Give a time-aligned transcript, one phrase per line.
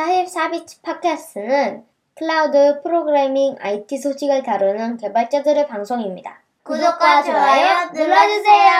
[0.00, 1.84] 44비치 팟캐스트는
[2.16, 6.40] 클라우드 프로그래밍 IT 소식을 다루는 개발자들의 방송입니다.
[6.62, 8.70] 구독과 좋아요 눌러주세요.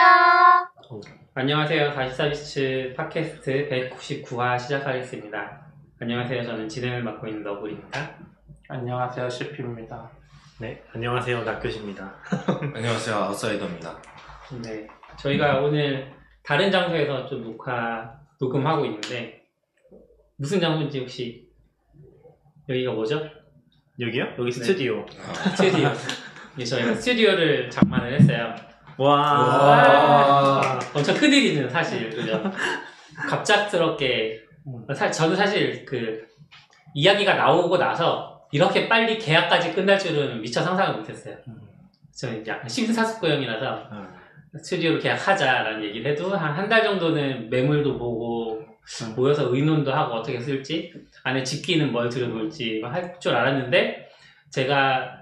[1.35, 1.91] 안녕하세요.
[1.91, 5.61] 44비츠 팟캐스트 199화 시작하겠습니다.
[6.01, 6.43] 안녕하세요.
[6.43, 8.15] 저는 진행을 맡고 있는 너구리입니다.
[8.67, 10.09] 안녕하세요, CP입니다.
[10.59, 11.43] 네, 안녕하세요.
[11.43, 12.15] 낙교시입니다.
[12.73, 13.95] 안녕하세요 아웃사이더입니다
[14.63, 16.11] 네, 저희가 오늘
[16.43, 19.40] 다른 장소에서 좀 녹화, 녹음하고 있는데
[20.41, 21.47] 무슨 장소인지 혹시
[22.67, 23.21] 여기가 뭐죠?
[23.99, 24.23] 여기요?
[24.39, 24.51] 여기 네.
[24.51, 25.05] 스튜디오.
[25.55, 25.87] 스튜디오.
[26.57, 28.55] 네, 저희가 스튜디오를 장만을 했어요.
[28.97, 29.11] 와.
[29.21, 30.79] 와.
[30.95, 32.41] 엄청 큰 일이는 사실 그죠?
[33.29, 34.41] 갑작스럽게
[34.95, 36.25] 사- 저는 사실 그
[36.95, 41.37] 이야기가 나오고 나서 이렇게 빨리 계약까지 끝날 줄은 미처 상상을 못했어요.
[42.17, 44.07] 저는 약간 심사숙고형이라서 음.
[44.57, 48.60] 스튜디오로 계약하자라는 얘기를 해도 한 한 달 정도는 매물도 보고
[49.03, 49.15] 음.
[49.15, 54.09] 모여서 의논도 하고 어떻게 쓸지 안에 집기는 뭘 들여놓을지 할 줄 알았는데
[54.49, 55.17] 제가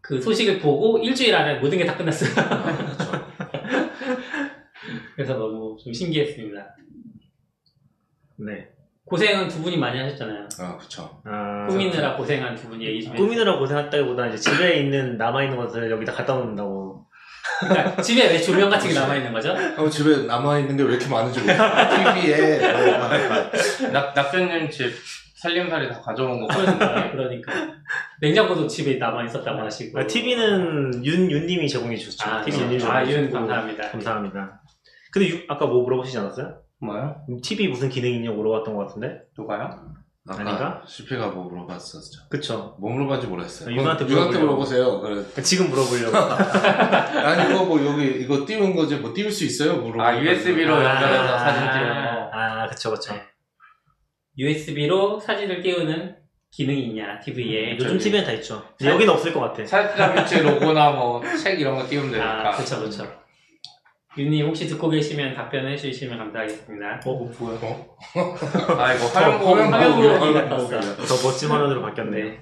[0.00, 2.30] 그 소식을 보고 일주일 안에 모든 게 다 끝났어요.
[5.14, 6.76] 그래서 너무 좀 신기했습니다.
[8.36, 8.68] 네.
[9.04, 10.48] 고생은 두 분이 많이 하셨잖아요.
[10.60, 13.26] 아 그쵸 아, 꾸미느라 고생한 두 분이 얘기 좀 해주세요.
[13.26, 16.77] 꾸미느라 고생했다기보다 이제 집에 있는 남아있는 것을 여기다 갖다 놓는다고.
[17.60, 19.50] 그러니까 집에 왜 조명 같은 게 남아 있는 거죠?
[19.56, 22.58] 형 집에 남아 있는 게 왜 이렇게 많은지 모르겠어요 TV에
[23.92, 24.92] 낙, 낙변님 집
[25.34, 26.48] 살림살이 다 가져온 거.
[26.48, 27.52] 그러니까, 그러니까.
[28.20, 30.00] 냉장고도 집에 남아 있었다고 하시고.
[30.00, 32.28] 아, TV는 윤, 윤님이 제공해 주셨죠.
[32.28, 32.74] 아, TV 그렇죠.
[32.74, 33.30] 윤님 아, 윤.
[33.32, 33.90] 감사합니다.
[33.90, 34.60] 감사합니다.
[35.12, 36.56] 근데 유- 아까 뭐 물어보시지 않았어요?
[36.80, 37.16] 뭐요?
[37.42, 39.20] TV 무슨 기능이 있냐고 물어봤던 것 같은데?
[39.38, 39.78] 누가요?
[40.28, 40.82] 아까 아닌가?
[40.86, 42.76] CP가 뭐 물어봤었죠 그쵸.
[42.78, 44.46] 뭐 물어봤는지 모르겠어요 아, 윤한테 윤한테 물어보려고.
[44.46, 45.42] 물어보세요 그래.
[45.42, 46.16] 지금 물어보려고.
[47.18, 49.76] 아니 이거 뭐 여기 이거 띄운 거지 뭐 띄울 수 있어요?
[49.76, 52.30] 물어보 아, USB로 연결해서 아, 사진 찍는 거.
[52.32, 53.14] 아, 그쵸, 그쵸.
[54.36, 56.16] USB로 사진을 띄우는
[56.50, 57.76] 기능이 있냐, TV에.
[57.78, 58.62] 요즘 TV엔 다 있죠.
[58.82, 59.64] 여기는 없을 것 같아.
[59.66, 62.48] 사진자 비치 로고나 뭐 책 이런 거 띄우면 되니까.
[62.48, 63.04] 아, 그쵸, 그쵸.
[64.18, 67.00] 윤님 혹시 듣고 계시면 답변해 주시면 감사하겠습니다.
[67.06, 67.58] 어, 뭐야?
[67.62, 67.96] 어?
[68.78, 69.38] 아, 이거 화면.
[69.40, 70.80] 보기가.
[70.80, 72.22] 더 멋진 화면으로 바뀌었네.
[72.22, 72.40] 네.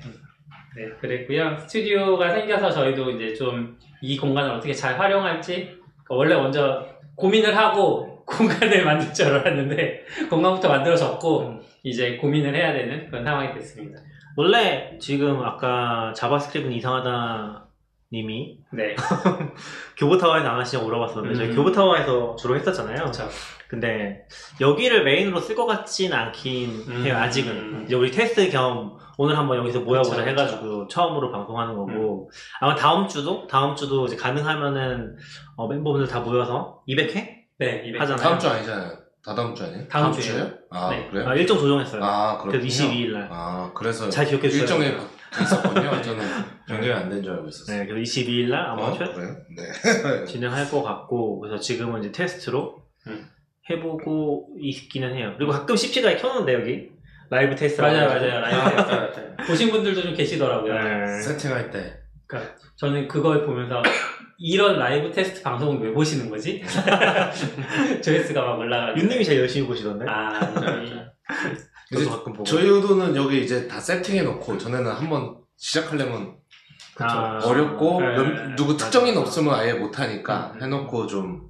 [0.76, 1.56] 네, 그랬고요.
[1.58, 8.24] 스튜디오가 생겨서 저희도 이제 좀 이 공간을 어떻게 잘 활용할지 그러니까 원래 먼저 고민을 하고
[8.26, 13.98] 공간을 만들 줄 알았는데 공간부터 만들어졌고 이제 고민을 해야 되는 그런 상황이 됐습니다.
[14.36, 17.65] 원래 지금 아까 자바스크립트는 이상하다
[18.12, 18.94] 님이 네,
[19.98, 21.56] 교보타워에서 안 하시냐고 물어봤었는데 저희 음.
[21.56, 22.96] 교보타워에서 주로 했었잖아요.
[22.98, 23.28] 그렇죠.
[23.68, 24.22] 근데
[24.60, 27.04] 여기를 main으로 쓸 것 같진 않긴 음.
[27.04, 27.52] 해요 아직은.
[27.52, 27.82] 음.
[27.84, 31.78] 이제 우리 테스트 겸 오늘 한번 여기서 모여보자 그쵸, 해가지고 처음으로 방송하는 음.
[31.78, 32.30] 거고
[32.60, 35.16] 아마 다음 주도 다음 주도 이제 가능하면은
[35.56, 37.28] 어, 멤버분들 다 모여서 200회
[37.58, 38.00] 네, 200.
[38.02, 38.22] 하잖아요.
[38.22, 38.92] 다음 주 아니잖아요
[39.24, 39.88] 다다음 주 아니에요?
[39.88, 40.22] 다음 주에요?
[40.22, 40.50] 주예요.
[40.70, 41.08] 아 네.
[41.10, 41.28] 그래요?
[41.28, 42.04] 아, 일정 조정했어요.
[42.04, 43.28] 아 그렇군요 그래서 22일 날.
[43.32, 44.96] 아 그래서 잘 기억해 주셔야 일정에
[45.40, 46.24] 있었군요 저는
[46.68, 48.96] 변경이 안 된 줄 알고 있었어요 네, 그래서 22일 날 아마 어?
[48.98, 49.36] 최, 그래요?
[49.56, 53.28] 네 진행할 것 같고 그래서 지금은 이제 테스트로 음.
[53.68, 55.34] 해보고 있기는 해요.
[55.36, 56.88] 그리고 가끔 CP가 켜놓는데 여기
[57.30, 58.40] 라이브 테스트 맞아요, 맞아요.
[58.40, 59.36] 라이브 아, 테스트.
[59.48, 60.72] 보신 분들도 좀 계시더라고요.
[60.72, 61.20] 네.
[61.20, 61.98] 세팅할 때
[62.28, 63.82] 그러니까 저는 그걸 보면서
[64.38, 66.62] 이런 라이브 테스트 방송을 왜 보시는 거지?
[68.02, 68.98] 조회수가 막 올라가고.
[69.00, 70.04] 윤님이 제일 열심히 보시던데.
[70.08, 70.92] 아, 저희
[71.92, 72.44] 이제 가끔 보고.
[72.44, 76.34] 저희 의도는 여기 이제 다 세팅해 놓고 전에는 한번 시작하려면
[76.98, 78.56] 아, 어렵고 네, 몇- 네, 네.
[78.56, 79.20] 누구 맞아, 특정인 맞아.
[79.26, 80.62] 없으면 아예 못 하니까 음.
[80.62, 81.42] 해놓고 좀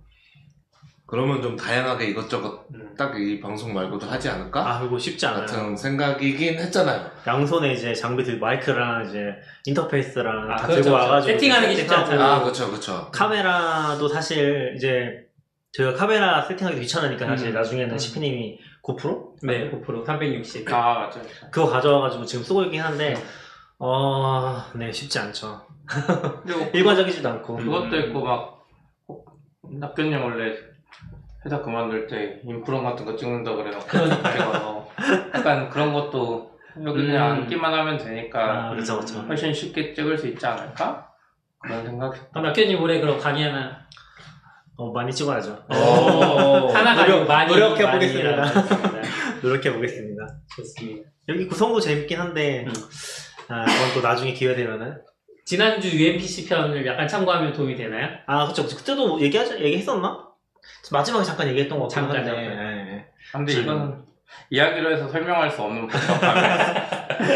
[1.06, 2.94] 그러면 좀 다양하게 이것저것 음.
[2.98, 5.46] 딱 이 방송 말고도 하지 않을까 아 그리고 쉽지 않아요.
[5.46, 7.08] 같은 생각이긴 했잖아요.
[7.26, 9.34] 양손에 이제 장비 들 마이크랑 이제
[9.66, 11.10] 인터페이스랑 아, 다 그렇죠, 들고 그렇죠.
[11.10, 12.32] 와가지고 세팅하는 게 쉽지 세팅하고 않잖아요.
[12.34, 13.10] 아 그렇죠 그렇죠.
[13.12, 15.24] 카메라도 사실 이제
[15.72, 17.54] 저희가 카메라 세팅하기 귀찮으니까 사실 음.
[17.54, 17.98] 나중에는 음.
[17.98, 20.72] CP님이 고프로 네, 고프로 360.
[20.72, 21.24] 아, 맞아요.
[21.50, 23.16] 그거 가져와가지고 지금 쓰고 있긴 한데
[23.80, 25.60] 어, 네 쉽지 않죠.
[26.44, 27.56] 그리고 일관적이지도 않고.
[27.56, 28.64] 그것도 있고 막
[29.68, 30.54] 낙변님 원래
[31.44, 34.86] 회사 그만둘 때 인프론 같은 거 찍는다 그래서 그러니까요.
[35.34, 37.06] 약간 그런 것도 여기 음.
[37.08, 39.18] 그냥 앉기만 하면 되니까 아, 그렇죠, 그렇죠.
[39.22, 41.10] 훨씬 쉽게 찍을 수 있지 않을까?
[41.58, 43.84] 그런 생각이 그럼 낙현님 올해 그럼 강의 하나.
[44.76, 45.64] 어, 많이 찍어야죠.
[45.70, 45.74] 오.
[46.74, 47.52] 하나가 아니고 노력- 많이.
[47.52, 48.42] 노력해 많이 보겠습니다.
[48.44, 49.02] 하겠습니다.
[49.42, 50.26] 노력해 보겠습니다.
[50.56, 51.08] 좋습니다.
[51.28, 52.72] 여기 구성도 재밌긴 한데 음.
[53.48, 54.98] 아, 그건 또 나중에 기회 되면은
[55.44, 58.08] 지난주 UMPC 편을 약간 참고하면 도움이 되나요?
[58.26, 60.26] 아 그쵸 그쵸 그때도 얘기하자 얘기했었나?
[60.90, 62.44] 마지막에 잠깐 얘기했던 것 같긴 잠깐, 잠깐.
[62.44, 63.64] 예, 근데 지금.
[63.64, 64.06] 이건
[64.50, 66.40] 이야기로 해서 설명할 수 없는 복잡함이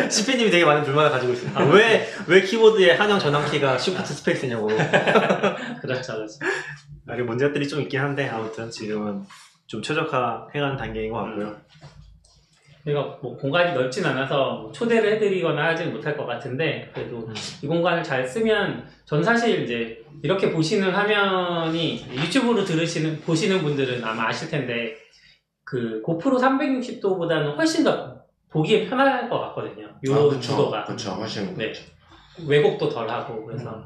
[0.04, 0.08] 예.
[0.10, 1.64] CP님이 되게 많은 불만을 가지고 있습니다.
[1.66, 4.66] 왜, 왜 키보드에 한영 전환키가 쉬프트 스페이스냐고.
[5.80, 6.38] 그렇죠, 그렇죠.
[7.10, 9.24] 아, 그 문제들이 좀 있긴 한데, 아무튼 지금은
[9.66, 11.56] 좀 최적화 해가는 단계인 것 같고요.
[12.84, 17.34] 저희가 뭐 공간이 넓진 않아서 뭐 초대를 해드리거나 하지는 못할 것 같은데 그래도 음.
[17.62, 24.28] 이 공간을 잘 쓰면 전 사실 이제 이렇게 보시는 화면이 유튜브로 들으시는 보시는 분들은 아마
[24.28, 24.96] 아실 텐데
[25.62, 29.84] 그 고프로 360도보다는 훨씬 더 보기에 편할 것 같거든요.
[29.84, 30.56] 요 아, 그쵸.
[30.56, 31.54] 구도가 그쵸, 훨씬.
[31.56, 31.66] 네.
[31.66, 31.82] 그렇죠.
[32.46, 33.84] 왜곡도 덜하고 그래서 음.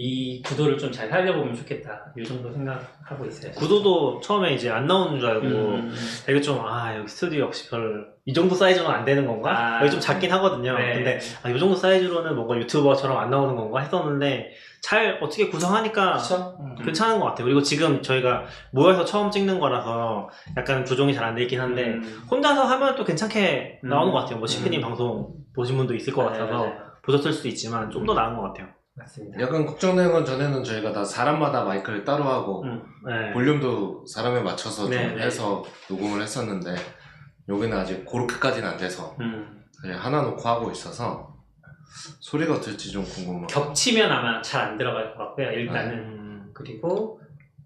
[0.00, 2.12] 이 구도를 좀 잘 살려보면 좋겠다.
[2.16, 3.50] 이 정도 생각하고 있어요.
[3.52, 5.92] 구도도 처음에 이제 안 나오는 줄 알고 음,
[6.24, 9.78] 되게 좀 아 여기 스튜디오 역시 별 이 정도 사이즈로는 안 되는 건가?
[9.78, 9.80] 아.
[9.80, 10.76] 여기 좀 작긴 하거든요.
[10.76, 10.94] 네.
[10.96, 14.50] 근데 아, 이 정도 사이즈로는 뭔가 유튜버처럼 안 나오는 건가 했었는데
[14.82, 16.58] 잘 어떻게 구성하니까 그렇죠.
[16.84, 17.46] 괜찮은 것 같아요.
[17.46, 20.28] 그리고 지금 저희가 모여서 처음 찍는 거라서
[20.58, 22.22] 약간 조정이 잘 안 돼 있긴 한데 음.
[22.30, 23.88] 혼자서 하면 또 괜찮게 음.
[23.88, 24.36] 나오는 것 같아요.
[24.38, 24.82] 뭐 시크님 음.
[24.82, 26.72] 방송 보신 분도 있을 것 네, 같아서 네,
[27.02, 28.66] 보셨을 수도 있지만 좀 더 나은 것 같아요.
[28.98, 29.40] 맞습니다.
[29.40, 33.32] 약간 걱정되는 건 전에는 저희가 다 사람마다 마이크를 따로 하고 음, 네.
[33.32, 35.22] 볼륨도 사람에 맞춰서 좀 네, 네.
[35.24, 36.74] 해서 녹음을 했었는데
[37.48, 39.64] 여기는 아직 그렇게까지는 안 돼서 음.
[39.80, 41.36] 그냥 하나 놓고 하고 있어서
[42.20, 43.46] 소리가 어떨지 좀 궁금해요.
[43.46, 45.50] 겹치면 아마 잘 안 들어갈 것 같고요.
[45.52, 47.20] 일단은 음, 그리고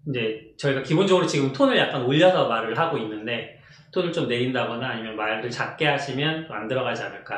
[0.07, 3.59] 이제 저희가 기본적으로 지금 톤을 약간 올려서 말을 하고 있는데
[3.91, 7.37] 톤을 좀 내린다거나 아니면 말을 작게 하시면 안 들어가지 않을까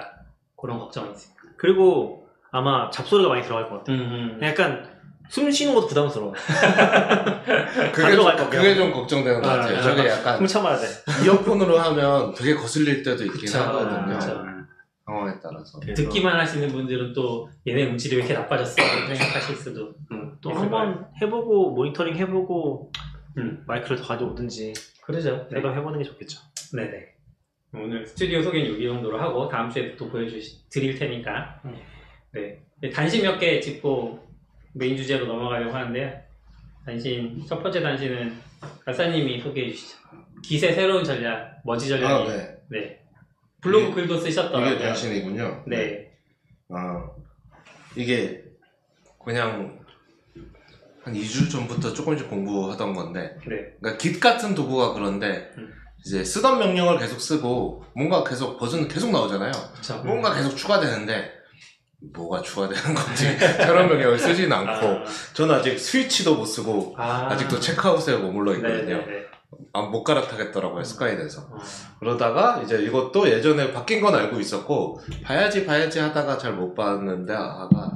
[0.55, 1.41] 그런 걱정이 있습니다.
[1.57, 2.24] 그리고
[2.55, 3.97] 아마 잡소리가 많이 들어갈 것 같아요.
[3.97, 4.87] 음, 약간
[5.27, 6.33] 숨 쉬는 것도 부담스러워.
[7.91, 8.49] 그게, 좀.
[8.49, 9.77] 그게 좀 걱정되는 것 아, 같아요.
[9.77, 10.87] 아, 저게 약간 숨 참아야 돼.
[11.25, 14.17] 이어폰으로 하면 되게 거슬릴 때도 있긴 그쵸, 하거든요.
[14.17, 14.45] 그쵸.
[15.05, 15.79] 상황에 따라서.
[15.81, 21.07] 그래서 듣기만 하시는 분들은 또 얘네 음질이 왜 이렇게 나빠졌어 생각하실 수도 음, 또 한번
[21.21, 22.91] 해보고 모니터링 해보고
[23.37, 23.63] 음.
[23.67, 24.73] 마이크를 더 가져오든지
[25.03, 25.47] 그러죠.
[25.51, 25.59] 네.
[25.59, 26.39] 생각해보는 게 좋겠죠.
[26.73, 27.15] 네네.
[27.73, 31.75] 오늘 스튜디오 소개는 여기 정도로 하고 다음 주에 또 보여주시 드릴 테니까 음.
[32.35, 34.19] 네 단신 몇 개 짚고
[34.73, 36.11] 메인 주제로 넘어가려고 하는데요.
[36.85, 38.35] 단신 첫 번째 단신은
[38.85, 39.97] 가사님이 소개해 주시죠.
[40.43, 42.57] 기세 새로운 전략 머지 아, 전략이 네.
[42.69, 42.99] 네
[43.61, 44.75] 블로그 이게- 글도 쓰셨더라고요.
[44.75, 45.63] 이게 단신이군요.
[45.67, 46.11] 네.
[46.69, 47.09] 아,
[47.95, 48.43] 이게
[49.23, 49.79] 그냥
[51.03, 53.73] 한 2주 전부터 조금씩 공부하던 건데, 네.
[53.79, 55.71] 그러니까 git 같은 도구가 그런데, 음.
[56.03, 59.51] 이제 쓰던 명령을 계속 쓰고, 뭔가 계속 버전은 계속 나오잖아요.
[59.75, 60.01] 그쵸.
[60.03, 61.31] 뭔가 계속 추가되는데,
[62.13, 65.03] 뭐가 추가되는 건지, 명령을 쓰진 않고, 아,
[65.33, 67.27] 저는 아직 스위치도 못 쓰고, 아.
[67.31, 68.97] 아직도 체크아웃에 머물러 있거든요.
[68.97, 69.25] 네네네.
[69.73, 71.41] 아, 못 갈아타겠더라고요, 스카이에서.
[71.41, 71.57] 어.
[71.99, 77.91] 그러다가 이제 이것도 예전에 바뀐 건 알고 있었고 봐야지 봐야지 하다가 잘 못 봤는데 아가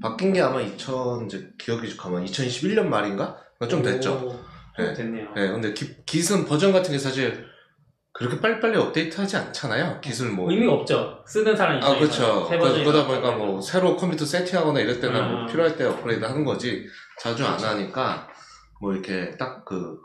[0.00, 3.36] 바뀐 게 아마 2000 이제 기억이 가만 2021년 말인가?
[3.58, 4.12] 그러니까 좀 됐죠.
[4.14, 4.92] 오, 네.
[4.94, 5.28] 됐네요.
[5.34, 7.46] 네, 근데 기, 깃은 버전 같은 게 사실
[8.14, 10.00] 그렇게 빨리빨리 업데이트하지 않잖아요.
[10.02, 11.22] 깃을 뭐 의미가 없죠.
[11.26, 12.46] 쓰는 사람 아, 입장에서 그렇죠.
[12.46, 15.46] 세 그러- 번째 그러다 보니까 뭐 새로 컴퓨터 세팅하거나 이럴 때나 뭐 음.
[15.46, 16.86] 필요할 때 업그레이드 하는 거지
[17.18, 17.74] 자주 안 그렇죠.
[17.74, 18.28] 하니까
[18.80, 19.98] 뭐 이렇게 딱 그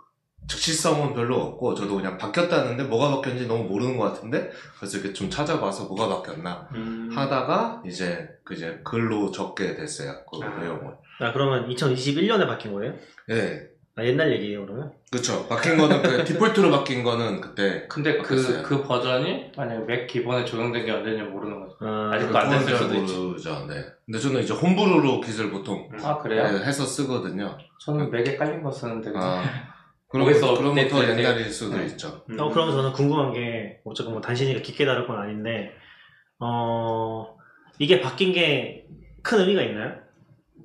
[0.47, 4.49] 즉시성은 별로 없고 저도 그냥 바뀌었다는데 뭐가 바뀌었는지 너무 모르는 것 같은데
[4.79, 7.09] 그래서 이렇게 좀 찾아봐서 뭐가 바뀌었나 음.
[7.13, 10.57] 하다가 이제 그 이제 글로 적게 됐어요 그 아.
[10.57, 10.93] 내용을.
[11.19, 12.93] 아 그러면 2021년에 바뀐 거예요?
[13.31, 14.93] 예, 아, 옛날 얘기예요 그러면?
[15.11, 15.47] 그쵸.
[15.47, 18.63] 바뀐 거는 그 디폴트로 바뀐 거는 그때 근데 그, 바뀌었어요.
[18.63, 21.77] 그 버전이 만약에 Mac 기본에 적용된 게 언제인지 모르는 거죠.
[21.81, 23.17] 아, 아직도 안 됐을 그건 수도 잘 있지.
[23.17, 23.65] 모르죠.
[23.67, 23.85] 네.
[24.05, 26.43] 근데 저는 이제 Homebrew로 Git을 보통 아, 그래요?
[26.43, 27.57] 네, 해서 쓰거든요.
[27.83, 29.11] 저는 맥에 깔린 거 쓰는데.
[29.11, 29.27] 그냥.
[29.27, 29.43] 아,
[30.09, 31.85] 그럼 거기서 그러면 더 업데이트 될 옛날일 수도 네.
[31.87, 32.23] 있죠.
[32.29, 32.39] 음.
[32.39, 35.71] 어, 그러면 저는 궁금한 게, 어쨌든 뭐 단신이가 깊게 다룰 건 아닌데,
[36.39, 37.35] 어,
[37.79, 38.85] 이게 바뀐 게
[39.23, 39.93] 큰 의미가 있나요?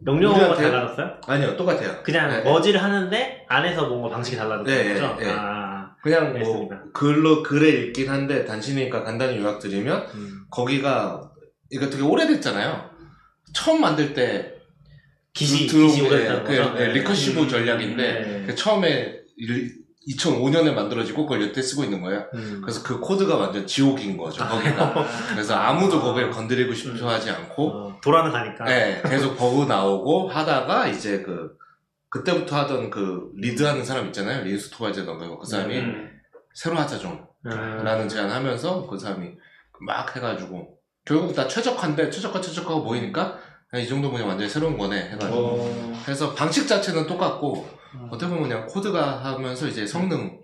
[0.04, 0.70] 명령어가 우리한테요?
[0.70, 1.20] 달라졌어요?
[1.26, 2.02] 아니요, 똑같아요.
[2.02, 2.42] 그냥 네.
[2.42, 5.16] 머지를 하는데, 안에서 뭔가 방식이 달라졌던 네, 거죠?
[5.18, 5.32] 네, 네.
[5.32, 6.82] 아, 그냥 뭐 알겠습니다.
[6.92, 10.44] 글로 글에 읽긴 한데 단신이니까 간단히 요약 드리면 음.
[10.50, 11.30] 거기가
[11.70, 12.90] 이거 되게 오래됐잖아요.
[13.54, 14.54] 처음 만들 때
[15.32, 16.74] Git이, 들어온 Git이 게 오래됐다는 그, 거죠?
[16.74, 18.44] 네, recursive 음, 전략인데 네.
[18.46, 19.20] 그 처음에
[20.08, 22.26] 2005년에 만들어지고 그걸 여태 쓰고 있는 거예요.
[22.34, 22.60] 음.
[22.62, 24.44] 그래서 그 코드가 완전 지옥인 거죠.
[24.44, 25.06] 거기가.
[25.30, 28.64] 그래서 아무도 거기를 건드리고 싶어 하지 않고 어, 돌아는 가니까.
[28.64, 31.56] 네, 계속 버그 나오고 하다가 이제 그
[32.08, 34.44] 그때부터 하던 그 리드하는 사람 있잖아요.
[34.44, 36.10] 리누스 토발즈던가 그 사람이 음.
[36.52, 37.50] 새로 하자 좀 음.
[37.84, 39.30] 라는 제안하면서 그 사람이
[39.80, 45.10] 막 해가지고 결국 다 최적화인데 최적화 최적화가 모이니까 그냥 이 정도 그냥 완전히 새로운 거네
[45.12, 47.81] 해가지고 어, 그래서 방식 자체는 똑같고 음.
[48.10, 50.38] 어떻게 보면 그냥 코드가 하면서 이제 성능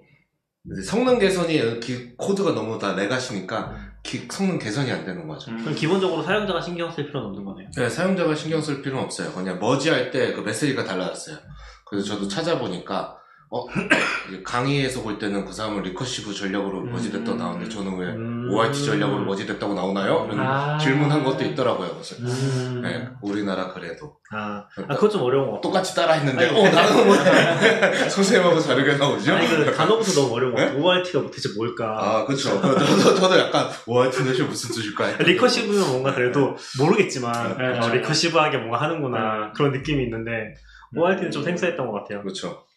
[0.70, 5.50] 이제 성능 개선이 기- 코드가 너무 다 레가시니까 기- 성능 개선이 안 되는 거죠.
[5.50, 5.58] 음.
[5.58, 7.68] 그럼 기본적으로 사용자가 신경 쓸 필요는 없는 거네요.
[7.76, 9.32] 네, 사용자가 신경 쓸 필요는 없어요.
[9.32, 11.36] 그냥 머지할 때 그 메시지가 달라졌어요.
[11.86, 13.17] 그래서 저도 찾아보니까
[13.50, 13.66] 어
[14.44, 16.92] 강의에서 볼 때는 그 사람은 recursive 전략으로 음.
[16.92, 18.50] merge됐다고 나오는데 저는 왜 음.
[18.50, 20.28] ORT 전략으로 merge됐다고 나오나요?
[20.30, 20.76] 이런 아.
[20.76, 21.88] 질문한 것도 있더라고요.
[21.88, 22.82] 그래서 음.
[22.82, 25.62] 네, 우리나라 그래도 아, 아, 그거 좀 어려운 것 같아.
[25.62, 27.16] 똑같이 따라 했는데 아니, 어 나는 뭐
[28.10, 29.32] 선생님하고 다르게 나오죠?
[29.32, 30.72] 아니, 그 단어부터 너무 어려운 것 같아.
[30.74, 30.80] 네?
[30.80, 31.96] ORT가 대체 뭘까?
[31.98, 32.60] 아 그렇죠.
[32.60, 35.16] 저도, 저도 약간 ORT 대체 무슨 뜻일까?
[35.24, 37.96] recursive는 뭔가 그래도 모르겠지만 네, 어, 네.
[37.96, 40.54] recursive하게 뭔가 하는구나 그런 느낌이 있는데
[40.94, 42.20] ORT는 좀 생소했던 것 같아요.
[42.20, 42.67] 그렇죠.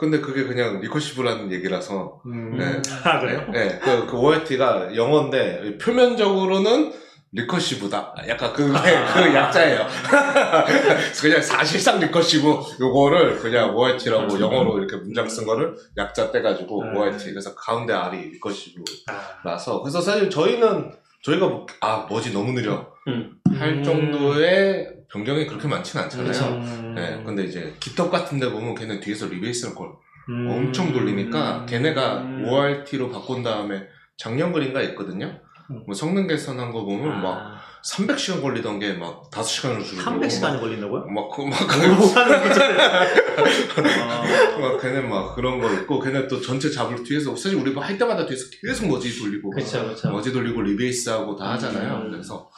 [0.00, 2.56] 근데 그게 그냥 recursive라는 얘기라서 음.
[2.56, 2.80] 네.
[3.04, 3.46] 아 그래요?
[3.52, 6.90] 네, 그, 그 ORT가 영어인데 표면적으로는
[7.32, 8.14] recursive다.
[8.26, 9.86] 약간 그, 그 약자예요.
[11.20, 12.48] 그냥 사실상 recursive
[12.80, 14.40] 요거를 그냥 ORT라고 음.
[14.40, 16.96] 영어로 이렇게 문장 쓴 거를 약자 떼가지고 음.
[16.96, 17.30] ORT.
[17.30, 19.76] 그래서 가운데 R이 recursive라서.
[19.76, 23.38] 아, 그래서 사실 저희는 저희가 뭐, 아 뭐지 너무 느려 음.
[23.58, 23.82] 할 음.
[23.84, 26.26] 정도의 변경이 그렇게 많지는 않잖아요.
[26.28, 26.46] 그쵸.
[26.46, 26.94] 음.
[26.94, 29.90] 네, 근데 이제 GitHub 같은데 보면 걔는 뒤에서 rebase를 걸
[30.28, 30.48] 음.
[30.50, 32.44] 엄청 돌리니까 걔네가 음.
[32.48, 33.86] ORT로 바꾼 다음에
[34.16, 35.40] 작년 글인가 있거든요.
[35.70, 35.82] 음.
[35.86, 41.06] 뭐 성능 개선한 거 보면 막 아, 300시간 걸리던 게 막 5시간으로 줄고 300시간이 걸린다고요?
[41.06, 42.60] 막, 그, 막, 뭘 못하는 거죠?
[44.60, 47.96] 막 걔네 막 그런 거 있고 걔네 또 전체 job을 뒤에서 사실 우리 뭐 할
[47.96, 50.10] 때마다 뒤에서 계속 머지 돌리고 그쵸, 그쵸.
[50.10, 52.02] merge 돌리고 rebase하고 다 하잖아요.
[52.04, 52.10] 음.
[52.10, 52.50] 그래서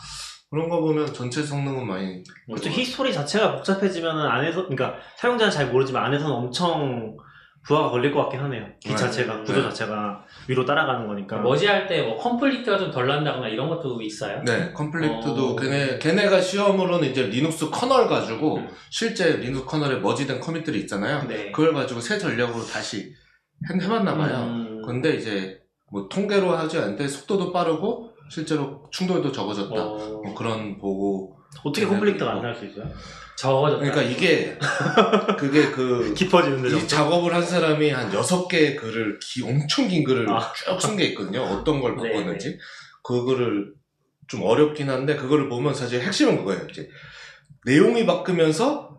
[0.50, 2.68] 그런 거 보면 전체 성능은 많이 그렇죠.
[2.68, 7.16] history 자체가 복잡해지면 안에서, 그러니까 사용자는 잘 모르지만 안에서는 엄청
[7.64, 8.66] 부하가 걸릴 것 같긴 하네요.
[8.80, 8.96] Git 네.
[8.96, 9.62] 자체가, 구조 네.
[9.62, 11.38] 자체가 위로 따라가는 거니까.
[11.38, 14.42] 머지할 때 뭐 conflict가 좀 덜 난다거나 이런 것도 있어요?
[14.44, 15.56] 네, conflict도 어.
[15.56, 18.68] 걔네 걔네가 시험으로는 이제 Linux kernel 가지고 음.
[18.90, 21.26] 실제 Linux kernel에 merge된 commit들이 있잖아요.
[21.28, 21.52] 네.
[21.52, 23.14] 그걸 가지고 새 전략으로 다시
[23.70, 24.44] 해- 해봤나 봐요.
[24.48, 24.82] 음.
[24.84, 25.60] 근데 이제
[25.92, 29.74] 뭐 통계로 하지 않는데 속도도 빠르고 실제로 충돌도 적어졌다.
[29.74, 32.88] 어, 뭐 그런 보고 어떻게 conflict가 안 날 수 있어요?
[33.36, 33.80] 적어졌다.
[33.80, 34.56] 그러니까 이게
[35.38, 36.86] 그게 그 깊어지는데 이.
[36.88, 40.52] 작업을 한 사람이 한 여섯 개의 글을 기, 엄청 긴 글을 아.
[40.52, 41.42] 쭉쓴 게 있거든요.
[41.42, 42.58] 어떤 걸 네, 바꿨는지
[43.02, 43.72] 그거를
[44.28, 46.66] 좀 어렵긴 한데 그거를 보면 사실 핵심은 그거예요.
[46.70, 46.88] 이제
[47.64, 48.98] 내용이 바뀌면서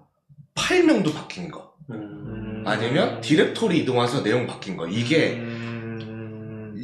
[0.55, 2.63] 파일명도 바뀐 거 음.
[2.65, 5.52] 아니면 디렉토리 이동해서 내용 바뀐 거 이게 음...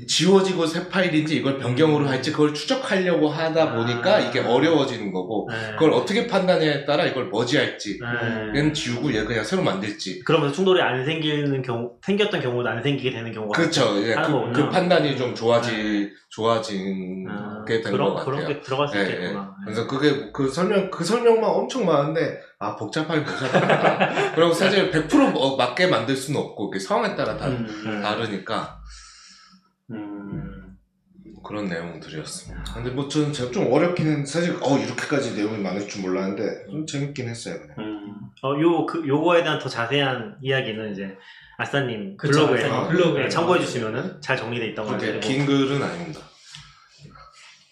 [0.10, 4.20] 지워지고 새 파일인지 이걸 변경으로 할지 그걸 추적하려고 하다 보니까 아.
[4.20, 5.74] 이게 어려워지는 거고 네.
[5.74, 8.60] 그걸 어떻게 판단해에 따라 이걸 머지할지 네.
[8.60, 13.12] 얘는 지우고 얘 그냥 새로 만들지 그러면서 충돌이 안 생기는 경우, 생겼던 경우도 안 생기게
[13.12, 14.52] 되는 경우가 그렇죠 예, 그.
[14.52, 19.56] 그 판단이 좀 좋아지 좋아지게 아, 된것 같아요 그런 게 들어갈 수 예, 있겠구나.
[19.62, 19.64] 예.
[19.66, 25.56] 그래서 그게 그 설명 그 설명만 엄청 많은데 아 복잡하게 복잡하다 그리고 사실 100% 뭐-
[25.56, 28.02] 맞게 만들 수는 없고 그 상황에 따라 다 음.
[28.02, 29.09] 다르니까 음.
[31.44, 32.74] 그런 내용들이었습니다.
[32.74, 37.28] 근데 뭐 저는 제가 좀 어렵기는 사실 어 이렇게까지 내용이 많을 줄 몰랐는데 좀 재밌긴
[37.30, 37.60] 했어요.
[37.62, 37.76] 그냥.
[37.80, 38.16] 음.
[38.42, 41.18] 어, 요, 그, 요거에 대한 더 자세한 이야기는 이제
[41.58, 45.82] 아싸님 그쵸, 블로그에서 아싸님 블로그에 네, 참고해 주시면은 잘 정리돼 있다고 그렇게 하는데 긴 글은
[45.84, 46.22] 아닙니다.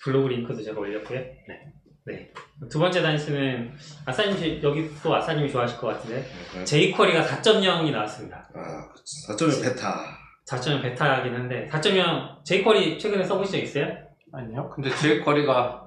[0.04, 1.20] 블로그 링크도 제가 올렸고요.
[1.20, 1.72] 네.
[2.06, 2.32] 네.
[2.70, 3.74] 두 번째 단신은
[4.06, 6.26] 아싸님 씨- 여기 또 아싸님이 좋아하실 것 같은데
[6.64, 8.48] 제이쿼리가 4.0이 나왔습니다.
[8.56, 8.88] 아,
[9.30, 10.18] 4.1 베타.
[10.50, 13.94] 4.0 베타긴 한데 4.0 제이쿼리 최근에 써보신 적 있어요?
[14.34, 14.70] 아니요.
[14.74, 15.84] 근데 제 거리가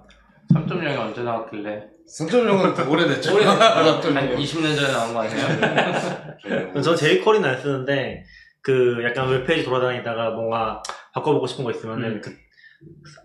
[0.52, 1.82] 3.0이 언제 나왔길래
[2.18, 3.34] 3.0은 더 오래됐죠.
[3.34, 3.58] 오래됐죠.
[3.60, 4.36] 한 3.0.
[4.36, 6.82] 20년 전에 나온 거 아니에요?
[6.82, 8.24] 전 jQuery는 안 쓰는데
[8.60, 10.82] 그 약간 웹페이지 돌아다니다가 뭔가
[11.14, 12.20] 바꿔보고 싶은 거 있으면은 음.
[12.22, 12.36] 그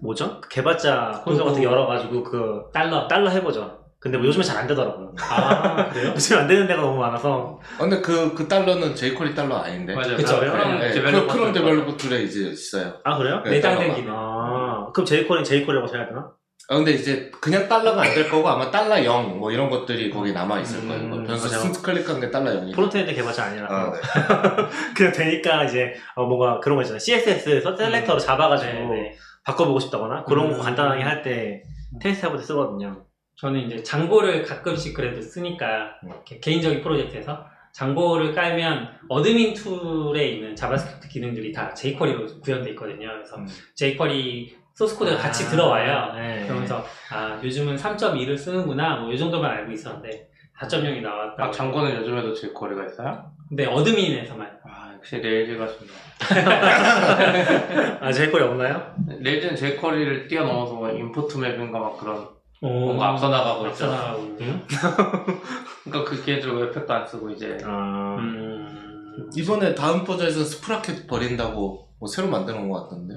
[0.02, 0.40] 뭐죠?
[0.42, 3.08] 그 개발자 콘솔 같은 거 열어가지고 그 달러.
[3.08, 3.85] 달러 해보죠.
[4.06, 5.14] 근데 뭐 요즘에 잘 안 되더라고요.
[5.20, 6.10] 아 그래요?
[6.14, 9.96] 요즘에 안 되는 데가 너무 많아서 아, 근데 그, 그 달러는 jQuery 달러 아닌데.
[9.96, 10.16] 맞아요.
[10.16, 10.40] 그쵸.
[10.40, 12.94] 크롬 네, developer Chrome developer tool에 이제 있어요.
[13.04, 13.42] 아 그래요?
[13.44, 13.96] 네, 내장된.
[13.96, 14.14] 기능.
[14.16, 16.30] 아 그럼 jQuery는 jQuery라고 해야 되나?
[16.70, 20.32] 아, 근데 이제 그냥 달러가 안 될 거고 아마 달러 0 뭐 이런 것들이 거기
[20.34, 21.10] 남아 있을 음, 거예요.
[21.10, 21.50] 그 변수.
[21.50, 22.76] 순 클릭한 게 달러 0이고.
[22.76, 24.00] frontend 개발자 아니라서 아, 네.
[24.96, 27.00] 그냥 되니까 이제 어, 뭔가 그런 거 있잖아요.
[27.00, 29.16] CSS 셀렉터로 잡아가지고 네, 네.
[29.46, 30.62] 바꿔보고 싶다거나 그런 거 음.
[30.62, 31.64] 간단하게 할 때
[32.02, 33.04] 테스트 해볼 때 쓰거든요.
[33.38, 36.12] 저는 이제 Django를 가끔씩 그래도 쓰니까 음.
[36.42, 43.10] 개인적인 프로젝트에서 Django를 깔면 admin 툴에 있는 JavaScript 기능들이 다 jQuery로 구현돼 있거든요.
[43.10, 43.46] 그래서 음.
[43.76, 46.14] jQuery 소스 코드가 같이 아, 들어와요.
[46.16, 46.46] 네.
[46.48, 50.30] 그러면서 아 요즘은 3.2를 쓰는구나 뭐 이 정도만 알고 있었는데
[50.62, 51.46] 4.0이 나왔다.
[51.46, 53.32] 아, Django는 요즘에도 jQuery가 있어요?
[53.50, 55.90] 근데 admin에서만 아, 역시 Rails가 좋네.
[58.00, 58.96] 아 jQuery 없나요?
[59.20, 62.28] Rails는 jQuery를 뛰어넘어서 뭐 import map인가 막 그런
[62.62, 63.96] 뭔가 뭔가 앞서 나가고 앞서 있죠.
[63.96, 64.38] 나가고.
[65.84, 69.30] 그러니까 그 걔들 Webpack도 안 쓰고 이제 아, 음.
[69.36, 73.16] 이번에 다음 버전에서 Sprockets 버린다고 뭐 새로 만들어 놓은 것 같던데.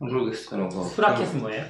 [0.00, 0.50] 모르겠어요.
[0.50, 0.84] 그런 거.
[0.84, 1.64] Sprockets는 뭐예요?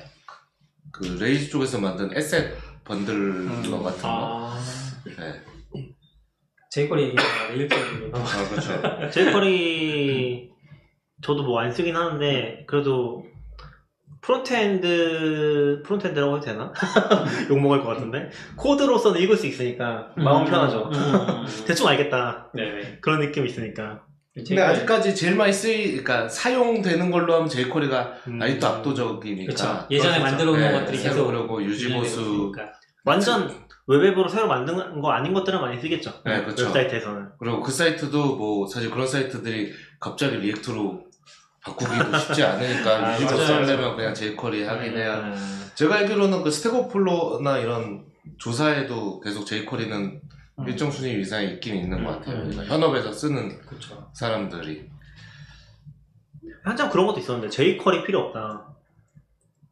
[0.92, 3.82] 그 Rails 쪽에서 만든 asset bundler 음.
[3.82, 4.08] 같은 거.
[4.08, 4.58] 아
[5.04, 5.14] 네.
[6.70, 8.24] jQuery 얘기하다가 Rails로 넘어.
[8.24, 9.10] 아 그렇죠.
[9.10, 10.50] jQuery
[11.22, 13.24] 저도 뭐 안 쓰긴 하는데 그래도
[14.28, 16.72] frontend frontend라고 해도 되나?
[17.48, 20.90] 욕 먹을 것 같은데 코드로서는 읽을 수 있으니까 마음 편하죠.
[20.92, 21.46] 음.
[21.66, 22.98] 대충 알겠다 네네.
[23.00, 24.02] 그런 느낌이 있으니까.
[24.34, 28.40] 근데 아직까지 제일 많이 쓰이, 그러니까 사용되는 걸로 하면 jQuery가 음.
[28.40, 29.50] 아직도 압도적이니까.
[29.50, 29.86] 그쵸.
[29.90, 32.52] 예전에 만들어 놓은 것들이 새로 계속 그러고 유지보수.
[33.04, 33.50] 완전
[33.88, 36.12] 웹앱으로 새로 만든 거 아닌 것들은 많이 쓰겠죠.
[36.24, 36.66] 네, 그쵸.
[36.66, 37.30] 웹사이트에서는.
[37.40, 41.07] 그리고 그 사이트도 뭐 사실 그런 사이트들이 갑자기 React로
[41.68, 43.52] 바꾸기도 쉽지 않으니까 아, 유지보수.
[43.54, 45.20] 하려면 그냥 jQuery 하긴 해야.
[45.20, 45.70] 음.
[45.74, 48.04] 제가 알기로는 그 Stack Overflow나 이런
[48.38, 50.20] 조사에도 계속 jQuery는
[50.58, 50.68] 음.
[50.68, 52.36] 일정 순위 이상에 있긴 있는 것 같아요.
[52.36, 52.50] 음.
[52.50, 54.10] 그러니까 현업에서 쓰는 그렇죠.
[54.12, 54.88] 사람들이.
[56.64, 58.66] 한참 그런 것도 있었는데 jQuery 필요 없다.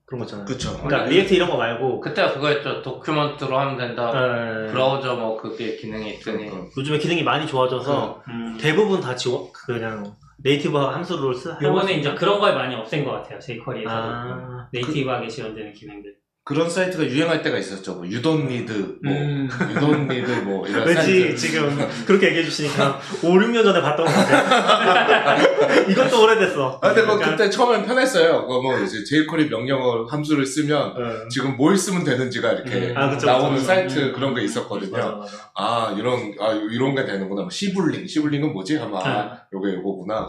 [0.06, 0.46] 그런 거 있잖아요.
[0.46, 0.80] 그쵸.
[0.80, 2.80] 그러니까 React 이런 거 말고 그때가 그거였죠.
[2.82, 4.12] document로 하면 된다.
[4.12, 4.70] 네.
[4.70, 6.46] 브라우저 뭐 그게 기능이 있더니.
[6.48, 6.70] 그러니까.
[6.78, 8.56] 요즘에 기능이 많이 좋아져서 음.
[8.60, 11.56] 대부분 다 지워 그냥 native 함수를 쓰.
[11.62, 13.38] 요번에 이제 그런 걸 많이 없앤 것 같아요.
[13.38, 16.16] jQuery에서 아, native하게 지원되는 기능들.
[16.46, 17.96] 그런 사이트가 유행할 때가 있었죠.
[17.96, 19.48] 뭐 You don't need, 뭐 음.
[19.68, 21.36] You don't need 뭐 이런 왠지 사이트.
[21.36, 21.76] 지금
[22.06, 25.42] 그렇게 얘기해 주시니까 5, 6년 전에 봤던 것 같아요.
[25.90, 26.78] 이것도 오래됐어.
[26.80, 28.42] 아, 근데 뭐 그러니까, 그때 처음엔 편했어요.
[28.46, 31.28] 그거 뭐 이제 jQuery 명령어 함수를 쓰면 어.
[31.28, 32.94] 지금 뭘 쓰면 되는지가 이렇게 음.
[32.96, 33.66] 아, 그쵸, 나오는 그쵸.
[33.66, 34.12] 사이트 음.
[34.12, 34.92] 그런 게 있었거든요.
[34.92, 35.50] 맞아, 맞아.
[35.56, 37.42] 아 이런 아 이런 게 되는구나.
[37.42, 38.76] 뭐 sibling, sibling은 뭐지?
[38.76, 39.40] 하면 아 아.
[39.52, 40.28] 요게 요거구나.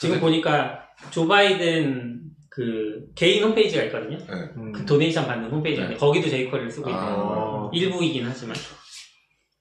[0.00, 2.29] 지금 보니까 조 바이든
[2.60, 4.18] 그 개인 홈페이지가 있거든요.
[4.58, 4.72] 음.
[4.72, 5.98] 그 donation 받는 홈페이지인데 네.
[5.98, 7.14] 거기도 jQuery를 쓰고 아.
[7.16, 7.70] 어.
[7.72, 8.54] 일부이긴 하지만.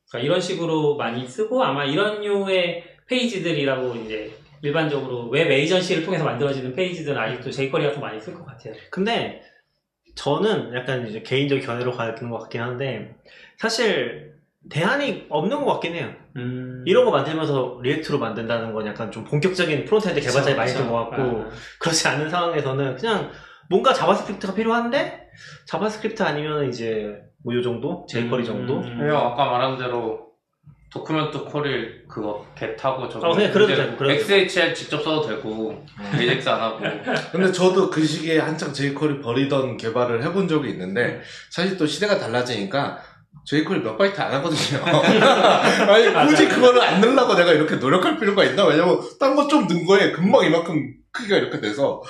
[0.10, 6.76] 그러니까 이런 식으로 많이 쓰고 아마 이런 류의 페이지들이라고 이제 일반적으로 웹 에이전시를 통해서 만들어지는
[6.76, 8.74] 페이지들은 아직도 jQuery가 더 많이 쓸 것 같아요.
[8.90, 9.44] 근데
[10.16, 13.16] 저는 약간 이제 개인적 견해로 가는 것 같긴 한데
[13.58, 14.29] 사실
[14.70, 16.10] 대안이 없는 것 같긴 해요.
[16.36, 16.84] 음.
[16.86, 21.50] 이런 거 만들면서 React로 만든다는 건 약간 좀 본격적인 frontend 개발자의 마인드인 것 같고 아.
[21.80, 23.32] 그렇지 않은 상황에서는 그냥
[23.70, 25.30] 뭔가 JavaScript가 필요한데
[25.66, 29.10] JavaScript 아니면 이제 뭐 요 정도 jQuery 정도 음.
[29.10, 30.28] 형 아까 말한 대로
[30.92, 35.86] document call을 그거 get하고 저거 어, 그냥 그래도 되고, 그래도 XHR 직접 써도 되고
[36.16, 36.80] AJAX 안 하고
[37.32, 42.98] 근데 저도 그 시기에 한창 jQuery 버리던 개발을 해본 적이 있는데 사실 또 시대가 달라지니까
[43.50, 44.78] jQuery 몇 바이트 안 하거든요.
[44.86, 48.66] 아니 굳이 그거를 안 넣으려고 내가 이렇게 노력할 필요가 있나?
[48.66, 52.02] 왜냐면 딴 거 좀 넣은 거에 금방 이만큼 크기가 이렇게 돼서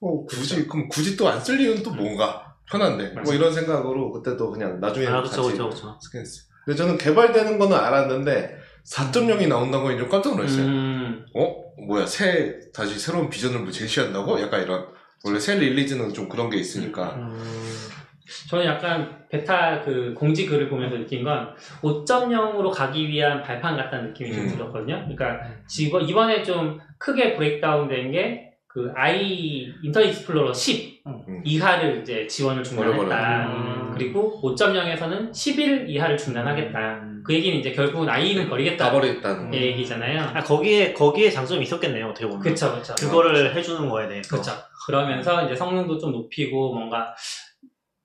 [0.00, 3.36] 어, 굳이 그럼 굳이 또 안 쓸 이유는 또 뭔가 편한데 뭐 맞아요.
[3.36, 6.42] 이런 생각으로 그때도 그냥 나중에 아 같이 그쵸 그쵸 그쵸 쓰긴 했어요.
[6.64, 8.56] 근데 저는 개발되는 거는 알았는데
[8.90, 10.64] 4.0이 나온다는 거좀 깜짝 놀랐어요.
[10.64, 11.26] 음.
[11.36, 11.54] 어?
[11.86, 14.40] 뭐야 새 다시 새로운 비전을 뭐 제시한다고?
[14.40, 14.86] 약간 이런
[15.24, 17.32] 원래 새 릴리즈는 좀 그런 게 있으니까 음,
[18.48, 24.32] 저는 약간 베타 그 공지 글을 보면서 느낀 건 5.0으로 가기 위한 발판 같다는 느낌이
[24.32, 24.48] 좀 음.
[24.48, 25.06] 들었거든요.
[25.08, 31.42] 그러니까 지금 이번에 좀 크게 breakdown 된 게그 i 인터넷 익스플로러 10 음.
[31.44, 33.46] 이하를 이제 지원을 중단했다.
[33.46, 33.90] 음.
[33.94, 37.08] 그리고 5.0에서는 11 이하를 중단하겠다.
[37.24, 38.86] 그 얘기는 이제 결국은 IE는 버리겠다.
[38.86, 40.20] 다 버렸다는 이 얘기잖아요.
[40.34, 42.94] 아 거기에 거기에 장점이 있었겠네요 어떻게 보면 그쵸, 그쵸.
[42.94, 44.52] 그거를 해주는 거에 대해서 그렇죠.
[44.86, 47.14] 그러면서 이제 성능도 좀 높이고 뭔가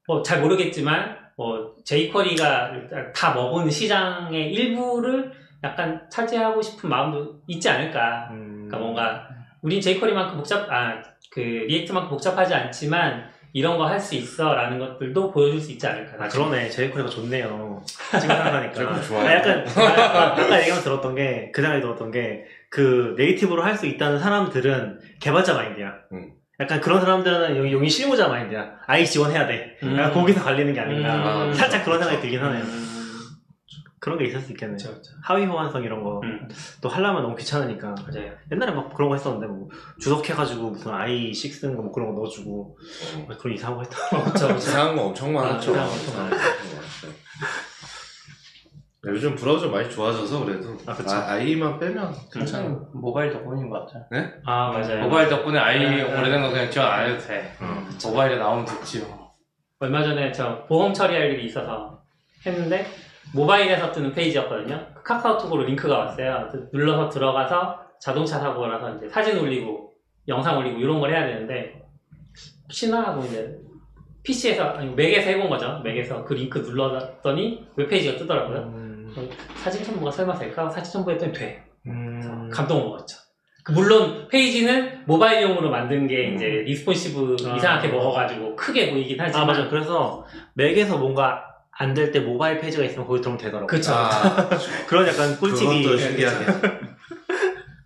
[0.07, 2.71] 뭐 잘 모르겠지만 뭐 jQuery가
[3.15, 5.31] 다 먹은 시장의 일부를
[5.63, 8.27] 약간 차지하고 싶은 마음도 있지 않을까.
[8.31, 9.27] 음, 그러니까 뭔가
[9.61, 15.61] 우린 jQuery만큼 복잡 아 그 React만큼 복잡하지 않지만 이런 거 할 수 있어라는 것들도 보여줄
[15.61, 16.25] 수 있지 않을까.
[16.25, 19.27] 아, 그러네 jQuery가 좋네요 지금 생각하니까 jQuery 좋아요.
[19.27, 23.85] 아, 약간 아, 아까 얘기만 들었던 게 그 생각이 들었던 게 그 native로 할 수
[23.85, 26.31] 있다는 사람들은 개발자 마인드야 음.
[26.63, 29.97] 약간 그런 사람들은 여기 용이 실무자 마인드야 아이 지원해야 돼 음.
[29.97, 31.53] 약간 거기서 갈리는 게 아닌가 음.
[31.53, 32.89] 살짝 그런 생각이 들긴 하네요 음.
[33.99, 35.11] 그런 게 있을 수 있겠네 그렇죠, 그렇죠.
[35.23, 36.47] 하위 호환성 이런 거 음,
[36.81, 38.33] 또 하려면 너무 귀찮으니까 맞아요.
[38.51, 42.77] 옛날에 막 그런 거 했었는데 뭐 주석해가지고 무슨 i6 쓰는 거뭐 그런 거 넣어주고
[43.29, 44.51] 막 그런 이상한 거 했다 어, 그쵸.
[44.57, 45.71] 이상한 거 엄청 많았죠.
[45.73, 47.13] 거 엄청 이상한 거 엄청 많았어
[49.05, 49.09] 요.
[49.09, 51.15] 네, 요즘 브라우저 많이 좋아져서 그래도 아, 그쵸.
[51.15, 52.69] 아, 이만 빼면 괜찮아.
[52.93, 54.05] 모바일 덕분인 것 같아
[54.45, 55.03] 아 맞아요.
[55.03, 57.85] 모바일 덕분에 아이 네, 오래된 거 그냥 지원 안 해도 돼 어.
[58.05, 59.03] 모바일에 나오면 됐지요
[59.79, 62.01] 얼마 전에 저 보험 처리할 일이 있어서
[62.45, 62.85] 했는데
[63.33, 64.85] 모바일에서 뜨는 페이지였거든요.
[64.93, 66.49] 그 카카오톡으로 링크가 왔어요.
[66.51, 69.93] 그 눌러서 들어가서 자동차 사고라서 이제 사진 올리고
[70.27, 71.81] 영상 올리고 이런 걸 해야 되는데
[72.63, 73.57] 혹시나 하고 이제
[74.23, 75.81] PC에서 아니 맥에서 해본 거죠.
[75.83, 78.82] 맥에서 그 링크 눌렀더니 웹페이지가 뜨더라고요.
[79.17, 80.69] 음, 사진 첨부가 설마 될까?
[80.69, 81.63] 사진 첨부했더니 돼.
[81.87, 83.17] 음, 감동 먹었죠.
[83.63, 86.35] 그 물론 페이지는 모바일용으로 만든 게 음.
[86.35, 87.55] 이제 responsive 아.
[87.55, 92.83] 이상하게 먹어가지고 크게 보이긴 하지만 아 맞아 그래서 맥에서 뭔가 안 될 때 모바일 페이지가
[92.83, 93.67] 있으면 거기 들어오면 되더라고요.
[93.67, 93.93] 그쵸.
[93.93, 94.09] 아,
[94.87, 96.45] 그런 약간 꿀팁이 그것도 신기하게.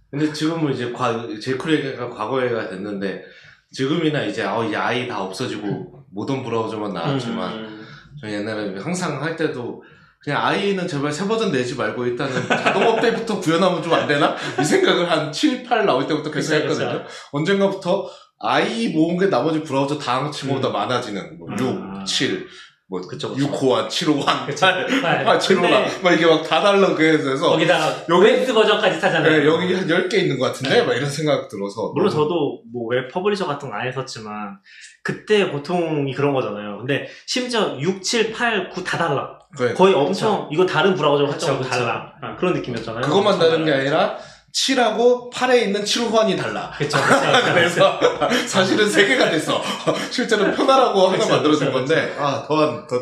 [0.10, 3.24] 근데 지금은 이제 과, jQuery 얘기가 과거 얘기가 됐는데
[3.72, 7.86] 지금이나 이제 어, 이제 IE 다 없어지고 모던 브라우저만 나왔지만 음,
[8.20, 9.84] 저 옛날에 항상 할 때도
[10.28, 14.36] 그냥 IE는 제발 새 버전 내지 말고 일단은 자동 업데이트부터 구현하면 좀 안 되나?
[14.60, 17.02] 이 생각을 한 7, 8 나올 때부터 계속 했거든요.
[17.32, 22.04] 언젠가부터 IE 모은 게 나머지 브라우저 다 합친 것보다 많아지는 뭐 6, 아.
[22.04, 22.46] 7,
[22.90, 23.48] 뭐 그쵸, 그쵸.
[23.50, 24.66] 6호환, 7호환, 그쵸.
[24.66, 29.32] 8, 아, 7호환 근데 막 이게 막 다 달라 그래서 거기다가 여기- OS 버전까지 타잖아요.
[29.32, 30.82] 네, 여기 한 10개 있는 것 같은데?
[30.84, 31.94] 막 이런 생각 들어서.
[31.96, 34.58] 물론 저도 뭐 웹 publisher 같은 거 안 했었지만
[35.04, 36.80] 그때 보통이 그런 거잖아요.
[36.80, 39.37] 근데 심지어 6, 7, 8, 9 다 달라.
[39.60, 39.74] 네.
[39.74, 41.60] 거의 엄청 이건 다른 브라우저로 그쵸.
[41.62, 42.14] 달라.
[42.22, 42.36] 어.
[42.38, 43.02] 그런 느낌이었잖아요.
[43.02, 43.74] 그것만 다른 게.
[43.74, 44.18] 아니라
[44.54, 46.72] 7하고 8에 있는 7 호환이 달라.
[46.78, 47.16] 그쵸, 그쵸.
[47.54, 48.00] 그래서
[48.48, 49.62] 사실은 3개가 됐어.
[50.10, 52.96] 실제로 편하라고 하나 그쵸, 건데, 아, 더한, 더,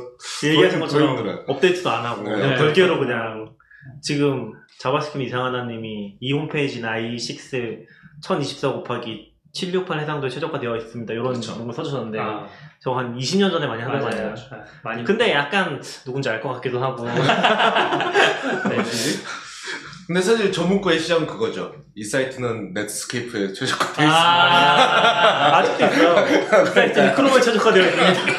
[0.47, 1.43] 얘기하신 더 것처럼 힘들어요.
[1.47, 2.31] 업데이트도 안 하고 네.
[2.31, 3.53] 그냥 별개로 그냥
[4.01, 7.85] 지금 자바스크립 이상하나님이 이 홈페이지나 i6
[8.21, 11.13] 1024 곱하기 768 해상도에 최적화되어 있습니다.
[11.13, 11.63] 이런 그쵸.
[11.65, 12.45] 걸 써주셨는데 아,
[12.79, 14.01] 저한 20년 전에 많이 하던.
[14.01, 14.35] 거예요.
[14.51, 15.03] 아, 많이.
[15.03, 18.75] 근데 약간 누군지 알 것 같기도 하고 네.
[18.75, 19.23] 뭐지?
[20.07, 21.73] 근데 사실 저 문구의 시작은 그거죠.
[21.95, 24.13] 이 사이트는 넷스케이프에 최적화되어 있습니다.
[24.13, 26.65] 아, 아직도 있어요.
[26.65, 28.33] 사이트 크롬에 최적화되어 있습니다.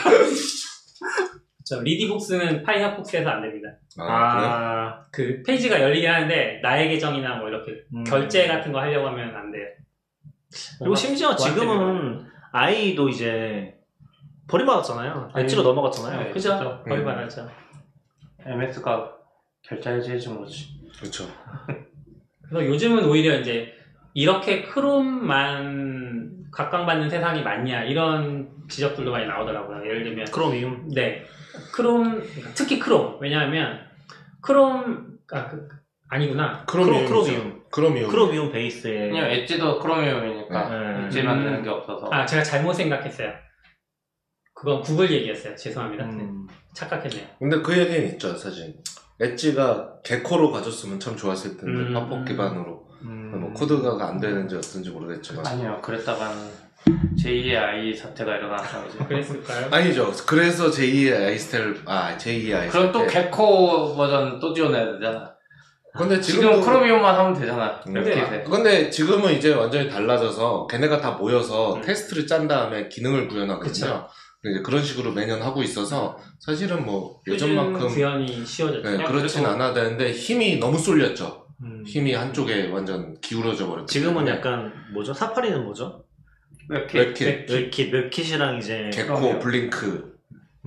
[1.64, 3.68] 저 리디북스는 파이어폭스에서 안 됩니다.
[3.98, 4.04] 아?
[4.06, 8.04] 아, 그 페이지가 열리긴 하는데 나의 계정이나 뭐 이렇게 음.
[8.04, 9.64] 결제 같은 거 하려고 하면 안 돼요.
[10.78, 13.74] 그리고 심지어 지금은 IE도 이제
[14.48, 15.32] 버림받았잖아요.
[15.36, 16.24] 엣지로 아니, 넘어갔잖아요.
[16.24, 16.30] 네.
[16.30, 16.58] 그죠?
[16.58, 16.82] 그쵸.
[16.88, 17.04] 거의 음.
[17.04, 17.48] 받았죠.
[18.44, 19.12] MS가
[19.62, 20.68] 결제해지 해준 거지.
[21.00, 21.24] 그쵸.
[22.48, 23.72] 그래서 요즘은 오히려 이제
[24.14, 29.84] 이렇게 크롬만 각광받는 세상이 많냐 이런 지적들도 많이 나오더라고요.
[29.84, 30.88] 예를 들면 크롬이움.
[30.94, 31.24] 네
[31.74, 32.22] 크롬
[32.54, 33.80] 특히 크롬 왜냐하면
[34.40, 35.68] 크롬 아 그,
[36.08, 37.06] 아니구나 크로미움.
[37.06, 37.62] 크로미움.
[37.76, 38.08] 크로미움.
[38.10, 41.04] 크롬이움 베이스에 그냥 엣지도 크로미움이니까 네.
[41.06, 41.26] 엣지 음.
[41.26, 42.08] 만드는 게 없어서.
[42.10, 43.30] 아 제가 잘못 생각했어요.
[44.54, 45.54] 그건 구글 얘기였어요.
[45.54, 46.04] 죄송합니다.
[46.06, 47.26] 음, 착각했네요.
[47.38, 48.76] 근데 그 얘기는 있죠, 사실.
[49.20, 51.92] 엣지가 Gecko로 가줬으면 참 좋았을 텐데, 음.
[51.92, 52.86] 파폭 기반으로.
[53.02, 53.40] 음.
[53.40, 55.46] 뭐 코드가 안 되는지 어떤지 모르겠지만.
[55.46, 56.48] 아니요, 그랬다가는
[57.22, 58.88] 제2의 IE 사태가 일어났던.
[59.06, 59.68] 그랬을까요?
[59.70, 60.10] 아니죠.
[60.26, 62.70] 그래서 제2의 IE 스텔, 아, 제2의 아이스텔.
[62.70, 65.35] 그럼 또 Gecko 버전 또 지원해야 되잖아.
[65.96, 67.80] 근데 지금 지금도- Chromium만 하면 되잖아.
[67.88, 67.94] 음.
[67.94, 68.44] WebKit에.
[68.44, 71.80] 근데 지금은 이제 완전히 달라져서 걔네가 다 모여서 음.
[71.82, 73.72] 테스트를 짠 다음에 기능을 구현하거든요.
[73.72, 74.08] 그쵸.
[74.44, 78.88] 이제 그런 식으로 매년 하고 있어서 사실은 뭐 예전만큼 구현이 쉬워졌죠.
[78.88, 81.46] 네, 그렇진 그리고- 않아야 되는데 힘이 너무 쏠렸죠.
[81.62, 81.82] 음.
[81.86, 84.28] 힘이 한쪽에 완전 기울어져 버렸기 지금은.
[84.28, 85.12] 약간 뭐죠?
[85.14, 86.04] 사파리는 뭐죠?
[86.68, 86.94] WebKit.
[86.96, 89.38] WebKit, WebKit, WebKit이랑 이제 Gecko, 그럼요.
[89.40, 90.12] Blink 음.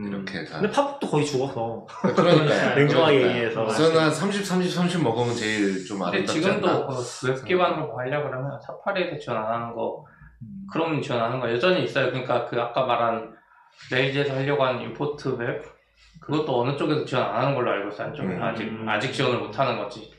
[0.08, 0.60] 이렇게 다.
[0.60, 1.86] 근데 파폭도 거의 죽었어.
[2.02, 2.76] 그러니까요.
[2.76, 3.22] 냉정하게.
[3.22, 3.68] 얘기해서.
[3.68, 6.88] 저는 한 30, 30, 30 먹으면 제일 좀 아름답지 지금도 않나.
[7.22, 10.06] 그 웹 기반으로 뭐 하려고 그러면 사파리에서 지원 안 하는 거,
[10.42, 10.68] 음.
[10.72, 12.08] 크롬 지원하는 거 여전히 있어요.
[12.08, 13.34] 그러니까 그 아까 말한
[13.92, 15.64] Rails에서 하려고 하는 import map
[16.22, 18.08] 그것도 어느 쪽에서 지원 안 하는 걸로 알고 있어요.
[18.08, 18.42] 한쪽에 음.
[18.42, 20.14] 아직 아직 지원을 못 하는 거지.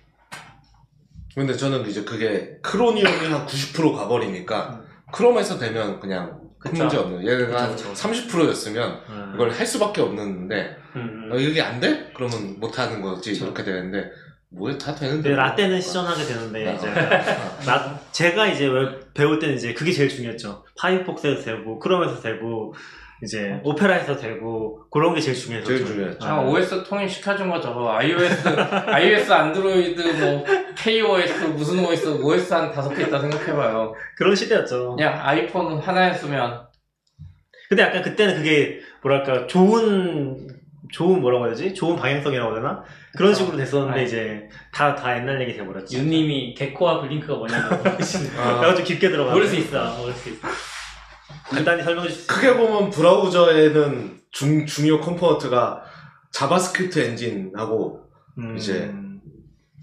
[1.34, 6.82] 근데 저는 이제 그게 크로니움이 한 90% 가버리니까 크롬에서 되면 그냥 큰 그쵸.
[6.84, 8.08] 문제 없는 얘가 한 그쵸, 그쵸.
[8.08, 9.32] 30%였으면 음.
[9.34, 12.10] 이걸 할 수밖에 없는데 음, 어, 이게 안 돼?
[12.14, 13.46] 그러면 못 하는 거지 그쵸.
[13.46, 14.10] 이렇게 되는데
[14.50, 19.54] 뭐다 되는데 근데 라떼는 시전하게 되는데 아, 이제 아, 나 제가 이제 웹 배울 때는
[19.54, 20.64] 이제 그게 제일 중요했죠.
[20.76, 22.74] 파이어폭스에서 되고 크롬에서 되고
[23.22, 25.68] 이제 오페라에서 되고 그런 게 제일 중요했죠.
[25.68, 26.26] 제일 중요했죠.
[26.26, 27.68] 아, OS 통일 시켜준 거죠.
[27.88, 28.48] iOS,
[28.88, 30.44] iOS, 안드로이드, 뭐,
[30.76, 33.94] KOS, 무슨 OS, OS 한 다섯 개 있다 생각해봐요.
[34.16, 34.96] 그런 시대였죠.
[34.96, 36.66] 그냥 아이폰 하나였으면,
[37.68, 40.48] 근데 약간 그때는 그게 뭐랄까 좋은
[40.92, 41.72] 좋은 뭐라고 해야 되지?
[41.74, 42.82] 좋은 방향성이라고 해야 되나?
[43.16, 44.04] 그런 식으로 됐었는데 아니.
[44.08, 45.96] 이제 다 다 옛날 얘기 돼버렸죠.
[45.98, 47.76] 윤님이 개코와 블링크가 뭐냐고.
[48.40, 49.32] 아, 내가 좀 깊게 들어가.
[49.32, 49.94] 모를 수 있어.
[49.98, 50.48] 모를 수 있어.
[51.48, 55.82] 간단히 설명해 수 크게 보면 브라우저에는 중, 중요 component가
[56.32, 58.04] JavaScript 엔진하고
[58.38, 58.92] 음, 이제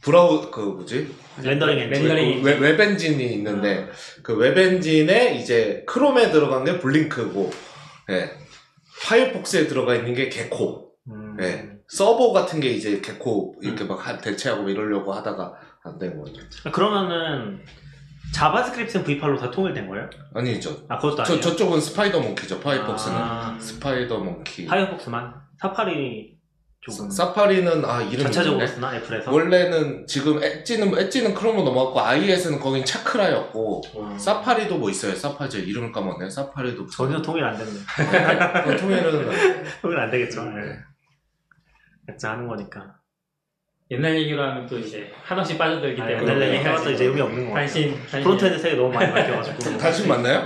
[0.02, 2.04] 브라우 그 뭐지 렌더링 엔진.
[2.08, 2.42] 렌더링.
[2.42, 3.90] 그 웹, 웹 엔진이 있는데
[4.24, 7.52] 그 웹 엔진에 이제 크롬에 들어간 게 Blink고
[8.12, 8.32] 예.
[9.04, 11.38] 파이어폭스에 들어가 있는 게 Gecko 음.
[11.42, 11.70] 예.
[11.90, 17.60] Servo 같은 게 이제 Gecko 이렇게 막 하- 대체하고 이러려고 하다가 안 된 거죠 그러면은
[18.34, 20.10] JavaScript는 V8로 다 통일된 거예요?
[20.34, 21.42] 아니죠 아 그것도 저, 아니에요.
[21.42, 26.38] 저쪽은 SpiderMonkey죠 파이어폭스는 아, SpiderMonkey 파이어폭스만 사파리
[26.82, 28.68] 조금 사파리는 아 이름이 전체적으로 있네.
[28.76, 29.32] 쓰나 애플에서?
[29.32, 34.18] 원래는 지금 엣지는 엣지는 크롬으로 넘어갔고 iOS는 거긴 Chakra였고 음.
[34.18, 37.72] 사파리도 뭐 있어요 사파리 제 이름을 까먹네 사파리도 전혀 통일 안 됐네.
[38.64, 39.64] 그 통일은 안 돼.
[39.82, 40.44] 통일 안 되겠죠.
[40.46, 40.78] 네.
[42.08, 42.96] 각자 하는 거니까.
[43.90, 47.46] 옛날 얘기로 하면 또 이제 한없이 빠져들기 아, 때문에 옛날 얘기 해봤자 이제 의미 없는
[47.46, 47.66] 거 같아요.
[47.66, 50.46] 단신 단신 frontend 세계 너무 많이 바뀌어가지고 단신 맞나요?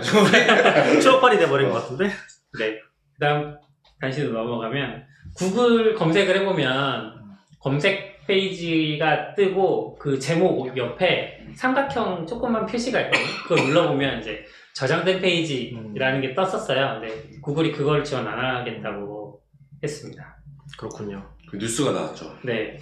[1.02, 2.12] 추억팔이 돼버린 것 같은데.
[2.60, 2.80] 네.
[3.14, 3.58] 그다음
[4.00, 7.14] 단신으로 넘어가면 구글 검색을 해보면
[7.60, 13.26] 검색 페이지가 뜨고 그 제목 옆에 삼각형 조그만 표시가 있거든요.
[13.48, 17.00] 그걸 눌러보면 이제 저장된 페이지라는 게 떴었어요.
[17.00, 19.42] 근데 구글이 그걸 지원 안 하겠다고
[19.84, 20.38] 했습니다.
[20.78, 21.28] 그렇군요.
[21.52, 22.34] 그 뉴스가 나왔죠.
[22.44, 22.80] 네.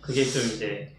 [0.00, 0.90] 그게 좀 이제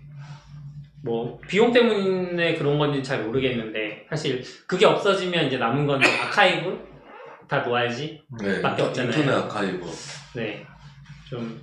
[1.03, 6.93] 뭐 비용 때문에 그런 건지 잘 모르겠는데 사실 그게 없어지면 이제 남은 건 아카이브
[7.49, 8.21] 다 놓아야지.
[8.39, 9.17] 네, 밖에 인터- 없잖아요.
[9.19, 9.85] 인터넷 아카이브.
[10.35, 10.65] 네.
[11.29, 11.61] 좀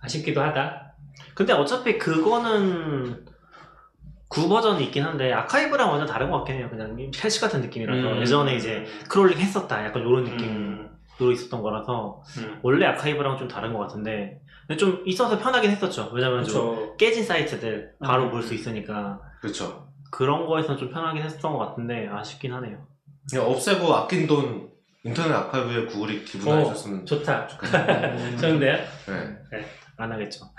[0.00, 0.92] 아쉽기도 하다.
[1.34, 3.24] 근데 어차피 그거는
[4.28, 6.68] 구 버전이 있긴 한데 아카이브랑 완전 다른 것 같긴 해요.
[6.70, 8.20] 그냥 캐시 같은 느낌이라서 음.
[8.20, 10.48] 예전에 이제 crawling 했었다 약간 이런 느낌으로
[11.20, 11.32] 음.
[11.32, 12.58] 있었던 거라서 음.
[12.62, 16.10] 원래 아카이브랑 좀 다른 것 같은데 근데 좀 있어서 편하긴 했었죠.
[16.12, 16.96] 왜냐면 좀.
[16.96, 18.30] 깨진 사이트들 바로 음.
[18.30, 19.86] 볼수 있으니까 그렇죠.
[20.10, 22.86] 그런 거에서는 좀 편하긴 했었던 것 같은데 아쉽긴 하네요.
[23.30, 24.70] 그냥 없애고 아낀 돈
[25.04, 26.74] 인터넷 아카이브에 구글이 기부나 어.
[27.04, 27.46] 좋다.
[27.46, 28.36] 좋겠네요.
[28.38, 28.76] 좋은데요?
[29.06, 29.66] 네.
[29.98, 30.44] 안 하겠죠.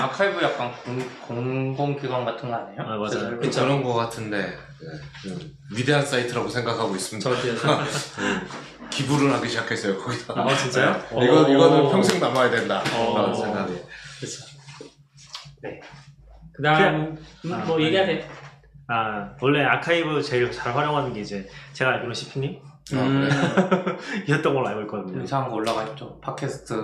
[0.00, 2.80] 아카이브 약간 공, 공공기관 같은 거 아니에요?
[2.80, 3.38] 아, 맞아요.
[3.38, 3.62] 그쵸.
[3.62, 5.38] 그런 거 같은데 네, 좀
[5.74, 7.28] 위대한 사이트라고 생각하고 있습니다.
[7.28, 7.54] 저도요.
[8.90, 10.34] 음, 기부를 하기 시작했어요 거기다.
[10.36, 11.00] 아 진짜요?
[11.22, 11.48] 이거 오.
[11.48, 12.82] 이거는 평생 남아야 된다.
[12.98, 13.14] 오.
[13.14, 13.72] 그런 생각이.
[14.18, 14.44] 그렇죠.
[15.62, 15.80] 네.
[16.52, 17.86] 그다음 음, 아, 뭐 아니.
[17.86, 18.24] 얘기하세요.
[18.88, 22.60] 아 원래 아카이브 제일 잘 활용하는 게 이제 제가 알기로 시피님
[22.94, 23.28] 아, 음.
[23.28, 23.96] 그래.
[24.28, 25.22] 이었던 걸로 알고 있거든요.
[25.22, 26.20] 이상한 거 올라가 있죠.
[26.20, 26.74] 팟캐스트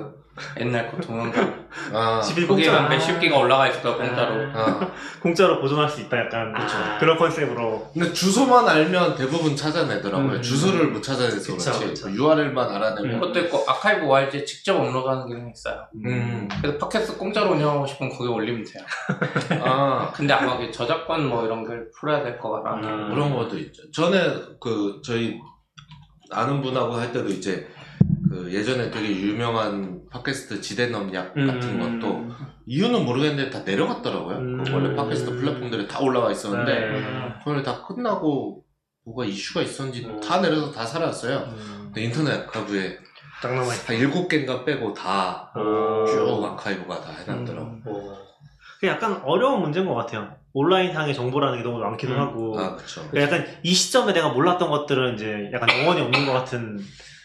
[0.61, 1.67] 옛날 거 동영상.
[1.93, 4.49] 아, 시피 거기에 공짜 한 몇십 개가 올라가 있을 거야 공짜로.
[4.55, 4.91] 아.
[5.21, 6.99] 공짜로 보존할 수 있다 약간 아.
[6.99, 10.37] 그런 컨셉으로 근데 주소만 알면 대부분 찾아내더라고요.
[10.37, 10.43] 음.
[10.43, 11.87] 주소를 못 찾아내서 그쵸, 그렇지.
[12.05, 12.11] 그쵸.
[12.11, 13.21] URL만 알아내면.
[13.21, 15.87] 그것도 있고 아카이브 YG에 직접 업로드하는 기능이 있어요.
[16.05, 16.49] 음.
[16.61, 18.85] 그래서 팟캐스트 공짜로 운영하고 싶으면 거기 올리면 돼요.
[19.65, 22.75] 아 근데 아마 그 저작권 뭐 이런 걸 풀어야 될 거라.
[22.75, 23.11] 음.
[23.11, 23.91] 그런 것도 있죠.
[23.91, 25.39] 전에 그 저희
[26.31, 27.69] 아는 분하고 할 때도 이제
[28.29, 32.01] 그 예전에 되게 유명한 팟캐스트 지대넘약 같은 음.
[32.01, 34.37] 것도 이유는 모르겠는데 다 내려갔더라고요.
[34.39, 34.65] 음.
[34.65, 37.35] 그 원래 팟캐스트 플랫폼들에 다 올라와 있었는데 네.
[37.39, 38.65] 그걸 다 끝나고
[39.05, 40.21] 뭐가 이슈가 있었는지 음.
[40.21, 41.39] 다 내려서 다 사라졌어요.
[41.39, 42.99] 음, 근데 인터넷 아카이브에
[43.43, 43.93] 딱 남아있다.
[43.93, 46.07] 한 일곱 개인가 빼고 다 오.
[46.07, 47.67] 쭉 아카이브가 다 해놨더라고.
[47.67, 47.83] 음.
[47.87, 48.17] 오.
[48.75, 50.35] 그게 약간 어려운 문제인 것 같아요.
[50.53, 52.19] 온라인상의 정보라는 게 너무 많기도 음.
[52.19, 53.07] 하고 아 그쵸.
[53.11, 56.79] 그러니까 약간 이 시점에 내가 몰랐던 것들은 이제 약간 영원히 없는 것 같은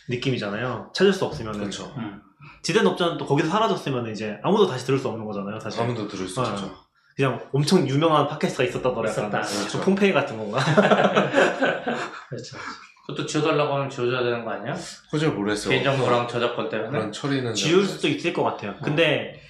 [0.10, 0.92] 느낌이잖아요.
[0.94, 1.94] 찾을 수 없으면 그렇죠.
[1.98, 2.22] 음.
[2.62, 5.60] 지된 업자는 또 거기서 사라졌으면 이제 아무도 다시 들을 수 없는 거잖아요.
[5.60, 6.44] 사실 아무도 들을 수 어.
[6.44, 6.72] 없죠.
[7.16, 9.10] 그냥 엄청 유명한 팟캐스트가 있었다더라.
[9.10, 9.42] 있었다.
[9.42, 9.68] 그렇죠.
[9.70, 10.60] 좀 폼페이 같은 건가?
[12.30, 12.58] 그렇죠.
[13.06, 14.76] 그것도 지워달라고 하면 지워줘야 되는 거 아니야?
[15.10, 15.72] 잘 모르겠어요.
[15.72, 16.90] 개인정보랑 저작권 때문에.
[16.92, 18.76] 그런 처리는 지울 잘 수도 있을 것 같아요.
[18.82, 19.42] 근데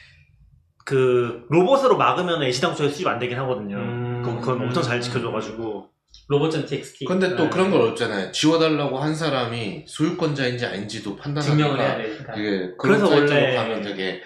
[0.86, 3.78] 그 로봇으로 막으면 애시당초에 수입 안 되긴 하거든요.
[3.78, 4.22] 음.
[4.24, 5.90] 그건, 그건 엄청 잘 지켜줘가지고
[6.32, 7.06] 로봇.txt.
[7.06, 7.50] 근데 또 네.
[7.50, 8.32] 그런 걸 없잖아요.
[8.32, 12.34] 지워달라고 한 사람이 소유권자인지 아닌지도 판단하기가 증명을 해야 되니까.
[12.36, 14.22] 이게 그런 그래서 사이트로 원래 가면 되게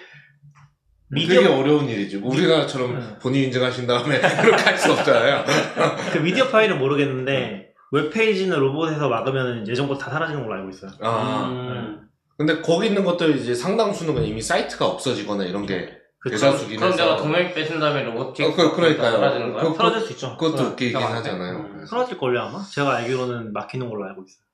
[1.08, 2.16] 미디어 되게 어려운 일이지.
[2.16, 3.18] 우리나라처럼 네.
[3.20, 5.44] 본인 인증하신 다음에 그렇게 할 수 없잖아요.
[6.12, 10.90] 그 미디어 파일은 모르겠는데 웹페이지는 로봇에서 막으면 예전 거다 사라지는 걸로 알고 있어요.
[11.00, 12.00] 아, 음.
[12.38, 15.90] 근데 거기 있는 것들 이제 상당수는 그냥 이미 사이트가 없어지거나 이런 게?
[16.24, 17.04] 대다수긴 그럼 해서.
[17.04, 19.12] 내가 도메인 빼신 다음에 로보틱 어, 그- 그러니까요.
[19.12, 19.62] 사라지는 거야?
[19.64, 20.36] 그- 사라질 수 있죠.
[20.36, 21.16] 그것도 어, 웃기긴 이상한데?
[21.30, 21.56] 하잖아요.
[21.58, 21.68] 음.
[21.72, 21.86] 그래서.
[21.86, 22.60] 사라질 걸요 아마?
[22.62, 24.44] 제가 알기로는 막히는 걸로 알고 있어요.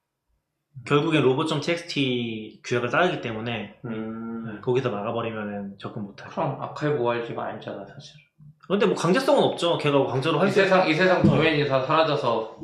[0.87, 4.61] 결국엔 로봇.txt 규약을 따르기 때문에 음.
[4.63, 6.31] 거기서 막아버리면 접근 못하죠.
[6.31, 8.15] 그럼 아카이브 YG가 아니잖아 사실.
[8.69, 9.77] 근데 뭐 강제성은 없죠.
[9.79, 10.69] 걔가 강제로 할 수 있어.
[10.69, 12.57] 세상 이 세상 도메인이 다 사라져서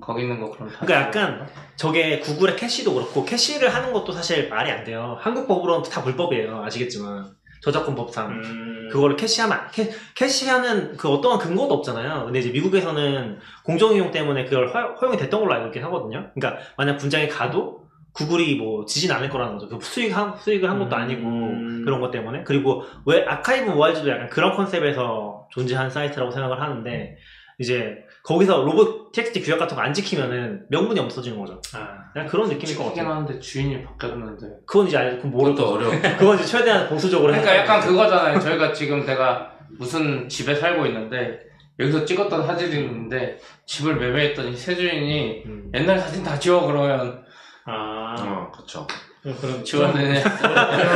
[0.00, 0.84] 거기 있는 거 그럼 다.
[0.84, 5.16] 그러니까 약간 저게 구글의 캐시도 그렇고 캐시를 하는 것도 사실 말이 안 돼요.
[5.20, 6.62] 한국 법으로는 다 불법이에요.
[6.62, 7.32] 아시겠지만
[7.64, 8.88] 저작권 법상 음.
[8.92, 12.26] 그거를 캐시하면 안- 캐, 캐시하는 그 어떠한 근거도 없잖아요.
[12.26, 16.30] 근데 이제 미국에서는 공정이용 때문에 그걸 허, 용이 됐던 걸로 알고 있긴 하거든요.
[16.34, 19.68] 그러니까 만약 분쟁에 가도 구글이 뭐 지진 않을 거라는 거죠.
[19.76, 21.00] 그 수익 한, 수익을 한 것도 음.
[21.00, 27.16] 아니고 그런 것 때문에 그리고 왜 아카이브 모알즈도 약간 그런 컨셉에서 존재한 사이트라고 생각을 하는데
[27.58, 31.60] 이제 거기서 로봇 텍스트 규약 같은 거 안 지키면은 명분이 없어지는 거죠.
[31.74, 32.10] 아.
[32.12, 33.14] 그냥 그런 느낌일 것 지키긴 같아요.
[33.16, 34.46] 하는데 주인이 바뀌었는데.
[34.66, 35.74] 그건 이제 알- 그건 모를 그것도 거.
[35.76, 35.92] 어려워.
[36.18, 37.30] 그건 이제 최대한 보수적으로.
[37.32, 38.40] 그러니까 해서- 약간 그거잖아요.
[38.40, 41.38] 저희가 지금 내가 무슨 집에 살고 있는데
[41.78, 45.70] 여기서 찍었던 사진이 있는데 집을 매매했더니 새 주인이 음.
[45.74, 47.22] 옛날 사진 다 지워 그러면
[47.66, 48.14] 아.
[48.18, 48.86] 어, 그쵸.
[49.22, 50.22] 그럼 지워야 되냐?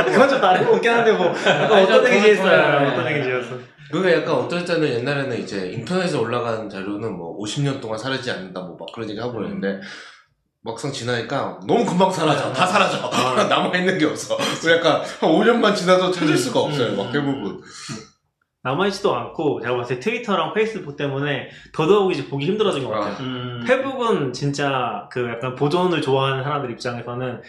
[0.05, 2.23] 그건 좀 다른 거 없긴 한데 뭐 아니, 어떤 그건 좋아요.
[2.31, 2.91] 했어요.
[2.91, 3.55] 어떤 얘기 지었어.
[3.91, 8.77] 그게 약간 어떨 때는 옛날에는 이제 인터넷에 올라간 자료는 뭐 50년 동안 사라지지 않는다 뭐
[8.79, 9.79] 막 그런 얘기 하고 그랬는데
[10.61, 12.51] 막상 지나니까 너무 금방 사라져.
[12.53, 13.09] 다 사라져.
[13.11, 13.43] 아.
[13.49, 14.37] 남아있는 게 없어.
[14.75, 16.89] 약간 한 5년만 지나도 찾을 수가 없어요.
[16.91, 16.97] 음.
[16.97, 17.61] 막 대부분.
[18.61, 23.25] 남아있지도 않고 제가 봤을 때 트위터랑 페이스북 때문에 더더욱 이제 보기 힘들어진 것 같아요.
[23.25, 23.63] 음.
[23.65, 27.41] 페북은 진짜 그 약간 보존을 좋아하는 사람들 입장에서는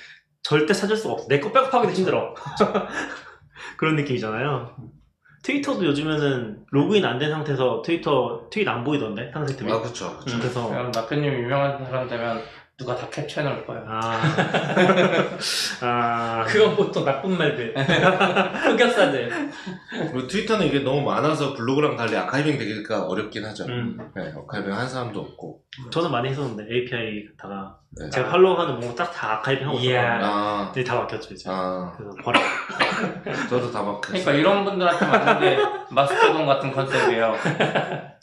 [0.44, 1.26] 절대 찾을 수가 없어.
[1.28, 2.32] 내 거 백업하기도 힘들어.
[3.76, 4.76] 그런 느낌이잖아요.
[5.42, 9.72] 트위터도 요즘에는 로그인 안 된 상태에서 트위터 트윗 안 보이던데 상세 트윗.
[9.72, 10.16] 아, 그쵸.
[10.18, 10.36] 그쵸.
[10.36, 12.42] 음, 그래서 낙교님 유명한 사람 되면
[12.80, 13.84] 누가 다 캡처해 놓을 거예요.
[13.86, 14.10] 아,
[15.82, 17.74] 아 그건 보통 나쁜 말들.
[17.76, 19.30] 흑역사들.
[20.12, 23.66] 그리고 트위터는 이게 너무 많아서 블로그랑 달리 아카이빙 되기가 어렵긴 하죠.
[23.66, 25.60] 음, 네, 아카이빙 한 사람도 없고.
[25.90, 28.08] 저는 많이 했었는데 API 갖다가 네.
[28.08, 29.78] 제가 팔로우하는 뭐 딱 다 아카이빙 하고.
[29.78, 30.00] 있어요.
[30.22, 31.50] 아, 근데 다 막혔죠 이제.
[31.52, 32.40] 아, 그래서 버려.
[33.50, 34.00] 저도 다 막혔어요.
[34.24, 35.58] 그러니까 이런 분들한테 맞는 게
[35.90, 37.34] 마스터돈 같은 컨셉이에요.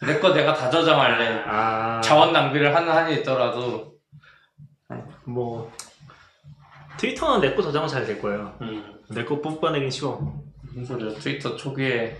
[0.02, 1.44] 내 거 내가 다 저장할래.
[1.48, 3.97] 아 자원 낭비를 하는 한이 있더라도
[5.28, 5.72] 뭐
[6.98, 8.56] 트위터는 내 거 저장은 잘 될 거예요.
[8.62, 8.84] 음.
[9.10, 10.42] 내 거 뽑아내긴 쉬워.
[10.64, 11.14] 무슨 소리야.
[11.20, 12.18] 트위터 초기에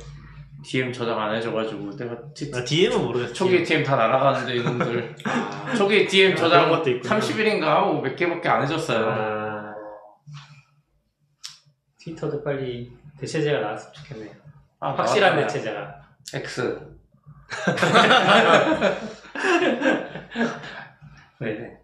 [0.64, 3.34] DM 저장 안 해줘가지고 내가 티, 나 DM은 모르겠어.
[3.34, 7.20] 초기 DM 다 날아가는데 이놈들 아, 초기 DM 아, 저장 그런 것도 있구나.
[7.20, 9.08] 30일인가 하고 몇 개밖에 안 해줬어요.
[9.10, 9.74] 아,
[12.00, 14.32] 트위터도 빨리 대체제가 나왔으면 좋겠네요.
[14.80, 15.36] 아, 확실한.
[15.38, 16.02] 대체제가.
[16.34, 16.80] X
[21.40, 21.77] 네.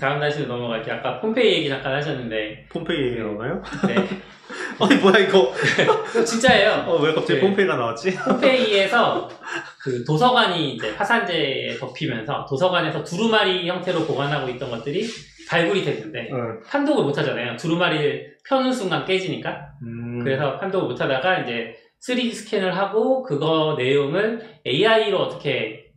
[0.00, 0.96] 다음 날씨로 넘어갈게요.
[0.96, 3.62] 아까 폼페이 얘기 잠깐 하셨는데, 폼페이 얘기하나요?
[3.86, 3.94] 네.
[4.80, 5.52] 아니 뭐야 이거?
[5.82, 6.84] 이거 진짜예요.
[6.88, 7.40] 어 왜 갑자기 네.
[7.40, 8.10] 폼페이가 나왔지?
[8.10, 9.28] 홈페이에서
[9.82, 15.06] 그 도서관이 이제 화산재에 덮이면서 도서관에서 두루마리 형태로 보관하고 있던 것들이
[15.48, 16.60] 발굴이 됐는데 응.
[16.66, 17.56] 판독을 못 하잖아요.
[17.56, 19.68] 두루마리를 펴는 순간 깨지니까.
[19.82, 21.74] 음, 그래서 판독을 못 하다가 이제
[22.08, 25.90] 3D 스캔을 하고 그거 내용을 AI로 어떻게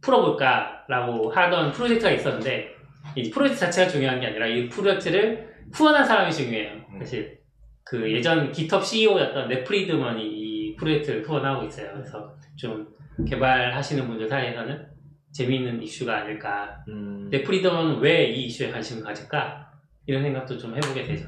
[0.00, 2.73] 풀어볼까라고 하던 프로젝트가 있었는데
[3.16, 6.80] 이 프로젝트 자체가 중요한 게 아니라 이 프로젝트를 후원한 사람이 중요해요.
[6.98, 7.38] 사실
[7.84, 11.92] 그 예전 GitHub CEO였던 넷 프리드먼이 이 프로젝트를 후원하고 있어요.
[11.94, 12.86] 그래서 좀
[13.28, 14.86] 개발하시는 분들 사이에서는
[15.32, 16.82] 재미있는 이슈가 아닐까.
[16.88, 19.70] 음, 넷 프리드먼은 왜 이 이슈에 관심을 가질까?
[20.06, 21.26] 이런 생각도 좀 해보게 되죠.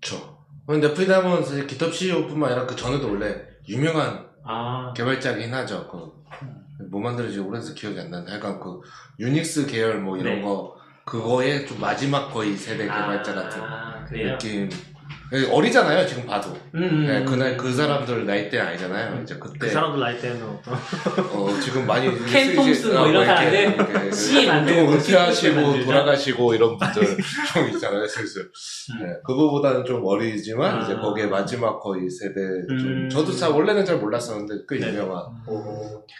[0.00, 0.38] 그쵸.
[0.66, 3.34] 근데 프리담은 사실 기톱 CEO뿐만 아니라 그 전에도 원래
[3.68, 5.86] 유명한 아, 개발자긴 하죠.
[5.88, 6.19] 그,
[6.90, 8.80] 뭐 만들어지 오래돼서 기억이 안 나는데 약간 그
[9.18, 10.42] 유닉스 계열 뭐 이런 네.
[10.42, 14.32] 거 그거의 좀 마지막 거의 세대 개발자 같은 아, 그래요?
[14.32, 14.68] 느낌.
[15.32, 16.50] 예, 어리잖아요 지금 봐도.
[16.74, 17.24] 음, 네, 음.
[17.24, 19.22] 그날 그 사람들 나이 때 아니잖아요.
[19.22, 23.70] 이제 그때 그 사람들 나이 때는 어떤 어, 지금 많이 켄 톰슨 뭐 이런 이렇게-
[24.10, 24.46] 사람들?
[24.46, 25.84] 만들고 좀 은퇴하시고.
[25.84, 27.02] 돌아가시고 이런 분들
[27.54, 28.42] 좀 있잖아요 슬슬.
[28.42, 28.98] 음.
[29.06, 30.84] 네, 그거보다는 좀 어리지만 아.
[30.84, 33.08] 이제 거기에 마지막 거의 세대 좀 음.
[33.08, 34.88] 저도 잘 원래는 잘 몰랐었는데 꽤 네.
[34.88, 35.26] 유명한.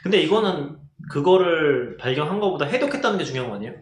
[0.05, 0.77] 근데 이거는
[1.11, 3.73] 그거를 발견한 거보다 해독했다는 게 중요한 거 아니에요?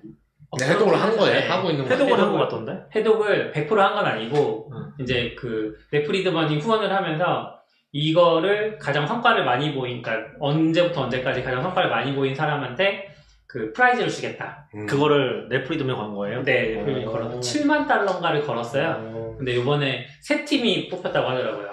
[0.58, 1.40] 네, 해독을 한 거예요.
[1.40, 1.46] 네.
[1.48, 1.94] 하고 있는 거예요.
[2.02, 2.72] 해독을 한거 해독을- 같던데?
[2.94, 4.92] 해독을 100%한 건 아니고 음.
[5.00, 7.54] 이제 그 넷프리드먼이 후원을 하면서
[7.92, 13.08] 이거를 가장 성과를 많이 보인 그러니까 언제부터 언제까지 가장 성과를 많이 보인 사람한테
[13.46, 14.68] 그 prize를 주겠다.
[14.74, 14.86] 음.
[14.86, 16.42] 그거를 냇 프리드먼 간 거예요?
[16.42, 17.12] 냇 프리드먼이 오.
[17.12, 18.96] 걸어서 7만 달러인가를 걸었어요.
[19.14, 21.70] 어, 근데 이번에 세 팀이 뽑혔다고 하더라고요.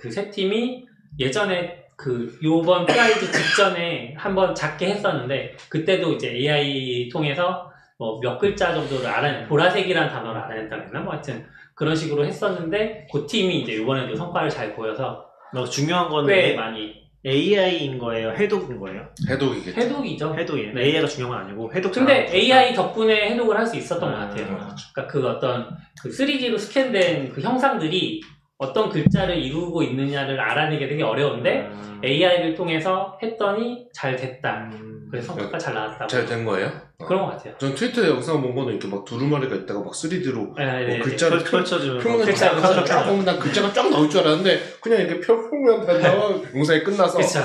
[0.00, 0.84] 그 세 팀이
[1.18, 8.74] 예전에 그 요번 prize 직전에 한번 작게 했었는데 그때도 이제 AI 통해서 뭐 몇 글자
[8.74, 14.14] 정도를 알아낸 보라색이라는 단어를 알아냈다 그랬나 뭐 하여튼 그런 식으로 했었는데 그 팀이 이제 이번에도
[14.14, 18.30] 성과를 잘 보여서 너 중요한 건꽤 많이 AI인 거예요?
[18.30, 19.08] 해독인 거예요?
[19.28, 19.80] 해독이겠죠.
[19.80, 20.34] 해독이죠.
[20.38, 20.74] 해독이에요.
[20.74, 20.82] 네.
[20.84, 24.46] AI가 중요한 건 아니고 해독 근데 AI 덕분에 해독을 할 수 있었던 것 아, 같아요.
[24.46, 24.76] 그렇죠.
[24.94, 28.20] 그러니까 그 어떤 그 3D로 스캔된 그 형상들이
[28.58, 32.00] 어떤 글자를 이루고 있느냐를 알아내기 되게 어려운데 음.
[32.04, 34.70] AI를 통해서 했더니 잘 됐다.
[34.72, 34.95] 음.
[35.10, 36.06] 그래서 성과가 잘 나왔다고.
[36.08, 36.70] 잘 된 거예요?
[36.98, 37.06] 어.
[37.06, 37.54] 그런 것 같아요.
[37.58, 40.96] 전 트위터에 영상 본 거는 이렇게 막 두루마리가 있다가 막 3D로 네, 네, 네.
[40.98, 44.20] 뭐 글자를 펼- 펼쳐주면 표면을 글자, 쫙, 글자, 쫙 보면 난 글자가 쫙 나올 줄
[44.20, 47.40] 알았는데 그냥 이렇게 펴보면 다 나와 영상이 끝나서 그쵸.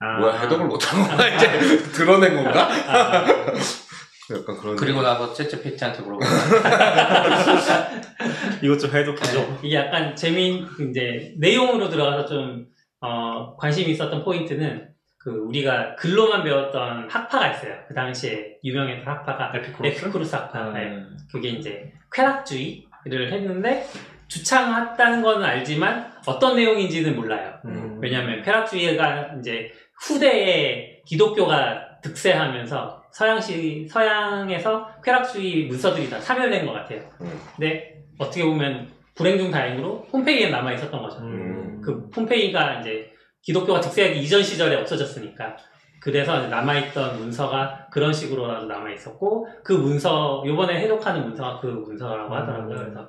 [0.00, 0.18] 아.
[0.20, 1.48] 뭐야 해독을 못한 건가 이제
[1.92, 2.68] 드러낸 건가?
[2.70, 3.26] 아,
[4.30, 6.60] 약간 그런 그리고 나서 챗GPT한테 물어봤어요.
[8.62, 9.38] 이것 좀 해독해줘.
[9.40, 9.58] 네.
[9.62, 12.66] 이게 약간 재미, 이제 내용으로 들어가서 좀,
[13.00, 14.87] 어, 관심이 있었던 포인트는
[15.18, 17.74] 그 우리가 글로만 배웠던 학파가 있어요.
[17.88, 19.98] 그 당시에 유명했던 학파가 에피쿠로스?
[19.98, 20.70] 에피쿠로스 학파.
[20.70, 20.86] 네.
[20.86, 21.18] 음.
[21.30, 23.84] 그게 이제 쾌락주의를 했는데
[24.28, 27.54] 주창했다는 거는 알지만 어떤 내용인지는 몰라요.
[27.64, 27.98] 음.
[28.00, 37.00] 왜냐하면 쾌락주의가 이제 후대에 기독교가 득세하면서 서양시 서양에서 쾌락주의 문서들이 다 사멸된 것 같아요.
[37.20, 37.40] 음.
[37.56, 41.18] 근데 어떻게 보면 불행 중 다행으로 폼페이에 남아 있었던 거죠.
[41.18, 41.80] 음.
[41.84, 43.12] 그 폼페이가 이제
[43.48, 45.56] 기독교가 득세하기 이전 시절에 없어졌으니까
[46.00, 52.76] 그 그래서 남아있던 문서가 그런 식으로라도 남아있었고 그 문서 요번에 해독하는 문서가 그 문서라고 하더라고요.
[52.76, 52.82] 음.
[52.82, 53.08] 그래서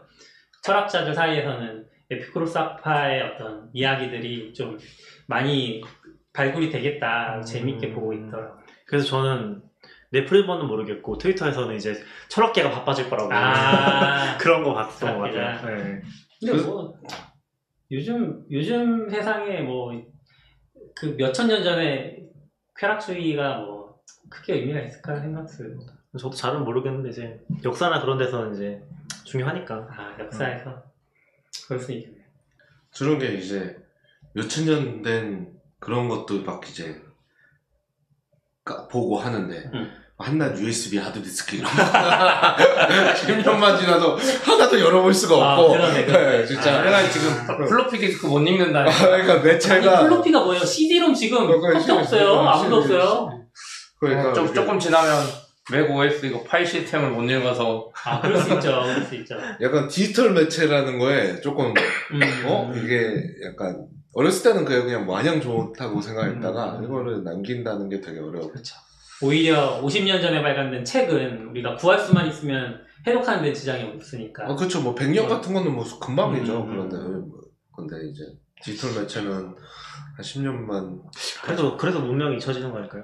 [0.64, 4.78] 철학자들 사이에서는 에피쿠로스 학파의 어떤 이야기들이 좀
[5.28, 5.84] 많이
[6.32, 7.42] 발굴이 되겠다 음.
[7.42, 8.60] 재밌게 보고 있더라고요.
[8.88, 9.62] 그래서 저는
[10.12, 15.34] 네플리버는 모르겠고 트위터에서는 이제 철학계가 바빠질 거라고 아 그런 거 봤던 것.
[15.34, 15.76] 같아요.
[15.76, 16.02] 네.
[16.40, 16.94] 근데 뭐
[17.92, 19.92] 요즘 요즘 세상에 뭐
[21.00, 22.24] 그 몇천 년 전에
[22.76, 25.80] 쾌락주의가 뭐 크게 의미가 있을까 생각해요.
[26.18, 28.84] 저도 잘은 모르겠는데 이제 역사나 그런 데서는 이제
[29.24, 29.88] 중요하니까.
[29.92, 30.84] 아 역사에서
[31.68, 32.24] 그럴 수 있겠네요.
[32.92, 33.78] 저런 게 이제
[34.34, 37.02] 몇천 년 된 그런 것도 막 이제
[38.64, 39.92] 까- 보고 하는데 음.
[40.20, 41.78] 한낱 USB 하드디스크 이런 거
[43.16, 46.38] 10년만 지나도 하나도 열어볼 수가 아, 없고 그러네, 그러네.
[46.40, 47.32] 네, 진짜 아, 내가 지금
[47.66, 48.84] 플로피 디스크 못 읽는다.
[48.84, 50.66] 그러니까 아니 매체가 플로피가 뭐예요?
[50.66, 52.40] CD롬 지금 그러니까 없어요.
[52.42, 52.78] 아무도.
[52.78, 53.30] 없어요.
[54.00, 55.24] 그러니까 좀, 이게 조금 지나면
[55.72, 58.82] 맥 OS 이거 파일 시스템을 못 읽어서 아 그럴 수 있죠.
[58.82, 59.36] 그럴 수 있죠.
[59.62, 61.68] 약간 디지털 매체라는 거에 조금
[62.12, 66.84] 음, 어 이게 약간 어렸을 때는 그게 그냥 마냥 좋다고 생각했다가 음.
[66.84, 68.50] 이거를 남긴다는 게 되게 어려워.
[68.52, 68.76] 그렇죠.
[69.22, 74.46] 오히려 50년 전에 발간된 책은 우리가 구할 수만 있으면 해독하는 데 지장이 없으니까.
[74.46, 74.82] 아 그렇죠.
[74.82, 76.64] 뭐 100년 같은 거는 뭐 금방이죠.
[76.64, 76.68] 음.
[76.68, 77.42] 그런데 뭐,
[77.76, 78.24] 근데 이제
[78.64, 79.56] 디지털 매체는 한
[80.22, 81.02] 10년만
[81.44, 83.04] 그래도 그래서 문명이 잊혀지는 거 아닐까요?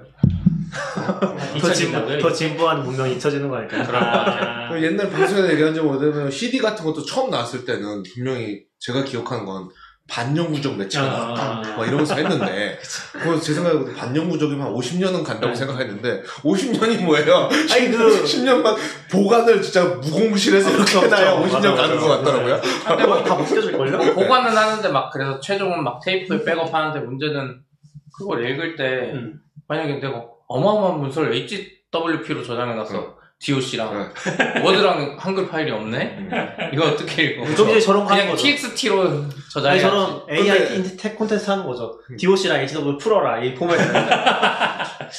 [0.96, 2.18] 아, 더, 잊혀진다고요?
[2.18, 3.82] 더 진부한 문명이 잊혀지는 거 아닐까요?
[3.96, 9.04] 아, 그 옛날 방송에서 얘기한 적 뭐냐면 CD 같은 것도 처음 나왔을 때는 분명히 제가
[9.04, 9.68] 기억하는 건
[10.08, 11.08] 반영구적 매체가 아.
[11.34, 12.78] 나왔다 막 이러면서 했는데
[13.12, 15.54] 그거 제 생각에 반영구적이면 한 50년은 간다고 네.
[15.54, 17.48] 생각했는데 50년이 뭐예요?
[17.72, 18.76] 아니, 그- 10년만
[19.10, 21.56] 보관을 진짜 무균실에서 아, 이렇게 그쵸, 해놔야 그쵸.
[21.58, 22.06] 50년 맞아, 가는 맞아.
[22.06, 24.14] 것 같더라고요 근데 뭐다 벗겨질걸요?
[24.14, 27.60] 보관은 하는데 막 그래서 최종은 막 테이프에 백업하는데 문제는
[28.16, 29.40] 그걸 읽을 때 음.
[29.66, 34.60] 만약에 내가 어마어마한 문서를 HWP로 저장해놨어 DOC랑 네.
[34.64, 36.70] 워드랑 한글 파일이 없네?
[36.72, 37.44] 이거 어떻게 읽어?
[37.44, 38.42] 이제 저런 거 하는 그냥 거죠.
[38.42, 42.00] TXT로 아니 저장해야지 저런 AI 인텍 콘텐츠 하는 거죠.
[42.18, 43.76] DOC랑 HWP 풀어라 이 포맷.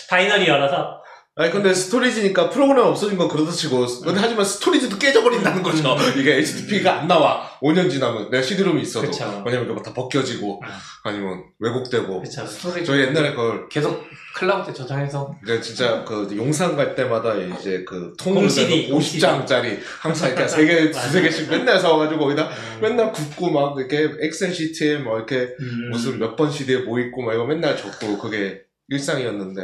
[0.09, 1.01] 바이너리 열어서
[1.37, 5.95] 아니 근데 스토리지니까 프로그램 없어진 건 그렇다 치고 근데 하지만 스토리지도 깨져버린다는 거죠.
[6.17, 7.47] 이게 HTTP가 안 나와.
[7.61, 9.07] 5년 지나면 내가 CD롬이 있어도.
[9.07, 9.43] 그쵸.
[9.45, 10.69] 왜냐면 이거 다 벗겨지고 아.
[11.03, 12.21] 아니면 왜곡되고.
[12.21, 12.45] 그쵸.
[12.45, 14.03] 스토리지 저희 옛날에 그걸 계속
[14.35, 15.35] 클라우드에 저장해서.
[15.43, 20.65] 이제 진짜 그 용산 갈 때마다 이제 그 공 CD, 통으로 50장짜리 항상 이렇게 세
[20.65, 22.49] 개, 두세 개씩 맨날 사와가지고 거기다
[22.81, 25.89] 맨날 굽고 막 이렇게 엑셀 시트에 뭐 이렇게 음.
[25.91, 29.61] 무슨 몇 번 CD에 뭐 있고 막 이거 맨날 적고 그게 일상이었는데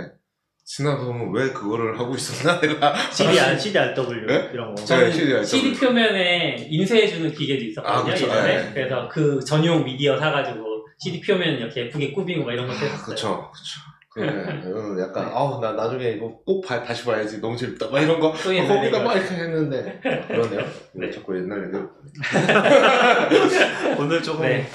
[0.66, 4.50] 지나서 보면 왜 그거를 하고 있었나 내가 CDR, CDRW 네?
[4.54, 4.82] 이런 거.
[4.82, 5.74] 네, 저는 CD 알 CD.
[5.74, 8.00] 표면에 인쇄해주는 기계도 있었거든요.
[8.00, 8.26] 아, 그쵸.
[8.26, 8.58] 예전에.
[8.58, 8.72] 네.
[8.74, 13.06] 그래서 그 전용 미디어 사가지고 CD 표면 이렇게 예쁘게 꾸미고 막 이런 것도 했었어요.
[13.06, 17.90] 그쵸 그쵸 그래 어, 약간 아우 나 나중에 이거 꼭 봐- 다시 봐야지 너무 재밌다
[17.90, 19.00] 막 이런 거 거기다.
[19.04, 20.60] 막 이렇게 했는데 그러네요
[20.94, 21.12] 왜 네.
[21.12, 21.78] 자꾸 옛날 얘기
[24.00, 24.68] 오늘 조금 네.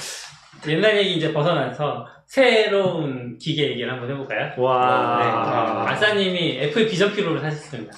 [0.67, 4.53] 옛날 얘기 이제 벗어나서 새로운 기계 얘기를 한번 해볼까요?
[4.59, 5.19] 와.
[5.19, 5.25] 네.
[5.27, 5.87] 아.
[5.89, 7.97] 아싸님이 애플 비전 피로를 사셨습니다.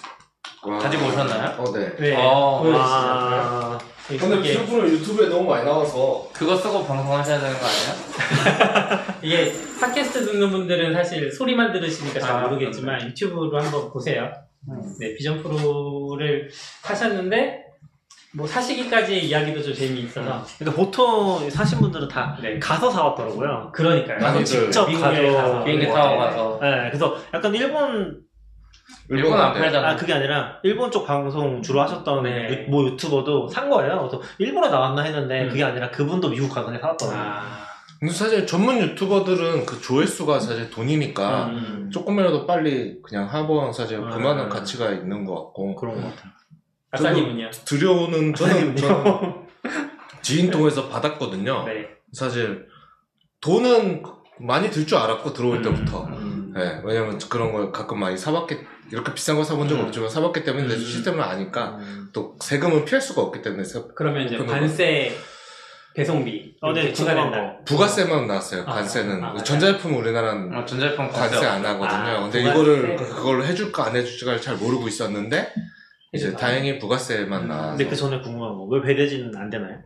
[0.62, 0.78] 와.
[0.78, 1.60] 가지고 오셨나요?
[1.60, 1.96] 어, 네.
[1.96, 2.14] 네.
[2.16, 2.60] 어.
[2.62, 2.88] 보여주시죠.
[2.88, 9.04] 아, 근데 이게, 비전프로 유튜브에 너무 많이 나와서 그거 쓰고 방송하셔야 되는 거 아니에요?
[9.22, 14.32] 이게 팟캐스트 듣는 분들은 사실 소리만 들으시니까 잘 아, 모르겠지만 유튜브로 한번 보세요.
[15.00, 16.50] 네, 비전 프로를
[16.82, 17.69] 사셨는데
[18.32, 22.58] 뭐 사시기까지의 이야기도 좀 재미있어서 그러니까 보통 사신 분들은 다 네.
[22.60, 23.72] 가서 사왔더라고요.
[23.72, 24.18] 그러니까요.
[24.20, 25.42] 많이들 직접 미국에 가서.
[25.42, 25.64] 가서.
[25.64, 25.92] 비행기 네.
[25.92, 28.20] 타고 가서 네, 그래서 약간 일본
[29.08, 29.58] 일본 안 네.
[29.60, 29.90] 팔잖아.
[29.90, 32.66] 아 그게 아니라 일본 쪽 방송 주로 하셨던 네.
[32.68, 33.98] 유, 뭐 유튜버도 산 거예요.
[33.98, 35.48] 그래서 일본에 나왔나 했는데 음.
[35.48, 37.20] 그게 아니라 그분도 미국 가서 그냥 사왔더라고요.
[37.20, 37.42] 아,
[37.98, 41.90] 근데 사실 전문 유튜버들은 그 조회수가 사실 돈이니까 음.
[41.92, 44.08] 조금이라도 빨리 그냥 한번 사실 아.
[44.08, 46.30] 그만한 가치가 있는 것 같고 그런 것 같아요.
[46.92, 47.50] 아싸님은요?
[47.64, 49.34] 들여오는 저는, 저는.
[50.22, 51.64] 지인 통해서 받았거든요.
[51.64, 51.88] 네.
[52.12, 52.66] 사실
[53.40, 54.02] 돈은
[54.40, 55.62] 많이 들 줄 알았고 들어올 음.
[55.62, 56.04] 때부터.
[56.06, 56.52] 음.
[56.54, 58.56] 네, 왜냐면 그런 걸 가끔 많이 사봤기
[58.90, 59.84] 이렇게 비싼 거 사본 적 음.
[59.86, 60.78] 없지만 사봤기 때문에 내 음.
[60.80, 62.08] 시스템을 아니까 음.
[62.12, 65.16] 또 세금은 피할 수가 없기 때문에 세- 그러면 이제 관세
[65.94, 67.40] 배송비 어, 네, 궁금한 추가된다.
[67.58, 67.64] 거.
[67.64, 68.62] 부가세만 나왔어요.
[68.62, 71.98] 아, 관세는 아, 아, 전자제품 우리나라는 어, 전자제품 관세 관세 안 하거든요.
[72.16, 72.50] 아, 근데 부가세.
[72.60, 75.52] 이거를 그- 그걸 해줄까 안 해줄지를 잘 모르고 있었는데
[76.12, 76.46] 이제 해줄까?
[76.46, 78.64] 다행히 부가세만 음, 나와서 근데 그 전에 궁금한 거.
[78.64, 79.78] 왜 배대지는 안 되나요?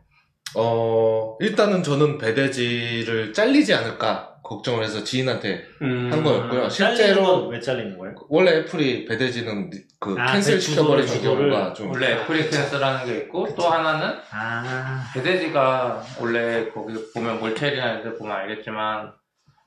[0.56, 6.10] 어 일단은 저는 배대지를 잘리지 않을까 걱정을 해서 지인한테 음.
[6.12, 6.68] 한 거였고요.
[6.68, 8.14] 실제로 건왜 잘리는 거예요?
[8.28, 13.16] 원래 애플이 배대지는 그 아, 캔슬 그 시켜버리는 주소를, 경우가 좀 원래 애플이 캔슬하는 게
[13.22, 15.02] 있고 또 하나는 아.
[15.14, 19.12] 배대지가 원래 거기 보면 몰텔이나 이런 데 보면 알겠지만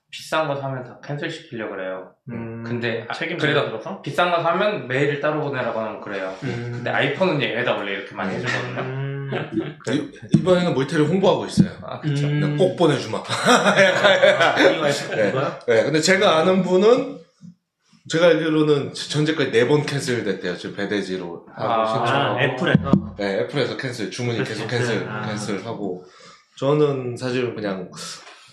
[0.09, 2.11] 비싼 거 사면 다 cancel 시키려 그래요.
[2.31, 6.33] 음, 근데 아, 책임 그래도 들어서 비싼 거 사면 메일을 따로 보내라고 하면 그래요.
[6.43, 6.69] 음.
[6.75, 8.81] 근데 아이폰은 얘네다 원래 이렇게 많이 해주거든요.
[8.81, 9.29] 음.
[9.91, 11.69] 이, 이번에는 모이테를 홍보하고 있어요.
[11.83, 12.25] 아 그쵸.
[12.25, 12.55] 음.
[12.57, 13.17] 꼭 보내주마.
[13.19, 15.29] 이거 네.
[15.29, 15.59] 이거요?
[15.67, 17.17] 네, 근데 제가 아는 분은
[18.09, 20.55] 제가 알기로는 전제까지 네 번 cancel 됐대요.
[20.55, 22.15] 지금 배대지로 하고 아, 신청.
[22.15, 25.09] 아, 애플에서 네, 애플에서 cancel, 주문이 계속 cancel, cancel.
[25.09, 25.27] 아.
[25.27, 26.05] cancel하고.
[26.57, 27.91] 저는 사실 그냥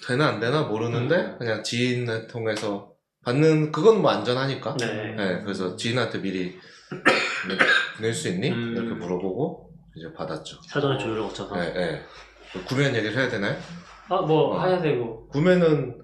[0.06, 1.36] 되나 안 되나 모르는데 음.
[1.38, 2.92] 그냥 지인을 통해서
[3.24, 4.76] 받는 그건 뭐 안전하니까.
[4.78, 5.14] 네.
[5.16, 6.58] 네, 그래서 지인한테 미리
[8.00, 8.50] 낼수 있니?
[8.50, 8.74] 음.
[8.76, 10.58] 이렇게 물어보고 이제 받았죠.
[10.68, 12.02] 사전에 조율을 거쳐서 네, 네.
[12.66, 13.56] 구매한 얘기를 해야 되나요?
[14.08, 14.66] 아 뭐 어.
[14.66, 16.02] 해야 되고 구매는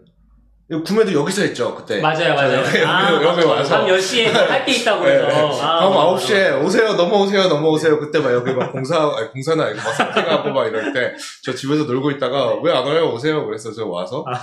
[0.85, 2.01] 구매도 여기서 했죠 그때.
[2.01, 2.59] 맞아요 맞아요.
[2.65, 3.45] 여기, 아, 여기.
[3.45, 3.79] 와서.
[3.79, 5.61] 밤 10시에 할 게 있다고 네, 해서 네.
[5.63, 7.99] 아, 밤 맞아, 9시에 오세요, 넘어오세요, 넘어오세요.
[7.99, 11.13] 그때 막 여기 막 공사, 아니, 공사는 아니고 막 세팅하고 막 이럴 때,
[11.43, 13.13] 저 집에서 놀고 있다가, 왜안 와요?
[13.13, 13.45] 오세요.
[13.47, 14.39] 그래서 저 와서, 아.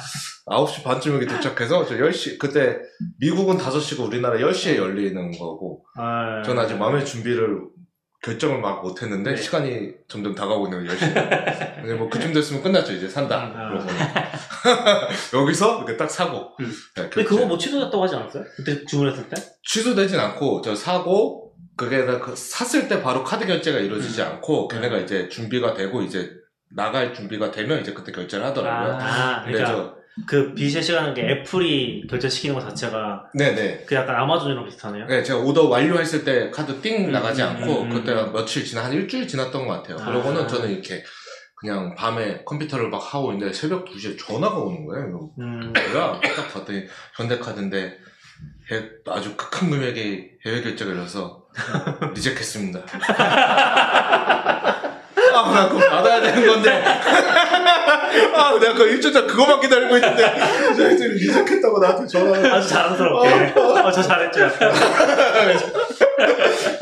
[0.54, 2.78] 9시 반쯤 여기 도착해서, 저 10시, 그때
[3.20, 7.60] 미국은 5시고 우리나라 10시에 열리는 거고, 아, 전 아직 마음의 준비를,
[8.24, 9.38] 결정을 막 못했는데, 네.
[9.38, 11.76] 시간이 점점 다가오고 있는 거예요, 10시.
[11.82, 13.52] 근데 뭐 그쯤 됐으면 끝났죠, 이제 산다.
[13.56, 13.70] 아.
[13.70, 13.86] 그러고.
[15.34, 16.56] 여기서 이렇게 딱 사고.
[16.60, 16.72] 음.
[16.96, 17.24] 네, 근데.
[17.24, 18.44] 그거 뭐 취소됐다고 하지 않았어요?
[18.56, 19.36] 그때 주문했을 때?
[19.64, 24.28] 취소되진 않고 저 사고 그게 다 그 샀을 때 바로 카드 결제가 이루어지지 음.
[24.28, 26.32] 않고 걔네가 이제 준비가 되고 이제
[26.76, 28.98] 나갈 준비가 되면 이제 그때 결제를 하더라고요.
[29.00, 29.96] 아, 그러니까
[30.26, 33.84] 그 빚의 시간은 게 애플이 결제시키는 것 자체가 저 네네.
[33.86, 35.06] 그 약간 아마존이랑 비슷하네요.
[35.06, 38.34] 네, 제가 오더 완료했을 때 카드 띵 음, 나가지 음, 않고 음, 그때 음.
[38.34, 39.98] 며칠 지나 한 일주일 지났던 것 같아요.
[40.02, 40.06] 아.
[40.10, 41.04] 그러고는 저는 이렇게
[41.60, 45.32] 그냥 밤에 컴퓨터를 막 하고 있는데 새벽 2시에 전화가 오는 거예요.
[45.40, 46.20] 음, 뭐야?
[46.36, 46.84] 딱 봤더니
[47.16, 47.98] 현대카드인데
[48.72, 51.48] 해- 아주 극한 금액의 해외 결제가 일어서
[52.14, 52.80] 리젝했습니다.
[55.34, 56.70] 아, 나 그거 받아야 되는 건데.
[58.36, 60.36] 아, 내가 그 일주일 전 그거만 기다리고 있는데
[60.94, 62.54] 이제 reject했다고 나한테 전화를.
[62.54, 63.54] 아주 자랑스럽게.
[63.60, 64.48] 어, 저 잘했죠.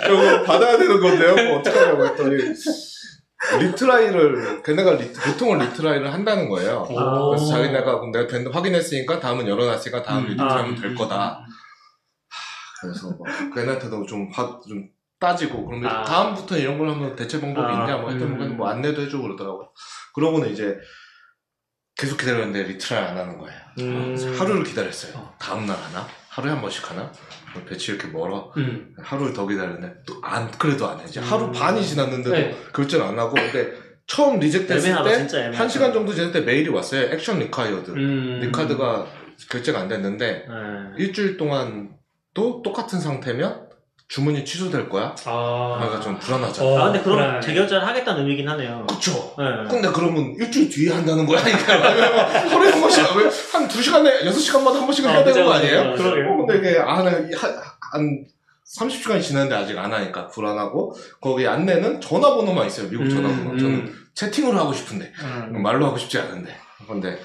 [0.06, 1.36] 저거 받아야 되는 건데요.
[1.50, 2.36] 뭐 어떡하냐고 했더니
[3.60, 6.88] retry를 걔네가 리, 보통은 retry를 한다는 거예요.
[6.90, 7.30] 오.
[7.30, 11.46] 그래서 자기네가 내가 된, 확인했으니까 다음은 열어놨으니까 다음 음, retry면 아, 될 음, 거다.
[12.82, 14.88] 그래서 막 걔네한테도 좀, 봐- 좀
[15.20, 16.04] 따지고 그러면 아.
[16.04, 18.58] 다음부터 이런 걸 하면 대체 방법이 아, 있냐 뭐 했더니 음.
[18.58, 19.70] 뭐 안내도 해주고 그러더라고요.
[20.14, 20.78] 그러고는 이제
[21.98, 23.58] 계속 기다렸는데 retry 안 하는 거예요.
[23.80, 24.36] 음.
[24.38, 25.14] 하루를 기다렸어요.
[25.18, 25.36] 어.
[25.40, 26.06] 다음 날 하나?
[26.30, 27.12] 하루에 한 번씩 하나?
[27.64, 28.52] batch 이렇게 멀어.
[28.58, 28.94] 음.
[29.02, 31.04] 하루를 더 기다렸는데 또 안 그래도 안 해.
[31.06, 31.26] 이제 음.
[31.26, 32.56] 하루 반이 지났는데도 네.
[32.74, 33.74] 결제를 안 하고 근데
[34.08, 35.58] 처음 reject됐을 애매하다, 때.
[35.58, 37.12] 한 시간 정도 지날 때 메일이 왔어요.
[37.12, 37.92] action required.
[37.92, 38.40] 음.
[38.42, 39.08] 네 카드가
[39.50, 41.04] 결제가 안 됐는데 네.
[41.04, 41.92] 일주일 동안
[42.34, 43.65] 또 똑같은 상태면
[44.08, 45.16] 주문이 취소될 거야.
[45.26, 46.64] 아, 그러니까 좀 불안하죠.
[46.64, 46.80] 어.
[46.80, 47.42] 아, 근데 그럼 불안하네.
[47.42, 48.86] 재결제를 하겠다는 의미긴 하네요.
[48.88, 49.34] 그쵸.
[49.38, 49.46] 네.
[49.70, 51.40] 근데 그러면 일주일 뒤에 한다는 거야?
[51.48, 53.04] 이게 하루에 한 번씩,
[53.54, 55.96] 한 두 시간에, 여섯 시간마다 한 번씩은 아, 해야 되는 거 아니에요?
[55.96, 56.34] 그러게요.
[56.34, 57.56] 어, 근데 이게, 아, 나, 한,
[57.92, 58.26] 한
[58.78, 63.52] 30시간이 지났는데 아직 안 하니까 불안하고, 거기 안내는 전화번호만 있어요, 미국 전화번호.
[63.52, 64.06] 음, 저는 음.
[64.14, 65.12] 채팅으로 하고 싶은데,
[65.52, 65.62] 음.
[65.64, 66.56] 말로 하고 싶지 않은데.
[66.88, 67.18] 근데,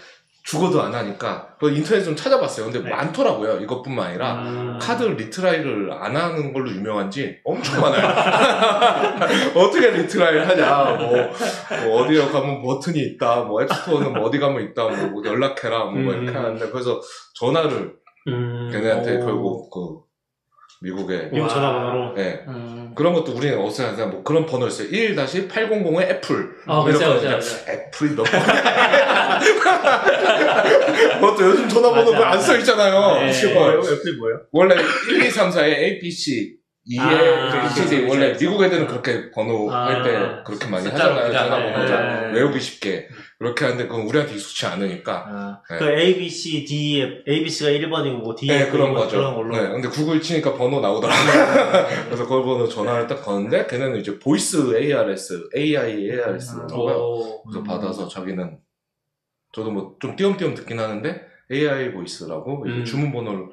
[0.43, 2.66] 죽어도 안 하니까, 그 인터넷 좀 찾아봤어요.
[2.66, 2.91] 근데 네.
[2.91, 3.61] 많더라고요.
[3.61, 4.78] 이것뿐만 아니라, 아.
[4.80, 8.07] 카드 retry를 안 하는 걸로 유명한지 엄청 많아요.
[9.55, 11.30] 어떻게 retry를 하냐, 뭐,
[11.84, 16.22] 뭐 어디에 가면 버튼이 있다, 뭐 앱스토어는 뭐 어디 가면 있다, 뭐 연락해라, 뭐 음.
[16.22, 17.01] 이렇게 하는데, 그래서
[17.34, 17.95] 전화를
[18.28, 18.68] 음.
[18.72, 19.26] 걔네한테 오.
[19.26, 20.10] 결국 그
[20.83, 21.49] 미국에 미국 와.
[21.49, 22.14] 전화번호로.
[22.18, 22.45] 예.
[22.49, 22.93] 음.
[22.97, 24.89] 그런 것도 우리는 어디서 하냐, 뭐 그런 번호였어요.
[24.89, 26.51] 1-800에 애플.
[26.66, 27.39] 아, 뭐 이렇게 그죠.
[27.68, 29.41] 애플이 몇 번이야.
[31.20, 33.20] 그것도 요즘 전화번호 맞아, 안 써 있잖아요.
[33.20, 33.33] 네.
[33.33, 33.55] 시발.
[33.55, 33.81] 뭐예요?
[33.81, 34.41] 애플이 뭐예요?
[34.53, 34.74] 원래
[35.09, 36.55] 1, 2, 3, 4에 ABC,
[36.91, 38.36] 2에 아, APC, 그쵸, 원래.
[38.36, 41.28] 미국 애들은 그렇게 번호 아, 할때 그렇게 많이 하잖아요.
[41.28, 42.32] 그냥, 전화번호 네.
[42.34, 43.09] 외우기 쉽게.
[43.38, 45.24] 그렇게 하는데 그건 우리한테 익숙치 않으니까.
[45.28, 45.78] 아, 네.
[45.78, 49.16] 그 A, B, C, D, A, B, C가 1번이고 뭐 D, 네, 그런 거죠.
[49.18, 49.57] 그런 걸로.
[49.57, 51.86] 네, 근데 구글 치니까 번호 나오더라고요.
[52.07, 56.66] 그래서 그걸 번호 전화를 딱 거는데 걔네는 이제 voice ARS, AI ARS 음.
[56.68, 56.95] 라고요.
[56.97, 57.43] 오.
[57.45, 57.64] 그래서 음.
[57.64, 58.59] 받아서 자기는
[59.53, 61.20] 저도 뭐 좀 띄엄띄엄 듣긴 하는데
[61.53, 62.84] AI 보이스라고 이제 음.
[62.84, 63.47] 주문 번호를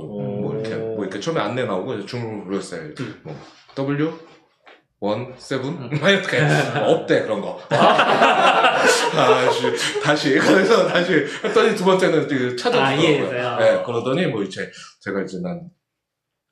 [0.00, 0.40] 오.
[0.40, 2.82] 뭐 이렇게 뭐 이렇게 처음에 안내 나오고 이제 주문을 불렀어요.
[3.00, 3.20] 음.
[3.22, 3.36] 뭐
[3.74, 4.06] W
[5.02, 6.40] 1 7막 이렇게
[6.80, 7.60] 없대 그런 거.
[9.12, 11.12] 다시 다시 그래서 다시
[11.44, 13.00] 했더니 두 번째는 이제 아, 찾아주더라고요.
[13.00, 13.56] 이해했어요.
[13.58, 14.70] 네, 그러더니 뭐 이제
[15.00, 15.60] 제가 이제 난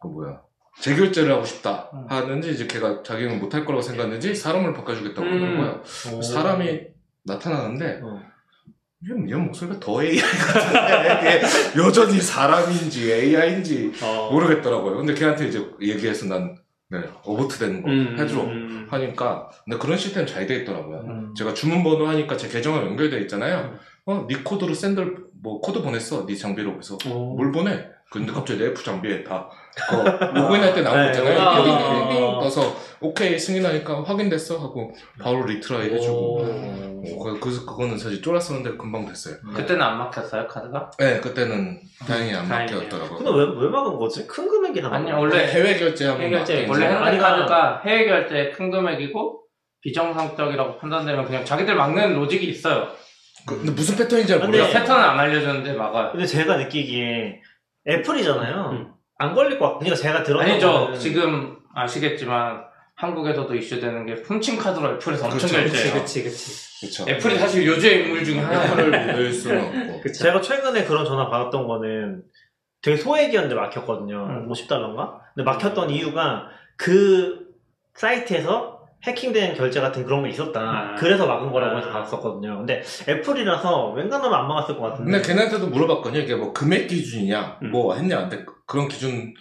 [0.05, 0.43] 그 뭐야
[0.83, 2.07] 재결제를 하고 싶다 음.
[2.09, 5.33] 하는지 이제 걔가 자기는 못할 거라고 생각했는지 사람을 바꿔주겠다고 음.
[5.39, 5.83] 그러는 거예요.
[6.15, 6.21] 오.
[6.23, 6.81] 사람이
[7.25, 8.21] 나타나는데 어.
[9.11, 14.31] 얘, 얘 목소리가 더 AI 같은데 이게 여전히 사람인지 AI인지 어.
[14.33, 14.97] 모르겠더라고요.
[14.97, 16.57] 근데 걔한테 이제 얘기해서 난
[16.91, 18.87] 네, abort 되는 거 음, 해주러 음.
[18.89, 21.01] 하니까 근데 그런 시스템 잘 돼 있더라고요.
[21.01, 21.35] 음.
[21.37, 23.75] 제가 주문 번호 하니까 제 계정과 연결돼 있잖아요.
[24.07, 26.27] 어, 네 코드로 send 뭐 코드 보냈어.
[26.27, 27.35] 네 장비로 그래서 오.
[27.37, 27.87] 뭘 보내?
[28.11, 29.49] 근데 갑자기 내 애플 장비에 다
[29.89, 31.41] 그거 로그인할 때 나온 거 네, 있잖아요.
[31.41, 31.63] 아.
[31.65, 36.15] 띵띵띵띵 떠서 오케이 승인하니까 확인됐어 하고 바로 retry 해주고.
[36.15, 37.03] 오.
[37.07, 39.35] 어, 그- 그래서 그거는 사실 쫄았었는데 금방 됐어요.
[39.55, 40.91] 그때는 안 막혔어요 카드가?
[40.99, 42.83] 네, 그때는 다행히 안 다행이네요.
[42.85, 43.19] 막혔더라고요.
[43.19, 44.27] 근데 왜, 왜 막은 거지?
[44.29, 46.83] 큰 금액이나 아니 막은 원래 해외 결제하면 해외 결제, 원래 거지.
[46.85, 49.41] 현대 아니, 카드가 해외 결제 큰 금액이고
[49.83, 52.89] 비정상적이라고 판단되면 그냥 자기들 막는 로직이 있어요.
[53.47, 54.73] 그- 근데 무슨 패턴인지 잘 근데 몰라요.
[54.73, 56.13] 패턴을 안 알려주는데 막아요.
[56.13, 57.41] 근데 제가 느끼기에
[57.87, 58.71] 애플이잖아요.
[58.73, 58.93] 음.
[59.19, 59.81] 안 걸릴 것 같고.
[59.81, 60.73] 그러니까 제가 들었던 아니죠.
[60.73, 62.65] 거는 지금 아시겠지만
[62.97, 65.95] 한국에서도 이슈되는 게 훔친 카드로 애플에서 엄청 그치, 결제해요.
[65.95, 66.87] 그치, 그치.
[66.87, 67.05] 그쵸.
[67.09, 68.73] 애플이 사실 요주의 인물 중에 하나예요.
[68.73, 70.13] 애플을 믿을 수는 없고.
[70.13, 72.23] 제가 최근에 그런 전화 받았던 거는
[72.83, 74.17] 되게 소액이었는데 막혔거든요.
[74.27, 74.49] 음.
[74.49, 75.19] 50달러인가?
[75.35, 77.47] 근데 막혔던 이유가 그
[77.95, 78.74] 사이트에서
[79.07, 80.61] 해킹된 결제 같은 그런 게 있었다.
[80.61, 80.95] 아.
[80.99, 82.03] 그래서 막은 거라고 해서 아.
[82.03, 82.59] 봤었거든요.
[82.59, 85.11] 근데 애플이라서 웬간하면 안 막았을 것 같은데.
[85.11, 86.23] 근데 걔네한테도 물어봤거든요.
[86.23, 87.71] 이게 뭐 금액 기준이냐, 음.
[87.71, 88.45] 뭐 했냐, 안 돼.
[88.67, 89.35] 그런 기준은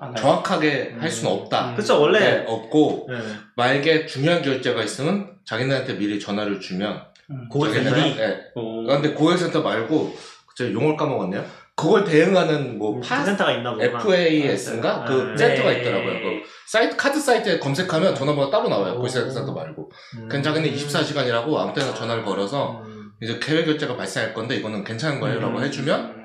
[0.00, 0.14] 안 해요.
[0.16, 1.08] 정확하게 할 음.
[1.08, 1.70] 수는 없다.
[1.70, 1.76] 음.
[1.76, 2.18] 그쵸, 원래.
[2.18, 3.18] 네, 없고 네.
[3.56, 7.48] 만약에 중요한 결제가 있으면 자기네한테 미리 전화를 주면 음.
[7.50, 7.90] 고객센터?
[7.94, 8.40] 네.
[8.54, 8.84] 오.
[8.86, 10.14] 근데 고객센터 말고
[10.56, 11.44] 제가 용어를 까먹었네요.
[11.76, 13.98] 그걸 대응하는 뭐그 파, 센터가 있나 보구나.
[13.98, 15.36] FDS인가 아, 그 네.
[15.36, 15.80] 센터가 네.
[15.80, 16.12] 있더라고요.
[16.12, 18.94] 그 사이트 카드 사이트에 검색하면 전화번호 따로 나와요.
[18.94, 18.96] 오.
[18.98, 19.90] 고객센터 말고.
[20.18, 20.28] 음.
[20.28, 23.10] 그냥 자기는 24시간이라고 아무 때나 전화를 걸어서 음.
[23.20, 25.64] 이제 해외 결제가 발생할 건데 이거는 괜찮은 거예요라고 음.
[25.64, 26.24] 해주면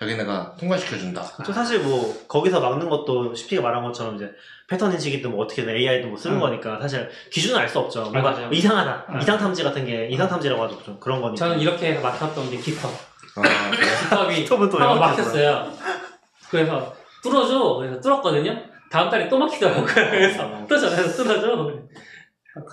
[0.00, 1.22] 자기네가 통과시켜준다.
[1.44, 4.30] 저 사실 뭐 거기서 막는 것도 쉽게 말한 것처럼 이제
[4.68, 6.40] 패턴 인식이든 뭐 어떻게든 AI도 뭐 쓰는 음.
[6.40, 8.00] 거니까 사실 기준을 알수 없죠.
[8.10, 8.50] 뭔가 맞아요.
[8.50, 9.06] 이상하다.
[9.10, 9.20] 음.
[9.20, 10.82] 이상 탐지 같은 게 이상 탐지라고 하죠.
[10.82, 11.36] 좀 그런 거니까.
[11.36, 13.11] 저는 이렇게 해서 막혔던 게 깃허.
[13.36, 13.86] 아, 그래?
[14.08, 15.72] 깃허이 톱은 또 한번 영어로 막혔어요.
[16.50, 17.76] 그래서 뚫어줘.
[17.76, 18.56] 그래서 뚫었거든요.
[18.90, 19.84] 다음 달에 또 막히더라고요.
[19.86, 21.72] 그래서 또 전화해서 뚫어줘.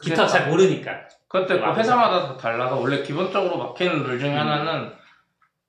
[0.02, 0.92] 깃허 잘 모르니까.
[1.30, 4.38] 그때 그 회사마다 다 달라서 원래 기본적으로 막히는 룰 중에 음.
[4.38, 4.92] 하나는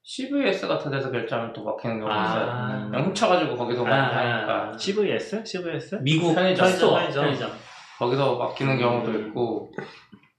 [0.03, 2.51] CVS 같은 데서 결제하면 또 막히는 경우가 있어요.
[2.51, 2.89] 아.
[2.91, 4.39] 그냥 훔쳐가지고 거기서 많이 아.
[4.39, 5.45] 하니까 CVS?
[5.45, 5.99] CVS?
[6.03, 7.13] 미국 편의점, 편의점.
[7.25, 7.53] 편의점.
[7.99, 9.71] 거기서 막히는 경우도 있고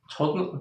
[0.10, 0.52] 저는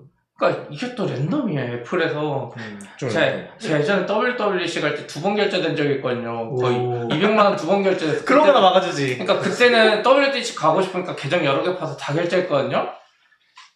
[0.41, 2.81] 그러니까 이게 또 랜덤이에요 애플에서 음.
[2.97, 7.09] 좀 제가, 제가 예전에 WWC 갈 때 두 번 결제된 적이 있거든요 거의 오.
[7.09, 9.19] 200만 원 두 번 결제됐어요 그런 거나 막아주지.
[9.19, 12.89] 그러니까 그때는 WDC 가고 싶으니까 계정 여러 개 파서 다 결제했거든요.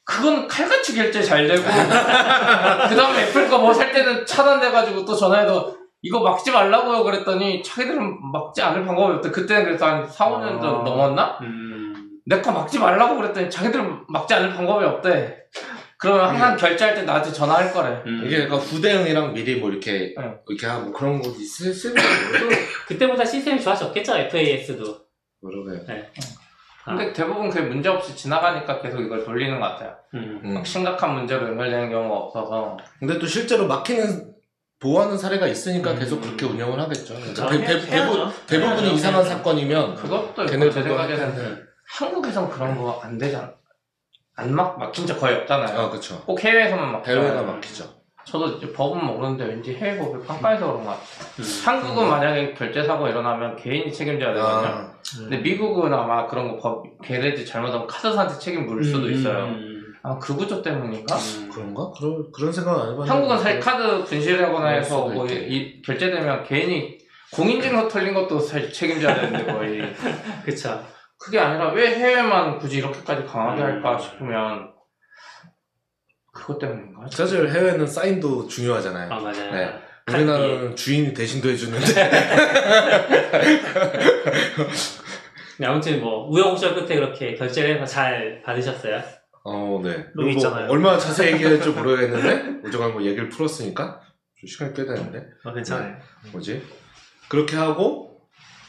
[0.07, 1.63] 그건 칼같이 결제 잘 되고
[2.89, 8.19] 그 다음에 애플 거 뭐 살 때는 차단돼가지고 또 전화해서 이거 막지 말라고요 그랬더니 자기들은
[8.33, 10.83] 막지 않을 방법이 없대 그때는 그래서 한 4, 5년 전 아.
[10.83, 11.39] 넘었나?
[11.43, 12.11] 음.
[12.27, 15.37] 내 거 막지 말라고 그랬더니 자기들은 막지 않을 방법이 없대
[16.05, 18.23] 그러면 항상 결제할 때 나한테 전화할 거래 음.
[18.25, 20.39] 이게 그러니까 후대응이랑 미리 뭐 이렇게 응.
[20.49, 21.99] 이렇게 하고 그런 거 있을 거
[22.89, 24.99] 그때보다 시스템이 좋아졌겠죠, FAS도.
[25.41, 25.81] 모르고요.
[26.85, 30.41] 근데 대부분 그게 문제 없이 지나가니까 계속 이걸 돌리는 것 같아요 음.
[30.45, 30.55] 음.
[30.55, 34.35] 막 심각한 문제로 연결되는 경우가 없어서 근데 또 실제로 막히는
[34.81, 35.99] 보호하는 사례가 있으니까 음.
[35.99, 37.15] 계속 그렇게 운영을 하겠죠.
[37.19, 37.49] 그쵸.
[37.49, 38.33] 대, 대, 해- 대부, 해야죠.
[38.53, 38.85] 해야죠.
[38.95, 39.25] 이상한.
[39.25, 41.63] 사건이면 그것도 있고 걔네들도 제 생각에는 할 텐데.
[41.89, 43.51] 한국에선 그런 거 안 되잖아.
[44.37, 45.79] 안 막, 막힌 적 거의 없잖아요.
[45.79, 46.21] 아 그쵸.
[46.27, 47.27] 꼭 해외에서만 막히잖아요.
[47.27, 47.85] 해외가 막히죠.
[48.25, 51.05] 저도 이제 법은 모르는데 왠지 해외 법이 깜빡해서 그런 것 같아요.
[51.39, 51.45] 음.
[51.65, 54.67] 한국은 만약에 결제 사고 일어나면 개인이 책임져야 되거든요.
[54.67, 59.45] 아, 근데 미국은 아마 그런 거 법, 걔네들 잘못하면 카드사한테 책임 물을 수도 있어요.
[59.45, 59.95] 음.
[60.03, 61.15] 아마 그 구조 때문인가?
[61.15, 61.51] 음.
[61.53, 61.91] 그런가?
[61.97, 63.11] 그런 그런 생각 안 해봤는데.
[63.11, 65.47] 한국은 사실 카드 분실하거나 그럴 해서 수도 뭐 있겠네.
[65.49, 66.99] 이, 결제되면 개인이
[67.33, 69.83] 공인증서 털린 것도 사실 책임져야 되는데 거의.
[70.45, 70.81] 그쵸.
[71.25, 73.67] 그게 아니라 왜 해외만 굳이 이렇게까지 강하게 음.
[73.67, 74.75] 할까 싶으면
[76.33, 77.07] 그것 때문인가?
[77.11, 79.11] 사실 해외는 사인도 중요하잖아요.
[79.11, 79.53] 아, 맞아요.
[79.53, 79.73] 네.
[80.07, 81.87] 우리나라는 주인이 대신도 해주는데.
[85.59, 89.03] 네, 아무튼 뭐, 우여곡절 끝에 그렇게 결제를 해서 잘 받으셨어요.
[89.45, 89.91] 어, 네.
[89.91, 90.69] 여기 뭐 있잖아요.
[90.69, 94.01] 얼마나 자세히 얘기할지 모르겠는데 오저가 뭐 얘기를 풀었으니까
[94.39, 95.97] 좀 시간이 꽤 되는데 아, 괜찮아요.
[96.33, 96.63] 뭐지?
[97.29, 98.14] 그렇게 하고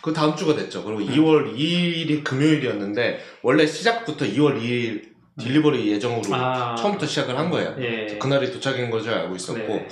[0.06, 0.84] 그 다음 주가 됐죠.
[0.84, 5.02] 그리고 2월 2일이 금요일이었는데 원래 시작부터 2월 2일
[5.40, 6.76] 딜리버리 예정으로 아.
[6.76, 7.76] 처음부터 시작을 한 거예요.
[7.80, 8.20] 예.
[8.20, 9.88] 그날이 도착인 걸줄 알고 있었고 네.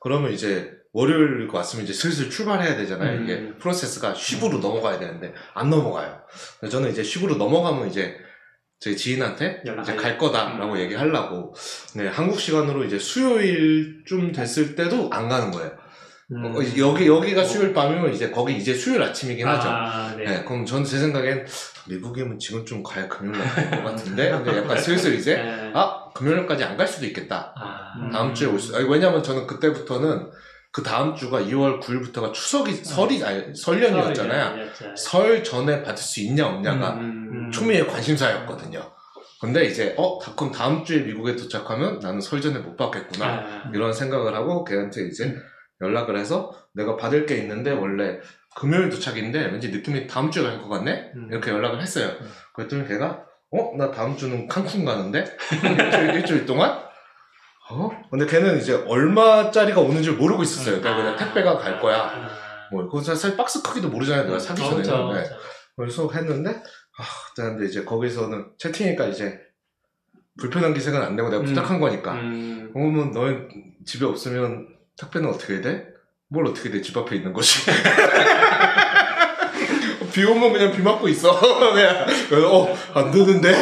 [0.00, 3.18] 그러면 이제 월요일 왔으면 이제 슬슬 출발해야 되잖아요.
[3.18, 3.22] 음.
[3.22, 6.22] 이게 프로세스가 쉽으로 넘어가야 되는데 안 넘어가요.
[6.58, 8.16] 그래서 저는 이제 쉽으로 넘어가면 이제
[8.80, 9.62] 제 지인한테.
[9.82, 10.78] 이제 갈 거다라고 음.
[10.80, 11.54] 얘기하려고
[11.94, 15.70] 네, 한국 시간으로 이제 수요일쯤 됐을 때도 안 가는 거예요.
[16.34, 16.44] 음.
[16.56, 19.68] 어, 여기 여기가 수요일 밤이면 이제 거기 이제 수요일 아침이긴 하죠.
[19.68, 20.24] 아, 네.
[20.24, 21.46] 네, 그럼 전 제 생각엔
[21.88, 25.72] 미국이면 지금 좀 가야 금요일 날것 같은데 근데 약간 슬슬 이제 네.
[25.74, 27.52] 아 금요일까지 안 갈 수도 있겠다.
[27.56, 28.10] 아.
[28.12, 28.74] 다음 주에 올 수.
[28.76, 30.30] 아니, 왜냐면 저는 그때부터는
[30.70, 34.50] 그 다음 주가 2월 9일부터가 추석이 설이 아니 설연이었잖아요.
[34.74, 34.96] 설이었죠.
[34.96, 37.50] 설 전에 받을 수 있냐 없냐가 음.
[37.52, 38.80] 초미의 관심사였거든요.
[39.40, 43.70] 근데 이제 어 다- 그럼 다음 주에 미국에 도착하면 나는 설 전에 못 받겠구나 아,
[43.74, 45.34] 이런 생각을 하고 걔한테 이제
[45.82, 48.18] 연락을 해서 내가 받을 게 있는데 원래
[48.56, 51.28] 금요일 도착인데 왠지 느낌이 다음 주에 갈 것 같네 음.
[51.30, 52.08] 이렇게 연락을 했어요.
[52.20, 52.30] 음.
[52.54, 56.78] 그랬더니 걔가 어 나 다음 주는 칸쿤 가는데 일주일, 일주일 동안
[57.70, 60.80] 어 근데 걔는 이제 얼마짜리가 오는 줄 모르고 있었어요.
[60.80, 61.96] 그러니까 그냥 택배가 갈 거야.
[62.02, 62.28] 아,
[62.70, 64.24] 뭐 그건 사실 박스 크기도 모르잖아요.
[64.26, 64.82] 내가 사기 전에는.
[64.82, 65.22] 그렇죠, 네.
[65.22, 65.36] 그렇죠.
[65.76, 67.04] 그래서 했는데 아
[67.36, 69.38] 근데 이제 거기서는 채팅이니까 이제
[70.38, 71.46] 불편한 기색은 안 내고 내가 음.
[71.46, 73.36] 부탁한 거니까 음, 그러면 너희
[73.84, 74.66] 집에 없으면
[75.02, 75.86] 택배는 어떻게 돼?
[76.28, 76.80] 뭘 어떻게 돼?
[76.80, 77.60] 집 앞에 있는 거지.
[80.14, 81.38] 비 오면 그냥 비 맞고 있어.
[81.40, 82.06] 그냥
[82.50, 83.52] 어, 안 되는데?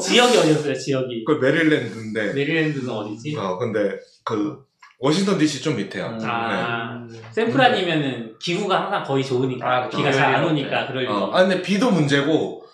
[0.00, 0.74] 지역이 어디였어요?
[0.74, 2.32] 지역이 그 메릴랜드인데.
[2.32, 3.36] 메릴랜드는 어디지?
[3.36, 4.64] 어, 근데 그
[4.98, 6.06] 워싱턴 DC 좀 밑에요.
[6.06, 6.18] 음.
[6.22, 7.08] 아, 음.
[7.30, 9.88] 샌프란이면은 기후가 항상 거의 좋으니까 아.
[9.88, 10.86] 비가 잘안 그럴 일 오니까.
[10.86, 12.65] 그럴 일 어, 없아 근데 비도 문제고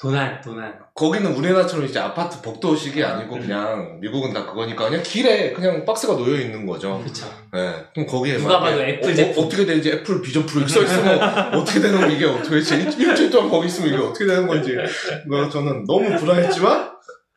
[0.00, 3.40] 도난 도난 거기는 우리나라처럼 이제 아파트 복도식이 아니고 음.
[3.40, 7.02] 그냥 미국은 다 그거니까 그냥 길에 그냥 박스가 놓여 있는 거죠.
[7.04, 7.84] 그쵸 네.
[7.92, 9.44] 그럼 거기에 누가 막 봐도 이게 애플 어, 제품.
[9.44, 11.20] 어, 떻게 되는지 애플 비전 프로 써 있으면
[11.54, 12.74] 어떻게 되는 거 이게 어떻게 되지?
[12.76, 14.76] 일- 일주일 동안 거기 있으면 이게 어떻게 되는 건지
[15.28, 16.92] 뭐 저는 너무 불안했지만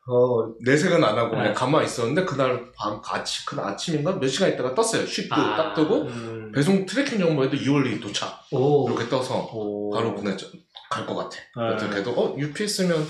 [0.08, 1.54] 어, 내색은 안 하고 그냥 네.
[1.54, 5.04] 가만히 있었는데 그날 밤 아침 그날 아침인가 몇 시간 있다가 떴어요.
[5.08, 5.56] shipped 아.
[5.58, 6.52] 딱 뜨고 음.
[6.54, 9.90] 배송 tracking 정보에도 2월 2일 도착 오 이렇게 떠서 오.
[9.92, 10.46] 바로 보냈죠.
[10.92, 11.38] 갈 것 같아.
[11.56, 11.96] 그래서 네.
[11.96, 13.08] 걔도 어 UPS면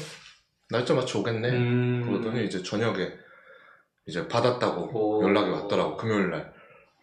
[0.69, 1.49] 날짜 맞춰 오겠네.
[1.49, 2.03] 음.
[2.07, 3.09] 그러더니 이제 저녁에
[4.07, 5.23] 이제 받았다고 오.
[5.23, 6.53] 연락이 왔더라고 금요일 날.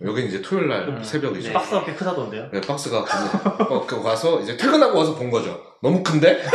[0.06, 1.02] 여긴 이제 토요일 날 음.
[1.02, 1.48] 새벽이죠.
[1.48, 1.52] 네.
[1.52, 2.50] 박스가 꽤 크다던데요?
[2.52, 5.60] 네, 박스가 그, 어, 그 와서 이제 퇴근하고 와서 본 거죠.
[5.82, 6.40] 너무 큰데?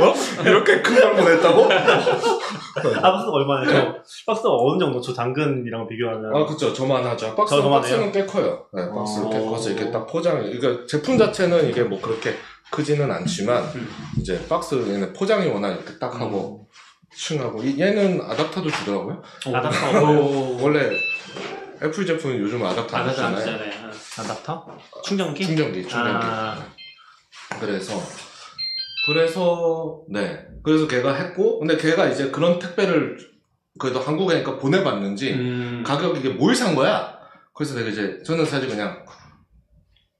[0.00, 0.14] 어?
[0.44, 1.64] 이렇게 큰 걸 보냈다고?
[1.64, 3.94] 아, 박스가 얼마나 저
[4.26, 6.72] 박스가 어느 정도 저 당근이랑 비교하면 아, 그쵸.
[6.72, 7.34] 저만 하죠.
[7.36, 7.80] 박스, 저 저만해요?
[7.80, 8.66] 박스는 꽤 커요.
[8.72, 9.30] 네, 박스 어.
[9.30, 12.34] 꽤 커서 이렇게 딱 포장, 그러니까 제품 자체는 이게 뭐 그렇게
[12.70, 13.88] 크지는 않지만, 음.
[14.18, 16.68] 이제 박스, 얘는 포장이 워낙 이렇게 딱 하고,
[17.16, 19.22] 층하고, 이- 얘는 아답터도 주더라고요.
[19.46, 20.58] 아답터 오.
[20.60, 20.90] 원래
[21.82, 23.38] 애플 제품은 요즘 아답터 안 주잖아요.
[23.38, 23.70] 쓰잖아요
[24.18, 24.66] 아답터?
[25.04, 25.44] 충전기?
[25.44, 26.26] 충전기, 충전기.
[26.26, 26.66] 아.
[27.60, 28.00] 그래서
[29.06, 33.18] 그래서 네 그래서 걔가 했고 근데 걔가 이제 그런 택배를
[33.78, 35.84] 그래도 한국에니까 보내봤는지 음.
[35.86, 37.14] 가격이 이게 뭘 산 거야
[37.54, 39.03] 그래서 내가 이제 저는 사실 그냥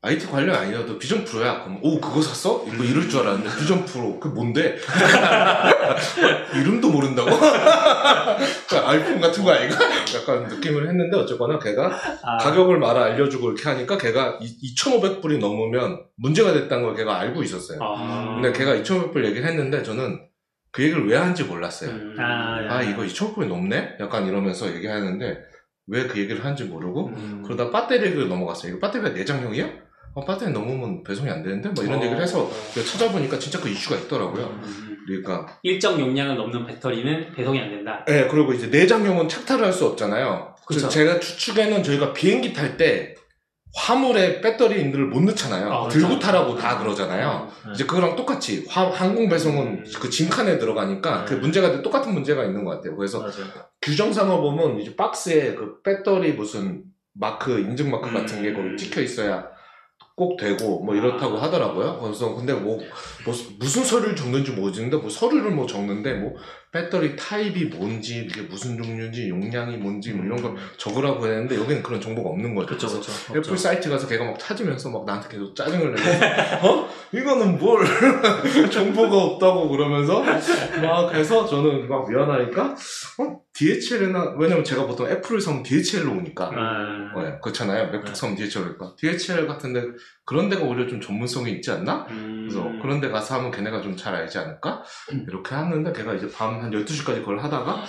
[0.04, 4.20] IT 관련 아니어도 비전 프로야 그럼 오 그거 샀어 이거 이럴 줄 알았는데 비전 프로
[4.20, 4.76] 그 뭔데
[6.54, 7.30] 이름도 모른다고
[8.68, 9.76] 그 아이폰 같은 거 아닌가
[10.14, 11.90] 약간 느낌을 했는데 어쨌거나 걔가
[12.22, 12.36] 아.
[12.38, 17.78] 가격을 말아 알려주고 이렇게 하니까 걔가 2,500불이 넘으면 문제가 됐다는 걸 걔가 알고 있었어요.
[17.82, 18.40] 아.
[18.40, 20.20] 근데 걔가 2,500불 얘기를 했는데 저는
[20.70, 21.90] 그 얘기를 왜 하는지 몰랐어요.
[21.90, 22.16] 음.
[22.18, 22.72] 아, 야.
[22.76, 23.96] 아, 이거 2,500불이 넘네?
[24.00, 25.38] 약간 이러면서 얘기하는데
[25.86, 27.42] 왜 그 얘기를 하는지 모르고 음.
[27.44, 28.72] 그러다 배터리 얘기를 넘어갔어요.
[28.76, 29.83] 이거 배터리가 내장형이야?
[30.14, 31.68] 어, 배터리 넘으면 배송이 안 되는데?
[31.70, 32.02] 뭐 이런 어.
[32.04, 34.44] 얘기를 해서 내가 찾아보니까 진짜 그 이슈가 있더라고요.
[34.62, 34.96] 음.
[35.06, 39.84] 그러니까 일정 용량을 넘는 배터리는 배송이 안 된다 네, 그리고 이제 내장형은 착탈을 할 수
[39.86, 40.54] 없잖아요.
[40.72, 43.14] 저- 제가 추측에는 저희가 비행기 탈 때
[43.76, 45.70] 화물에 배터리들을 못 넣잖아요.
[45.70, 46.20] 아, 들고 그렇죠.
[46.24, 47.50] 타라고 다 그러잖아요.
[47.66, 47.72] 음.
[47.74, 49.84] 이제 그거랑 똑같이 화- 항공 배송은 음.
[50.00, 51.24] 그 짐칸에 들어가니까 음.
[51.26, 52.96] 그 문제가 똑같은 문제가 있는 것 같아요.
[52.96, 53.32] 그래서 맞아요.
[53.82, 56.84] 규정상으로 보면 이제 박스에 그 배터리 무슨
[57.14, 58.54] 마크 인증 마크 같은 게 음.
[58.54, 59.48] 거기 찍혀 있어야
[60.16, 61.42] 꼭 되고 뭐 이렇다고 아.
[61.42, 62.00] 하더라고요.
[62.00, 62.78] 그래서 근데 뭐,
[63.24, 66.34] 뭐 무슨 서류를 적는지 모르겠는데 뭐 서류를 뭐 적는데 뭐
[66.74, 72.00] 배터리 타입이 뭔지 이게 무슨 종류인지 용량이 뭔지 뭐 이런 걸 적으라고 했는데 여기는 그런
[72.00, 72.66] 정보가 없는 거죠.
[72.74, 73.12] 그쵸, 그쵸.
[73.30, 76.88] 애플 사이트 가서 걔가 막 찾으면서 막 나한테 계속 짜증을 내면서 어?
[77.12, 77.84] 이거는 뭘
[78.72, 80.20] 정보가 없다고 그러면서
[80.82, 82.74] 막 해서 저는 막 미안하니까
[83.20, 83.40] 어?
[83.52, 87.22] DHL이나 왜냐면 제가 보통 애플을 사면 DHL로 오니까 아.
[87.22, 89.80] 네, 그렇잖아요 맥북 사면 DHL 오니까 DHL 같은데
[90.26, 92.06] 그런 데가 오히려 좀 전문성이 있지 않나?
[92.10, 92.46] 음.
[92.48, 94.82] 그래서 그런 데 가서 하면 걔네가 좀 잘 알지 않을까?
[95.28, 97.84] 이렇게 하는데 걔가 이제 밤 한 12시까지 그걸 하다가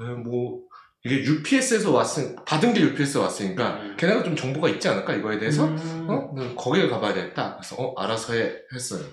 [0.00, 0.60] 에, 뭐
[1.04, 3.94] 이게 UPS에서 왔으 받은 게 UPS에서 왔으니까 음.
[3.98, 6.06] 걔네가 좀 정보가 있지 않을까 이거에 대해서 음.
[6.08, 6.32] 어?
[6.36, 7.56] 네, 거기에 가봐야 되겠다.
[7.56, 9.04] 그래서 어 알아서 해 했어요.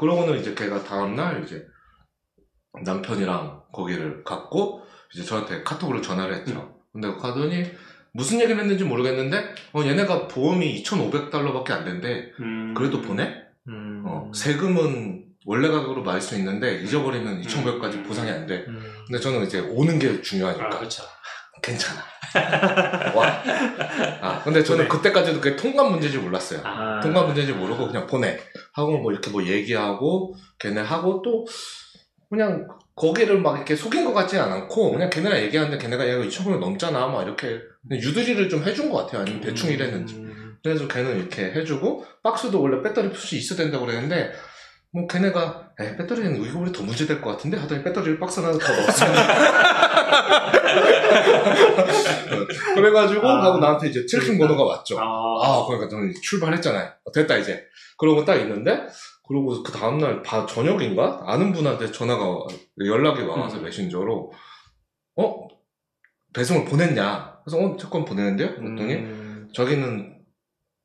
[0.00, 1.64] 그러고는 이제 걔가 다음날 이제
[2.84, 4.82] 남편이랑 거기를 갔고
[5.12, 6.80] 이제 저한테 카톡으로 전화를 했죠.
[6.92, 7.64] 근데 가더니
[8.12, 12.30] 무슨 얘기를 했는지 모르겠는데 어 얘네가 보험이 2,500달러밖에 안 된대.
[12.40, 12.74] 음.
[12.76, 13.34] 그래도 보내?
[13.68, 14.02] 음.
[14.06, 18.64] 어, 세금은 원래 가격으로 받을 수 있는데 잊어버리면 2,500까지 보상이 안 돼.
[18.68, 18.82] 음.
[19.06, 21.02] 근데 저는 이제 오는 게아 중요하니까 그렇죠
[21.62, 22.00] 괜찮아.
[23.14, 23.42] 와.
[24.20, 24.98] 아 근데 저는 보내.
[24.98, 26.60] 그때까지도 그게 통관 문제인지 몰랐어요.
[26.64, 27.00] 아.
[27.00, 28.38] 통관 문제인지 모르고 그냥 보내
[28.74, 31.46] 하고 뭐 이렇게 뭐 얘기하고 걔네 하고 또
[32.28, 37.06] 그냥 거기를 막 이렇게 속인 것 같지 않고 그냥 걔네랑 얘기하는데 걔네가 얘가 2,000불 넘잖아
[37.06, 37.58] 막 이렇게
[37.90, 40.56] 유두리를 좀 해준 것 같아요 아니면 대충 이랬는지 음.
[40.62, 44.32] 그래서 걔는 이렇게 해주고 박스도 원래 배터리 표시 있어야 된다고 그랬는데
[44.92, 48.52] 뭐 걔네가 에 배터리는 이거 우리 더 문제 될 것 같은데 하더니 배터리를 박스 하나
[48.58, 49.12] 더 넣었어요.
[52.74, 53.44] 그래가지고 아.
[53.44, 54.98] 하고 나한테 이제 tracking 번호가 왔죠.
[54.98, 56.90] 아, 아, 그러니까 저는 출발했잖아요.
[57.04, 57.64] 어, 됐다 이제.
[57.98, 58.86] 그러고 딱 있는데
[59.26, 62.46] 그러고 그 다음날 바, 저녁인가 아는 분한테 전화가 와-
[62.86, 63.64] 연락이 와서 음.
[63.64, 64.32] 메신저로
[65.16, 65.48] 어
[66.32, 67.37] 배송을 보냈냐?
[67.48, 68.54] 그래서 어 잠깐 보내는데요.
[68.56, 69.48] 그랬더니 음.
[69.54, 70.18] 저기는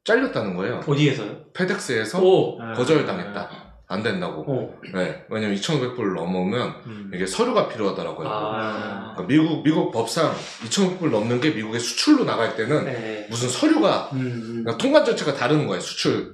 [0.06, 0.82] 잘렸다는 거예요.
[0.88, 1.52] 어디에서요?
[1.54, 3.50] 페덱스에서 오, 거절당했다.
[3.88, 4.42] 안 된다고.
[4.42, 5.24] 오, 네.
[5.30, 7.12] 왜냐면 2,500불 넘으면 음.
[7.14, 8.28] 이게 서류가 필요하더라고요.
[8.28, 10.34] 아, 그러니까 미국 미국 법상
[10.66, 13.28] 2,500불 넘는 게 미국에 수출로 나갈 때는 네.
[13.30, 14.42] 무슨 서류가 음, 음.
[14.64, 16.34] 그러니까 통관 절차가 다른 거예요, 수출.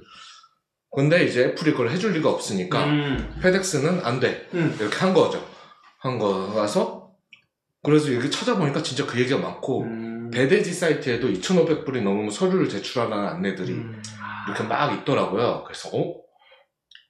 [0.92, 4.48] 근데 이제 애플이 그걸 해줄 리가 없으니까, 음, 페덱스는 안 돼.
[4.54, 4.76] 음.
[4.80, 5.44] 이렇게 한 거죠.
[5.98, 7.10] 한 거라서,
[7.84, 9.84] 그래서 여기 찾아보니까 진짜 그 얘기가 많고,
[10.30, 10.32] 음.
[10.32, 14.02] 배대지 사이트에도 2,500불이 넘으면 서류를 제출하라는 안내들이 음.
[14.48, 15.64] 이렇게 막 있더라고요.
[15.66, 16.14] 그래서, 어?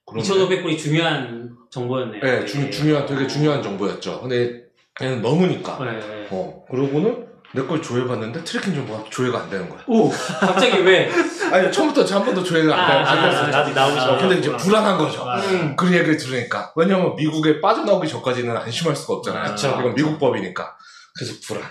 [0.05, 0.27] 그러네.
[0.27, 2.21] 2,500불이 중요한 정보였네요.
[2.21, 4.21] 네, 중, 중요한, 되게 중요한 정보였죠.
[4.21, 4.63] 근데
[5.01, 5.77] 얘는 넘으니까.
[5.83, 6.27] 네, 네.
[6.31, 9.81] 어, 그러고는 내 걸 조회봤는데 tracking 정보가 조회가 안 되는 거야.
[9.87, 11.09] 오, 갑자기 왜?
[11.51, 13.73] 아니, 처음부터 한 번도 조회가 안, 돼- 아, 안 아, 됐어요.
[13.75, 14.55] 나오기 아, 어, 근데 이제.
[14.55, 15.29] 불안한 거죠.
[15.29, 15.75] 아, 음.
[15.75, 16.71] 그 얘기를 들으니까.
[16.77, 19.51] 왜냐면 미국에 빠져나오기 전까지는 안심할 수가 없잖아요.
[19.51, 19.67] 그쵸.
[19.79, 20.77] 이건 미국 법이니까.
[21.17, 21.67] 그래서 불안해.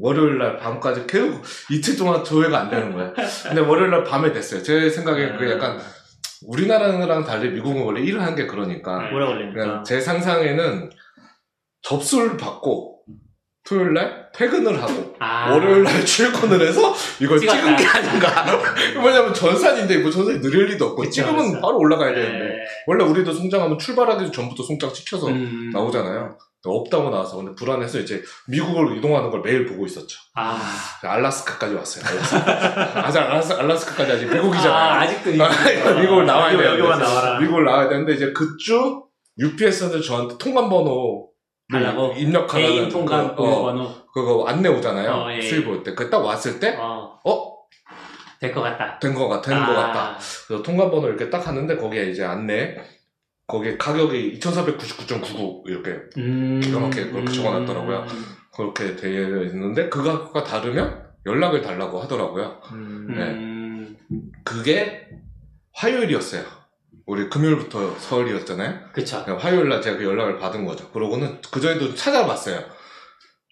[0.00, 3.12] 월요일 날 밤까지 계속 이틀 동안 조회가 안 되는 거예요.
[3.44, 4.62] 근데 월요일 날 밤에 됐어요.
[4.62, 5.78] 제 생각에 그게 약간
[6.46, 9.02] 우리나라랑 달리 미국은 원래 일을 한 게 그러니까.
[9.02, 9.14] 네.
[9.14, 9.82] 오래 걸리니까.
[9.82, 10.90] 제 상상에는
[11.82, 12.98] 접수를 받고
[13.68, 17.58] 토요일 날 퇴근을 하고 아, 월요일 날 출근을 해서 이걸 찍었다.
[17.60, 18.46] 찍은 게 아닌가.
[19.04, 21.60] 왜냐면 전산인데 뭐 전산이 느릴 리도 없고 그쵸, 찍으면 그쵸.
[21.60, 22.44] 바로 올라가야 되는데.
[22.44, 22.54] 네.
[22.86, 25.70] 원래 우리도 송장하면 출발하기 전부터 송장 찍혀서 음.
[25.72, 26.38] 나오잖아요.
[26.68, 30.18] 없다고 나와서 근데 불안해서 이제 미국으로 이동하는 걸 매일 보고 있었죠.
[30.34, 30.60] 아,
[31.02, 32.04] 알라스카까지 왔어요.
[32.06, 33.06] 알라스카.
[33.06, 34.72] 아직 알라스, 알라스카까지 아직 미국이잖아요.
[34.74, 35.30] 아, 아직도
[36.00, 37.38] 미국을 나와야 되는데 여기만 나와라.
[37.40, 39.02] 미국을 나와야 되는데 이제 그쯤
[39.38, 41.30] UPS는 저한테 통관 번호
[41.72, 42.12] 달라고?
[42.16, 43.88] 입력하라는 개인 통관 그, 어, 번호.
[44.12, 45.10] 그거 안내 오잖아요.
[45.12, 45.40] 어, 예.
[45.40, 45.94] 수입 올 때.
[45.94, 47.50] 그 딱 왔을 때 어, 어?
[48.40, 48.98] 될 것 같다.
[48.98, 49.50] 된거 같아.
[49.66, 50.18] 거 아, 같다.
[50.46, 52.76] 그래서 통관 번호 이렇게 딱 하는데 거기에 이제 안내
[53.50, 58.06] 거기에 가격이 2,499.99 이렇게 음, 기가 막히게 그렇게 적어놨더라고요.
[58.54, 62.60] 그렇게 되어 있는데 그 가격과 다르면 연락을 달라고 하더라고요.
[62.72, 63.06] 음.
[63.18, 63.96] 음,
[64.44, 65.08] 그게
[65.74, 66.44] 화요일이었어요.
[67.06, 68.92] 우리 금요일부터 서울이었잖아요.
[68.92, 69.24] 그쵸.
[69.24, 70.88] 그냥 화요일 날 제가 그 연락을 받은 거죠.
[70.90, 72.60] 그러고는 그 전에도 찾아봤어요.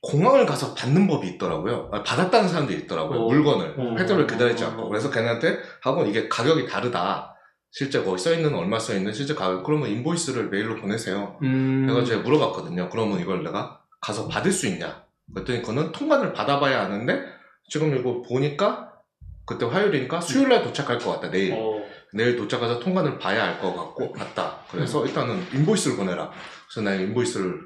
[0.03, 1.91] 공항을 가서 받는 법이 있더라고요.
[1.93, 3.19] 아, 받았다는 사람들이 있더라고요.
[3.19, 3.29] 오.
[3.29, 3.75] 물건을.
[3.77, 3.95] 오.
[3.97, 4.69] 팩트를 기다리지 오.
[4.69, 4.89] 않고.
[4.89, 7.35] 그래서 걔네한테 하고 이게 가격이 다르다.
[7.71, 9.63] 실제 거기 써 있는 얼마 써 있는 실제 가격.
[9.65, 11.39] 그러면 인보이스를 메일로 보내세요.
[11.43, 12.89] 음, 내가 제가 물어봤거든요.
[12.91, 15.05] 그러면 이걸 내가 가서 받을 수 있냐?
[15.35, 17.23] 그랬더니 그거는 통관을 받아봐야 아는데
[17.69, 18.93] 지금 이거 보니까
[19.45, 21.31] 그때 화요일이니까 수요일 날 도착할 것 같다.
[21.31, 21.53] 내일.
[21.53, 21.83] 어,
[22.15, 24.61] 내일 도착해서 통관을 봐야 알 것 같고 같다.
[24.71, 26.31] 그래서 일단은 인보이스를 보내라.
[26.67, 27.61] 그래서 내가 인보이스를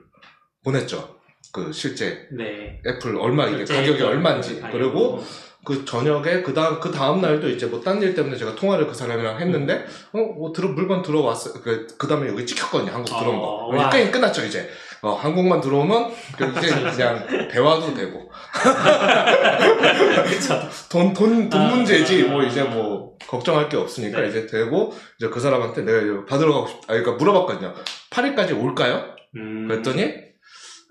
[0.64, 1.16] 보냈죠.
[1.52, 2.80] 그 실제 네.
[2.86, 4.60] 애플 얼마 이게 실제 가격이 그 얼마인지.
[4.72, 5.22] 그리고
[5.64, 8.94] 그 저녁에 그 다음 그 다음 날도 이제 뭐 딴 일 때문에 제가 통화를 그
[8.94, 13.90] 사람이랑 했는데 어뭐 들어 물건 들어왔어 그 그다음에 여기 찍혔거든요 한국 들어온 거 어.
[13.90, 14.68] 게임 끝났죠 이제
[15.02, 18.30] 어 한국만 들어오면 그 이제 그냥 대화도 되고.
[20.88, 22.44] 돈 돈돈 아, 문제지 아, 뭐 아.
[22.44, 24.28] 이제 뭐 걱정할 게 없으니까 네.
[24.28, 27.74] 이제 되고 이제 그 사람한테 내가 받으러 가고 싶다 아 그러니까 물어봤거든요
[28.10, 29.04] 8일까지 올까요?
[29.36, 30.14] 음, 그랬더니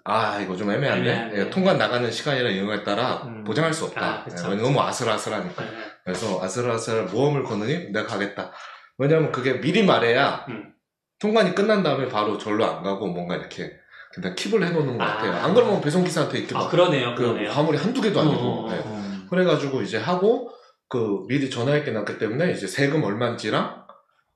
[0.04, 1.38] 아 이거 좀 애매한데 애매하네.
[1.38, 3.44] 예, 통관 나가는 시간이나 이런 거에 따라 음.
[3.44, 4.46] 보장할 수 없다 아, 그쵸.
[4.46, 5.70] 예, 왜냐면 너무 아슬아슬하니까 네.
[6.04, 8.52] 그래서 아슬아슬 모험을 거느니 내가 가겠다
[8.98, 10.74] 왜냐면 그게 미리 말해야 음.
[11.20, 13.72] 통관이 끝난 다음에 바로 절로 안 가고 뭔가 이렇게
[14.14, 15.16] 그냥 킵을 해놓는 것 아.
[15.16, 17.52] 같아요 안 그러면 배송기사한테 이렇게 아, 막 그러네요, 그 그러네요.
[17.52, 18.80] 화물이 한두 개도 아니고 어, 어, 네.
[18.80, 18.84] 어.
[18.86, 19.28] 음.
[19.30, 20.50] 그래가지고 이제 하고
[20.90, 23.82] 그 미리 전화할 게 났기 때문에 이제 세금 얼마인지랑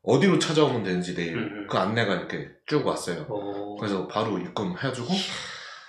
[0.03, 1.67] 어디로 찾아오면 되는지 내일 음, 음.
[1.67, 5.07] 그 안내가 이렇게 쭉 왔어요 어, 그래서 바로 입금해주고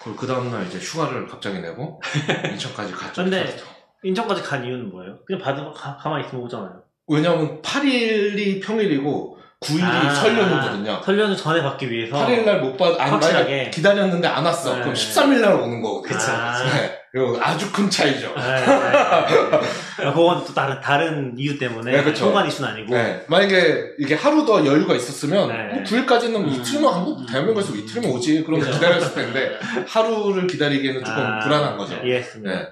[0.07, 2.01] 그리고 그 다음날 이제 휴가를 갑자기 내고
[2.53, 3.25] 인천까지 갔죠.
[3.25, 3.57] 근데-
[4.05, 5.19] 인천까지 간 이유는 뭐예요?
[5.27, 6.81] 그냥 받으면 가, 가만히 있으면 오잖아요.
[7.09, 11.01] 왜냐면 8일이 평일이고 9일이 아, 설연이거든요.
[11.03, 12.15] 설련을 전에 받기 위해서.
[12.25, 13.65] 8일날 못 받, 안 확실하게.
[13.65, 14.75] 받, 기다렸는데 안 왔어.
[14.75, 14.81] 네.
[14.83, 16.17] 그럼 13일날 오는 거거든요.
[16.19, 16.31] 그쵸.
[16.31, 16.99] 네.
[17.41, 18.35] 아주 큰 차이죠.
[18.37, 20.13] 네, 네, 네.
[20.13, 22.27] 그건 또 다른 다른 이유 때문에 네, 그쵸.
[22.27, 22.95] 통관 이슈는 아니고.
[22.95, 23.25] 네.
[23.29, 25.75] 만약에 이게 하루 더 여유가 있었으면 네.
[25.75, 26.49] 뭐 9일까지는 음.
[26.49, 28.43] 이틀이면 한국 대한민국에서 이틀이면 오지.
[28.45, 28.79] 그러면 그죠.
[28.79, 29.59] 기다렸을 텐데
[29.89, 31.95] 하루를 기다리기에는 조금 아, 불안한 거죠.
[32.05, 32.55] 이해했습니다.
[32.55, 32.69] 네.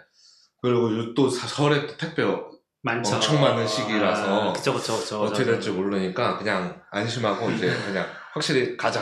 [0.61, 2.25] 그리고 요- 또 사- 설에 또 택배
[2.83, 3.15] 많죠.
[3.15, 5.23] 엄청 많은 시기라서 아, 그쵸, 그쵸, 그쵸.
[5.23, 5.45] 어떻게.
[5.45, 9.01] 될지 모르니까 그냥 안심하고 이제 그냥 확실히 가자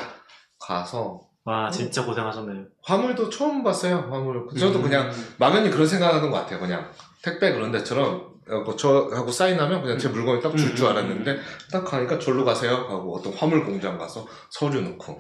[0.61, 2.65] 가서 와 진짜 고생하셨네요.
[2.85, 4.07] 화물도 처음 봤어요.
[4.11, 4.47] 화물.
[4.59, 6.61] 저도 그냥 막연히 그런 생각하는 것 같아요.
[6.61, 6.91] 그냥
[7.23, 11.39] 택배 그런 데처럼 어, 저하고 사인하면 그냥 제 물건이 딱 줄 줄 알았는데
[11.73, 15.19] 딱 가니까 절로 가세요 하고 어떤 화물 공장 가서 서류 넣고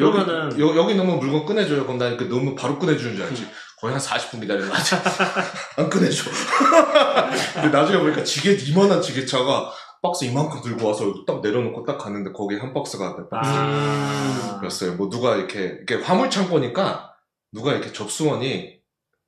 [0.00, 1.82] 여기, 그러면은- 여, 여기 넣으면 물건 꺼내줘요.
[1.84, 3.48] 그럼 나 이렇게 넣으면 바로 꺼내주는 줄 알지.
[3.80, 4.94] 거의 한 40분 기다리는 거지.
[5.76, 6.30] 안 꺼내줘.
[7.54, 9.72] 근데 나중에 보니까 지게 이만한 지게차가
[10.02, 13.50] 박스 이만큼 들고 와서 딱 내려놓고 딱 갔는데 거기에 한 박스가 몇 박스.
[13.52, 14.60] 아.
[14.64, 14.94] 였어요.
[14.94, 17.12] 뭐 누가 이렇게 이게 화물 창고니까
[17.52, 18.78] 누가 이렇게 접수원이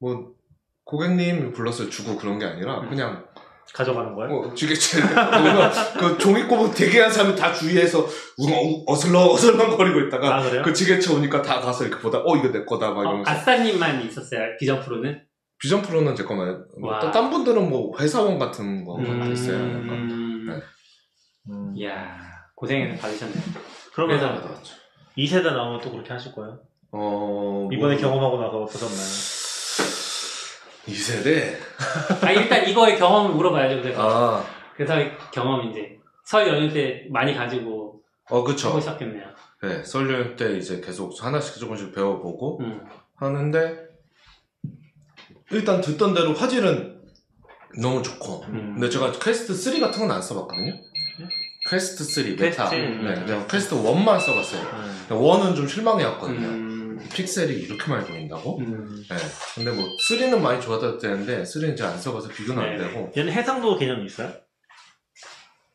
[0.01, 0.33] 뭐
[0.85, 3.25] 고객님 불렀어요 주고 그런 게 아니라 그냥
[3.73, 4.29] 가져가는 거예요?
[4.31, 5.01] 뭐 지게차
[5.31, 10.63] 보면 그 종이꼬북 대기한 사람이 다 주위에서 우- 어슬렁 어슬렁 거리고 있다가 아?
[10.63, 14.03] 그 지게차 오니까 다 가서 이렇게 보다 어 이거 내 거다 막 어, 이러면서 아싸님만
[14.07, 14.41] 있었어요.
[14.59, 15.23] 비전 프로는.
[15.59, 17.11] 비전 프로는 제 거만 뭐 와.
[17.13, 19.31] 딴 분들은 뭐 회사원 같은 거 음.
[19.31, 19.59] 있어요.
[20.41, 20.47] 음.
[20.49, 21.53] 네.
[21.53, 21.73] 음.
[21.77, 22.19] 이야
[22.55, 23.35] 고생 받으셨네.
[23.95, 24.75] 그러면 맞아.
[25.17, 26.61] 2세대 나오면 또 그렇게 하실 거예요?
[26.93, 29.41] 어 이번에 뭐, 경험하고 나서 어떠셨나요?
[30.87, 31.57] 2세대
[32.25, 33.83] 아 일단 이거의 경험을 물어봐야죠.
[33.83, 34.95] 그래서 아어 그래서
[35.33, 38.03] 경험 이제 설 연휴 때 많이 가지고
[38.45, 39.27] 그쵸 해보셨겠네요.
[39.63, 42.87] 네, 설 연휴 때 이제 계속 하나씩 조금씩 배워보고 음.
[43.17, 43.89] 하는데
[45.51, 47.00] 일단 듣던 대로 화질은
[47.79, 48.75] 너무 좋고 음.
[48.75, 50.73] 근데 제가 퀘스트 3 같은 건 안 써봤거든요
[51.69, 52.75] 퀘스트 3 메타 퀘스트?
[53.05, 55.07] 네, 그냥 퀘스트 1만 써봤어요 음.
[55.11, 57.09] 1은 좀 실망이었거든요 음.
[57.15, 58.59] 픽셀이 이렇게 많이 보인다고?
[58.59, 59.03] 음.
[59.09, 59.17] 네.
[59.55, 62.85] 근데 뭐 3는 많이 좋아졌다는데 3는 이제 안 써봐서 비교는 안 네.
[62.85, 64.31] 되고 얘는 해상도 개념이 있어요?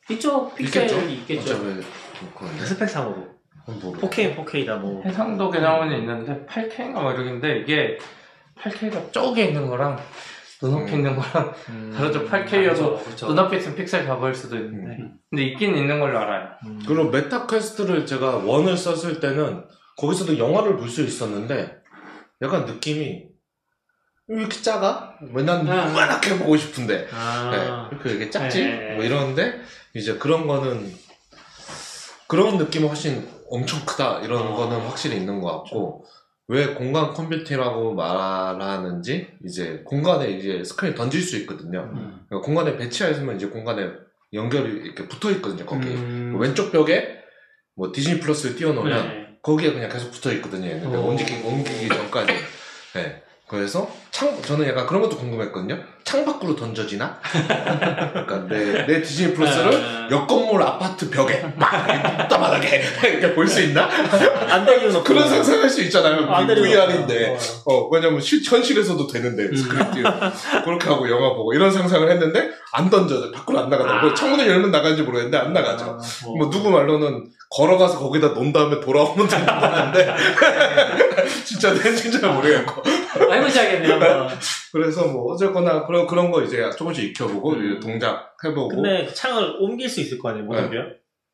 [0.09, 1.53] 이쪽 픽셀이 있겠죠.
[1.53, 1.81] 어차피
[2.35, 3.27] 그건데 스펙상으로
[3.81, 7.97] 뭐 4K, 4K다 뭐 해상도 개념은 있는데 8K인가 뭐 이러는데 이게
[8.61, 9.97] 8K가 쪽에 있는 거랑
[10.65, 10.97] 눈앞에 음.
[10.97, 11.93] 있는 거랑 음.
[11.95, 12.25] 다르죠.
[12.27, 13.27] 8K여도 그렇죠.
[13.27, 15.17] 눈앞에 있으면 픽셀 다 보일 수도 있는데 음.
[15.29, 16.49] 근데 있긴 있는 걸로 알아요.
[16.65, 16.81] 음.
[16.87, 19.65] 그리고 메타 퀘스트를 제가 one을 썼을 때는
[19.97, 21.77] 거기서도 영화를 볼 수 있었는데
[22.41, 23.25] 약간 느낌이
[24.27, 25.13] 왜 이렇게 작아?
[25.33, 25.89] 왜난 아.
[25.89, 27.49] 요만하게 보고 싶은데 아.
[27.51, 27.95] 네.
[27.95, 28.63] 이렇게 이게 작지?
[28.63, 28.95] 네.
[28.95, 29.61] 뭐 이러는데
[29.93, 30.91] 이제 그런 거는
[32.27, 34.55] 그런 느낌은 훨씬 엄청 크다 이런 어.
[34.55, 36.05] 거는 확실히 있는 것 같고
[36.47, 41.89] 왜 공간 컴퓨팅이라고 말하는지 이제 공간에 이제 스크린 던질 수 있거든요.
[41.93, 42.25] 음.
[42.27, 43.89] 그러니까 공간에 배치하면 이제 공간에
[44.33, 45.65] 연결이 이렇게 붙어 있거든요.
[45.65, 46.37] 거기 음.
[46.39, 47.19] 왼쪽 벽에
[47.75, 49.37] 뭐 디즈니 플러스를 띄워놓으면 네.
[49.41, 50.67] 거기에 그냥 계속 붙어 있거든요.
[50.67, 51.09] 얘는 오.
[51.09, 52.33] 옮기기, 옮기기 전까지.
[52.93, 53.23] 네.
[53.47, 55.77] 그래서 창 저는 약간 그런 것도 궁금했거든요.
[56.05, 57.19] 창 밖으로 던져지나?
[58.13, 60.07] 그러니까 내, 내 디즈니 플러스를 아.
[60.09, 63.89] 옆 건물 아파트 벽에 막 따만하게 이렇게 볼 수 있나?
[64.49, 65.03] 안 되기는.
[65.03, 66.31] 그런 상상할 수 있잖아요.
[66.33, 67.31] 안 되기는 VR인데.
[67.31, 67.73] 없고.
[67.73, 69.91] 어, 왜냐면 실, 현실에서도 되는데, 음.
[69.93, 70.63] 띄우고.
[70.63, 73.31] 그렇게 하고 영화 보고, 이런 상상을 했는데, 안 던져져.
[73.31, 74.11] 밖으로 안 나가더라고요.
[74.11, 74.15] 아.
[74.15, 75.85] 창문을 열면 나가는지 모르겠는데, 안 나가죠.
[75.99, 80.15] 아, 뭐, 누구 말로는, 걸어가서 거기다 놓은 다음에 돌아오면 된다는데,
[81.45, 82.81] 진짜 낸진 잘 모르겠고.
[82.81, 83.99] 어, 해보셔야겠네요.
[84.13, 84.27] 뭐.
[84.71, 87.65] 그래서 뭐, 어쨌거나, 그런, 그런 거 이제 조금씩 익혀보고, 음.
[87.71, 88.69] 이제 동작 해보고.
[88.81, 90.63] 근데 그 창을 옮길 수 있을 거 아니에요, 못 네.
[90.63, 90.83] 옮겨요?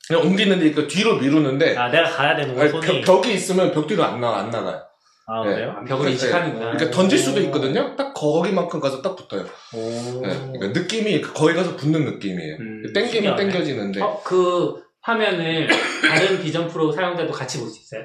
[0.08, 3.02] 그냥 옮기는데, 이거 뒤로 미루는데, 아, 내가 가야 되는 거 손이.
[3.02, 4.82] 벽, 벽이 있으면 벽 뒤로 안 나, 안 나가요.
[5.28, 5.54] 아, 네.
[5.56, 5.76] 그래요?
[5.88, 6.12] 벽을 네.
[6.14, 6.72] 인식하는구나.
[6.72, 7.96] 그러니까 던질 수도 있거든요.
[7.96, 9.44] 딱 거기만큼 가서 딱 붙어요.
[9.74, 10.22] 오.
[10.26, 10.36] 네.
[10.52, 12.56] 그러니까 느낌이 거기 가서 붙는 느낌이에요.
[12.60, 12.84] 음.
[12.94, 13.44] 땡기면 신기하네.
[13.52, 14.02] 땡겨지는데.
[14.02, 15.68] 어, 그 화면을
[16.10, 18.04] 다른 비전 프로 사용자도 같이 볼 수 있어요?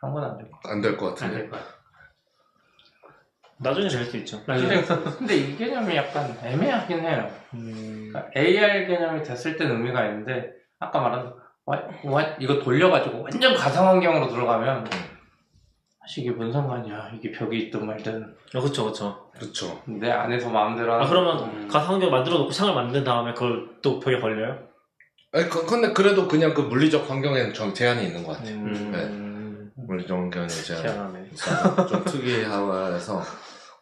[0.00, 0.24] 그런 건
[0.64, 1.34] 안 될것안 같은데.
[1.36, 1.60] 될 거야.
[3.60, 4.42] 나중에 될 수 있죠.
[4.44, 4.82] 근데,
[5.18, 7.30] 근데 이 개념이 약간 애매하긴 해요.
[7.54, 8.08] 음.
[8.12, 11.32] 그러니까 AR 개념이 됐을 땐 의미가 있는데 아까 말한
[11.64, 14.86] 와, 와, 이거 돌려가지고 완전 가상 환경으로 들어가면
[16.00, 19.30] 사실 이게 뭔 상관이야 이게 벽이 있든 말든 어, 그쵸, 그쵸.
[19.34, 19.82] 그렇죠.
[19.86, 21.68] 내 안에서 마음대로 하는 아, 그러면 음.
[21.68, 24.58] 가상 환경 만들어 놓고 창을 만든 다음에 그걸 또 벽에 걸려요?
[25.32, 28.54] 아니, 그, 근데 그래도 그냥 그 물리적 환경에는 좀 제한이 있는 것 같아요.
[28.54, 29.70] 음.
[29.74, 31.30] 물리적 환경에 제한이 희한하네.
[31.88, 32.98] 좀 특이해서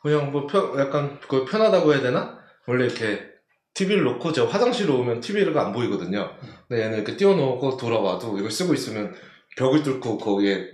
[0.06, 2.38] 그냥 뭐 편, 약간 그 편하다고 해야 되나?
[2.68, 3.20] 원래 이렇게
[3.74, 6.30] TV를 놓고 제가 화장실에 오면 TV가 안 보이거든요.
[6.68, 9.12] 근데 얘는 이렇게 띄워놓고 돌아와도 이걸 쓰고 있으면
[9.56, 10.70] 벽을 뚫고 거기에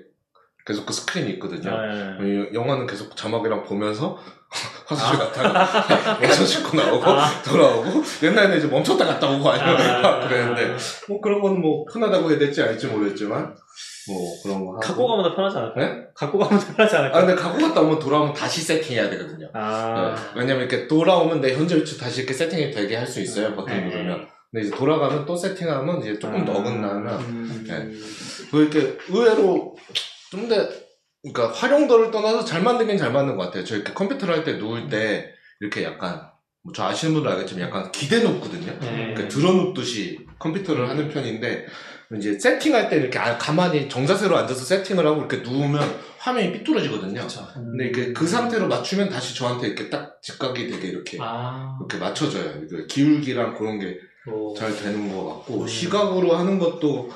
[0.67, 1.71] 계속 그 스크린이 있거든요.
[1.71, 2.51] 아, 예, 예.
[2.51, 4.19] 이 영화는 계속 자막이랑 보면서
[4.87, 7.43] 화장실 갔다가 옷을 씻고 나오고 아.
[7.43, 10.29] 돌아오고 옛날에는 이제 멈췄다 갔다 오고 아니면 아.
[10.29, 10.77] 그랬는데
[11.09, 13.57] 뭐 그런 건 뭐 편하다고 해야 될지 알지 모르겠지만
[14.09, 15.81] 뭐 그런 거 하고 갖고 가면 더 편하지 않을까?
[15.81, 16.03] 네?
[16.15, 17.21] 갖고 가면 더 편하지 아 않을까?
[17.21, 20.15] 근데 갖고 갔다 오면 돌아오면 다시 세팅해야 되거든요 아.
[20.35, 20.41] 네.
[20.41, 23.85] 왜냐면 이렇게 돌아오면 내 현재 위치 다시 이렇게 세팅이 되게 할 수 있어요 버튼 네.
[23.89, 26.53] 누르면 근데 이제 돌아가면 또 세팅하면 이제 조금 아.
[26.53, 27.65] 어긋나면 음.
[27.67, 27.91] 네.
[28.51, 29.77] 그 이렇게 의외로
[30.31, 30.57] 좀 더
[31.25, 33.63] 그러니까 활용도를 떠나서 잘 만들긴 잘 만든 것 같아요.
[33.65, 35.31] 저 이렇게 컴퓨터를 할 때 누울 때
[35.61, 36.21] 이렇게 약간
[36.65, 38.73] 뭐 저 아시는 분들 알겠지만 약간 기대 놓거든요.
[38.81, 39.13] 네.
[39.15, 41.67] 그러니까 들어 눕듯이 컴퓨터를 하는 편인데
[42.17, 47.27] 이제 세팅할 때 이렇게 아- 가만히 정자세로 앉아서 세팅을 하고 이렇게 누우면 화면이 삐뚤어지거든요.
[47.55, 51.77] 근데 이게 그 상태로 맞추면 다시 저한테 이렇게 딱 직각이 되게 이렇게 아.
[51.81, 52.67] 이렇게 맞춰져요.
[52.69, 54.55] 그 기울기랑 그런 게 오.
[54.55, 55.67] 잘 되는 것 같고 음.
[55.69, 57.11] 시각으로 하는 것도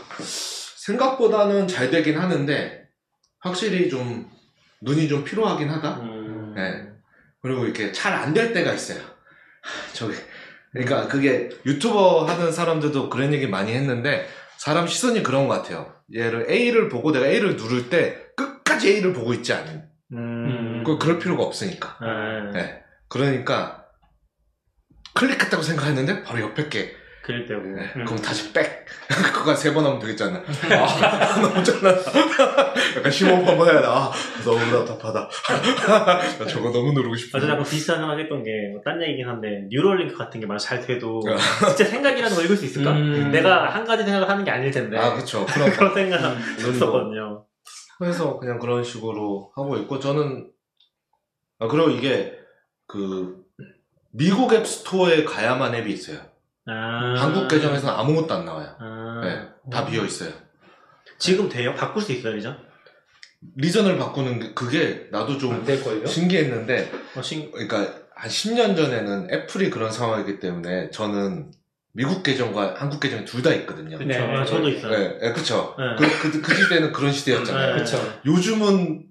[0.76, 2.88] 생각보다는 잘 되긴 하는데
[3.40, 4.28] 확실히 좀
[4.82, 6.00] 눈이 좀 필요하긴 하다.
[6.00, 6.54] 음.
[6.56, 6.88] 네.
[7.42, 9.00] 그리고 이렇게 잘 안 될 때가 있어요.
[9.92, 10.14] 저기
[10.72, 14.26] 그러니까 그게 유튜버 하는 사람들도 그런 얘기 많이 했는데
[14.56, 15.94] 사람 시선이 그런 것 같아요.
[16.14, 19.84] 얘를 A를 보고 내가 A를 누를 때 끝까지 A를 보고 있지 않은.
[20.12, 20.84] 음.
[20.84, 21.98] 그 그럴 필요가 없으니까.
[22.52, 22.60] 네.
[22.62, 22.82] 네.
[23.08, 23.86] 그러니까
[25.14, 26.95] 클릭했다고 생각했는데 바로 옆에 게
[27.26, 27.60] 그럴 때고.
[27.62, 28.04] 네, 음.
[28.04, 28.86] 그럼 다시 back.
[29.34, 30.38] 그거 세번 하면 되겠잖아.
[30.38, 32.12] 아, 너무 잘났다.
[32.98, 33.86] 약간 심호흡 한번 해야 돼.
[33.88, 34.12] 아,
[34.44, 35.28] 너무 답답하다.
[36.38, 37.38] 나 저거 너무 누르고 싶어.
[37.38, 40.80] 맞아, 약간 비슷한 생각 했던 게, 뭐, 딴 얘기긴 한데, 뉴럴링크 같은 게 만약 잘
[40.80, 41.66] 돼도, 어.
[41.66, 42.92] 진짜 생각이라는 걸 읽을 수 있을까?
[42.92, 43.32] 음.
[43.32, 44.96] 내가 한 가지 생각을 하는 게 아닐 텐데.
[44.96, 45.44] 아, 그쵸.
[45.46, 46.20] 그런 그런 생각
[46.58, 46.68] 눈도.
[46.74, 47.44] 했었거든요.
[47.98, 50.48] 그래서 그냥 그런 식으로 하고 있고, 저는,
[51.58, 52.38] 아, 그리고 이게,
[52.86, 53.42] 그,
[54.12, 56.35] 미국 앱 스토어에 가야만 앱이 있어요.
[56.66, 57.14] 아.
[57.16, 58.74] 한국 계정에서는 아무것도 안 나와요.
[58.78, 59.20] 아.
[59.24, 60.30] 네, 다 비어 있어요.
[61.18, 61.74] 지금 돼요?
[61.74, 62.52] 바꿀 수 있어요, 이제?
[63.56, 66.06] 리전을 바꾸는 게, 그게 나도 좀 안 될걸요?
[66.06, 71.52] 신기했는데, 어, 신, 그러니까 한 10년 전에는 애플이 그런 상황이기 때문에 저는
[71.92, 73.96] 미국 계정과 한국 계정이 둘 다 있거든요.
[73.96, 74.08] 그쵸.
[74.08, 74.18] 네.
[74.18, 74.90] 아, 저도 있어요.
[74.98, 75.74] 네, 네, 그쵸.
[75.78, 75.84] 네.
[75.98, 77.76] 그, 그, 그 시대는 그런 시대였잖아요.
[77.76, 77.82] 네.
[77.82, 77.98] 그쵸.
[78.26, 79.04] 요즘은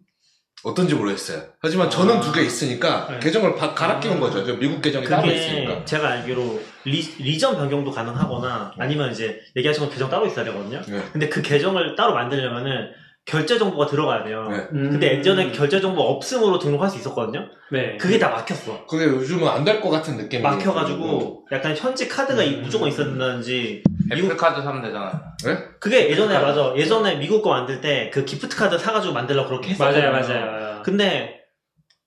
[0.65, 1.43] 어떤지 모르겠어요.
[1.61, 2.19] 하지만 저는 아.
[2.19, 3.19] 두개 있으니까 네.
[3.19, 4.43] 계정을 바- 갈아 끼운 거죠.
[4.43, 5.85] 저 미국 계정이 따로 있으니까.
[5.85, 10.81] 제가 알기로 리, region 변경도 가능하거나 아니면 이제 얘기하신 건 계정 따로 있어야 되거든요.
[10.87, 11.03] 네.
[11.13, 12.89] 근데 그 계정을 따로 만들려면은
[13.25, 14.47] 결제 정보가 들어가야 돼요.
[14.51, 14.57] 네.
[14.73, 14.91] 음.
[14.91, 17.47] 근데 예전에 결제 정보 없음으로 등록할 수 있었거든요.
[17.71, 17.97] 네.
[17.97, 18.85] 그게 다 막혔어.
[18.85, 23.83] 그게 요즘은 안 될 것 같은 느낌이 막혀가지고 약간 현지 카드가 이- 무조건 있어야 된다는지
[24.13, 25.33] 애플 카드 사면 되잖아.
[25.79, 26.45] 그게 예전에 카드.
[26.45, 30.11] 맞아 예전에 미국 거 만들 때 그 gift card 사가지고 만들려고 그렇게 했었거든요.
[30.11, 30.81] 맞아요, 맞아요.
[30.83, 31.41] 근데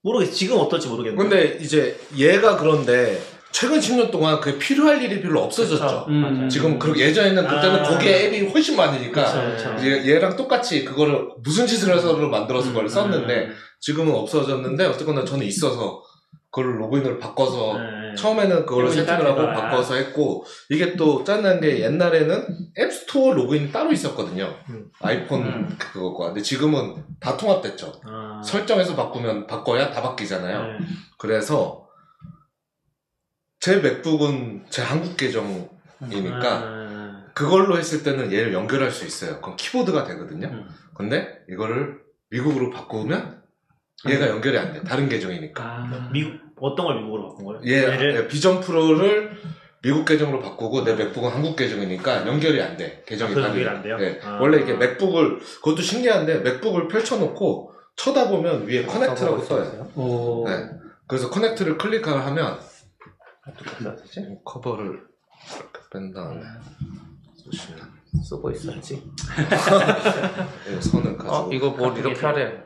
[0.04, 1.28] 모르겠어 지금 어떨지 모르겠는데.
[1.28, 3.20] 근데 이제 얘가 그런데
[3.50, 6.06] 최근 10년 동안 그게 필요할 일이 별로 없어졌죠.
[6.08, 6.48] 음.
[6.48, 7.82] 지금 그 예전에는 그때는 아.
[7.82, 9.86] 거기에 앱이 훨씬 많으니까 그쵸, 그쵸.
[9.86, 13.54] 얘, 얘랑 똑같이 그거를 무슨 짓을 해서를 만들어서 그걸 썼는데 음.
[13.80, 16.02] 지금은 없어졌는데 어쨌거나 저는 있어서
[16.50, 18.14] 그걸 로그인을 바꿔서 네.
[18.16, 22.46] 처음에는 그걸 로그인 세팅을 하고 바꿔서 했고 이게 또 짠난 게 옛날에는
[22.78, 24.86] 앱스토어 로그인이 따로 있었거든요 음.
[25.00, 25.76] 아이폰 음.
[25.78, 28.40] 그거가 근데 지금은 다 통합됐죠 아.
[28.42, 30.78] 설정해서 바꾸면 바꿔야 다 바뀌잖아요 네.
[31.18, 31.87] 그래서
[33.60, 37.24] 제 맥북은 제 한국 계정이니까 아.
[37.34, 40.68] 그걸로 했을 때는 얘를 연결할 수 있어요 그럼 키보드가 되거든요 음.
[40.94, 41.98] 근데 이거를
[42.30, 43.42] 미국으로 바꾸면
[44.08, 46.10] 얘가 연결이 안 돼 다른 계정이니까 아.
[46.12, 47.60] 미국 어떤 걸 미국으로 바꾼 거예요?
[47.66, 49.32] 얘 얘를 예, 비전 프로를
[49.82, 53.04] 미국 계정으로 바꾸고 내 맥북은 한국 계정이니까 연결이 안 돼.
[53.06, 53.96] 계정이 그 다르 연결이 안 돼요?
[54.00, 54.20] 예.
[54.24, 54.38] 아.
[54.40, 59.36] 원래 이게 맥북을 그것도 신기한데 맥북을 펼쳐놓고 쳐다보면 위에 connect라고.
[59.94, 60.44] 오.
[60.48, 60.68] 네.
[61.06, 62.58] 그래서 connect를 클릭을 하면
[63.48, 64.20] 어떻게 되지?
[64.20, 66.42] 이 커버를 이렇게 뺀 다음에
[67.44, 67.80] 보시면
[68.22, 68.94] 쓰고 있어야지.
[68.96, 72.62] 이 선을 가지고 어, 이거 뭘 이렇게 하래.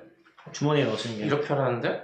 [0.53, 2.03] 주머니에 넣으시는 게 이렇게 하라는데?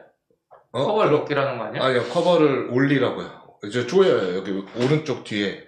[0.73, 0.85] 어?
[0.85, 1.85] 커버를 넣기라는 거 아니야?
[1.85, 3.39] 아니요 커버를 올리라고요.
[3.65, 5.67] 이제 조여요 여기 오른쪽 뒤에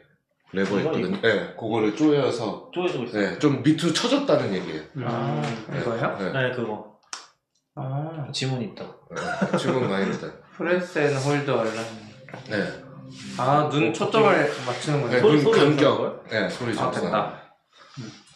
[0.53, 1.21] 레버 이거, 있거든요.
[1.21, 3.31] 네, 그거를 조여서 쪼여주고 있어요.
[3.31, 4.83] 네, 좀 밑으로 쳐졌다는 얘기예요.
[5.05, 5.43] 아,
[5.77, 6.17] 이거요?
[6.19, 6.33] 네.
[6.33, 6.99] 네, 그거
[7.77, 8.85] 아, 지문 있다.
[8.85, 10.29] 네, 지금 많이입니다.
[10.57, 11.73] press and hold 얼른.
[12.51, 12.90] 네.
[13.39, 15.15] 아, 눈 초점을 맞추는 거지.
[15.15, 16.25] 네, 소리- 눈 소리 간격.
[16.29, 17.41] 네, 소리 아, 좋구나.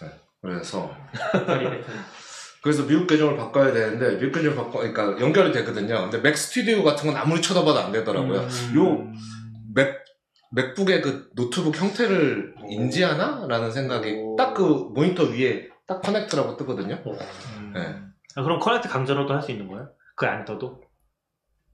[0.00, 0.10] 됐다.
[0.42, 0.94] 그래서
[2.62, 6.02] 그래서 미국 계정을 바꿔야 되는데 미국 계정을 바꿔 그러니까 연결이 되거든요.
[6.02, 8.40] 근데 맥 스튜디오 같은 건 아무리 쳐다봐도 안 되더라고요.
[8.40, 9.14] 음.
[9.74, 10.02] 요맥
[10.52, 14.36] 맥북의 그 노트북 형태를 인지하나라는 생각이 오.
[14.36, 14.62] 딱 그
[14.94, 17.02] 모니터 위에 딱 connect라고 뜨거든요.
[17.58, 17.72] 음.
[17.74, 17.94] 네.
[18.36, 19.88] 아, 그럼 connect 강제로도 할 수 있는 거예요?
[20.16, 20.80] 그게 안 떠도?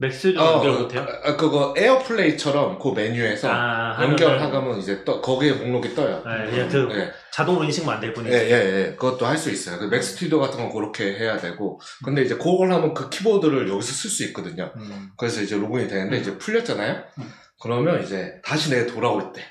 [0.01, 1.05] 맥스도 어, 연결 어, 못해요?
[1.23, 6.23] 아, 그거 AirPlay처럼 그 메뉴에서 아, 연결하면 이제 떠 거기에 목록이 떠요.
[6.25, 7.11] 네, 그냥 그 네.
[7.31, 8.35] 자동으로 인식만 안될 예, 뿐이지.
[8.35, 8.95] 예, 예.
[8.95, 9.77] 그것도 할 수 있어요.
[9.79, 11.79] 그 맥 스튜디오 같은 건 그렇게 해야 되고.
[12.03, 14.71] 근데 이제 그걸 하면 그 키보드를 여기서 쓸 수 있거든요.
[14.75, 15.11] 음.
[15.17, 17.03] 그래서 이제 로그인이 되는데 이제 풀렸잖아요?
[17.19, 17.33] 음.
[17.61, 19.41] 그러면 이제 다시 내가 돌아올 때.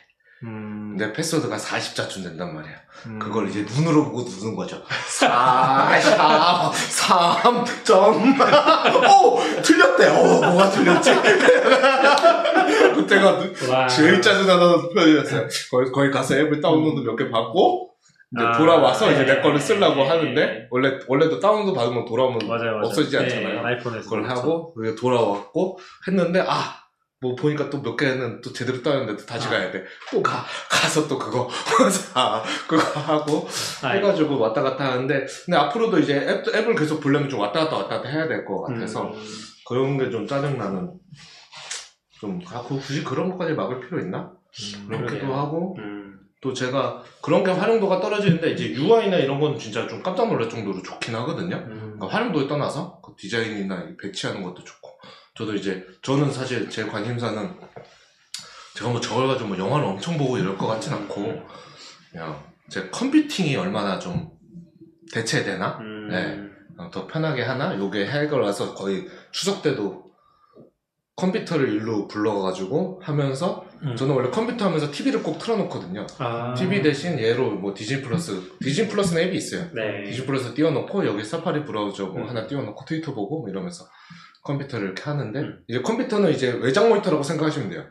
[0.43, 0.95] 음.
[0.97, 2.73] 내 패스워드가 40자쯤 된단 말이야.
[3.07, 3.19] 음.
[3.19, 4.83] 그걸 이제 눈으로 보고 누른 거죠.
[4.89, 8.41] 4, 4, 3, 점.
[8.41, 9.39] 오!
[9.63, 10.09] 틀렸대.
[10.09, 11.11] 어, 뭐가 틀렸지?
[12.95, 13.39] 그때가
[13.71, 13.87] 와.
[13.89, 15.47] 제일 짜증나는 편이었어요.
[15.71, 17.91] 거기, 거기 가서 앱을 다운로드 몇개 받고,
[18.37, 19.35] 이제 아, 돌아와서 이제 네.
[19.35, 20.09] 내 거를 쓰려고 네.
[20.09, 22.87] 하는데, 원래, 원래도 다운로드 받으면 돌아오면 맞아요, 맞아요.
[22.87, 23.25] 없어지지 네.
[23.25, 23.67] 않잖아요.
[23.67, 24.05] 아이폰에서.
[24.05, 24.41] 그걸 그렇죠.
[24.41, 26.77] 하고, 돌아왔고, 했는데, 아,
[27.23, 29.51] 뭐 보니까 또 몇 개는 또 제대로 따였는데 또 다시 아.
[29.51, 29.85] 가야 돼.
[30.11, 30.43] 또 가.
[30.71, 31.49] 가서 또 그거.
[32.15, 33.47] 아, 그거 하고
[33.83, 37.77] 아, 해가지고 왔다 갔다 하는데 근데 앞으로도 이제 앱, 앱을 계속 보려면 좀 왔다 갔다
[37.77, 39.23] 왔다 갔다 해야 될 것 같아서 음.
[39.69, 40.93] 그런 게 좀 짜증나는
[42.19, 44.33] 좀 아, 그- 굳이 그런 것까지 막을 필요 있나?
[44.89, 45.35] 그렇기도 그러게요.
[45.35, 46.19] 하고 음.
[46.41, 50.81] 또 제가 그런 게 활용도가 떨어지는데 이제 UI나 이런 건 진짜 좀 깜짝 놀랄 정도로
[50.83, 51.57] 좋긴 하거든요.
[51.57, 51.97] 음.
[51.99, 54.91] 그러니까 활용도에 떠나서 그 디자인이나 이 배치하는 것도 좋고
[55.41, 57.51] 저도 이제 저는 사실 제 관심사는
[58.77, 61.43] 제가 뭐 저걸 가지고 뭐 영화를 엄청 보고 이럴 것 같진 않고
[62.13, 64.33] 그냥 제 컴퓨팅이 얼마나 좀
[65.11, 66.09] 대체되나 음.
[66.09, 66.39] 네.
[66.77, 70.11] 어, 더 편하게 하나 요게 해결 와서 거의 추석 때도
[71.17, 73.97] 컴퓨터를 일로 불러가지고 하면서 음.
[73.97, 76.07] 저는 원래 컴퓨터 하면서 TV를 꼭 틀어놓거든요.
[76.19, 76.53] 아.
[76.53, 79.71] TV 대신 얘로 뭐 디즈니 플러스 디즈니 플러스는 앱이 있어요.
[79.73, 80.05] 네.
[80.05, 82.29] 디즈니 플러스 띄워놓고 여기 사파리 브라우저 뭐 음.
[82.29, 83.87] 하나 띄워놓고 트위터 보고 뭐 이러면서
[84.43, 85.59] 컴퓨터를 이렇게 하는데 음.
[85.69, 87.85] 이제 컴퓨터는 이제 외장 모니터라고 생각하시면 돼요.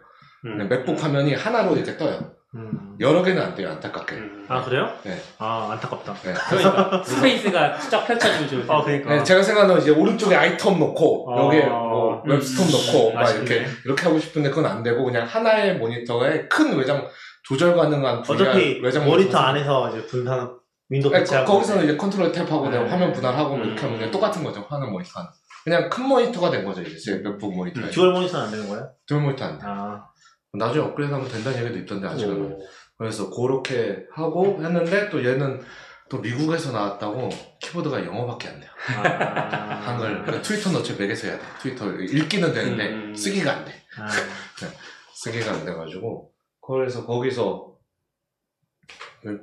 [0.46, 0.54] 음.
[0.54, 2.32] 그냥 맥북 화면이 하나로 이렇게 떠요.
[2.56, 2.96] 음.
[3.00, 4.16] 여러 개는 안 돼요, 안타깝게.
[4.16, 4.46] 음.
[4.48, 4.90] 아 그래요?
[5.04, 5.22] 네.
[5.38, 6.14] 아 안타깝다.
[6.16, 6.34] 네.
[6.50, 8.74] 그러니까 space가 쫙 펼쳐지면 좋을 텐데.
[8.74, 9.16] 아 그러니까.
[9.16, 13.22] 네, 제가 생각하는 건 이제 오른쪽에 iTerm 놓고 아, 여기에 뭐 음, WebStorm 놓고 막
[13.22, 13.42] 아쉽네.
[13.42, 17.08] 이렇게 이렇게 하고 싶은데 그건 안 되고 그냥 하나의 모니터에 큰 외장
[17.44, 20.60] 조절 가능한 어차피 외장 모니터 안에서 이제 분산
[20.90, 22.78] 윈도우 아니, 배치하고 거, 거기서는 이제 control tab하고 네.
[22.78, 23.86] 화면 분할하고 뭐 이렇게 음.
[23.86, 24.66] 하면 그냥 똑같은 거죠.
[24.68, 25.32] 화면 모니터 하나.
[25.64, 27.82] 그냥 큰 모니터가 된 거죠, 이제 제 맥북 모니터.
[27.82, 28.92] 음, 듀얼 모니터는 안 되는 거예요?
[29.08, 29.66] 듀얼 모니터 안 돼.
[29.68, 30.06] 아.
[30.54, 32.54] 나중에 업그레이드 하면 된다는 얘기도 있던데 아직은.
[32.54, 32.60] 오.
[32.98, 35.62] 그래서 그렇게 하고 했는데 또 얘는
[36.10, 37.30] 또 미국에서 나왔다고
[37.62, 38.72] 키보드가 영어밖에 안 돼요.
[38.98, 39.76] 아.
[39.86, 40.24] 한글.
[40.24, 41.46] 그러니까 트위터는 어차피 맥에서 해야 돼.
[41.62, 43.16] 트위터 읽기는 되는데 음.
[43.16, 43.74] 쓰기가 안 돼.
[43.98, 44.08] 아.
[45.14, 46.32] 쓰기가 안 돼가지고
[46.66, 47.70] 그래서 거기서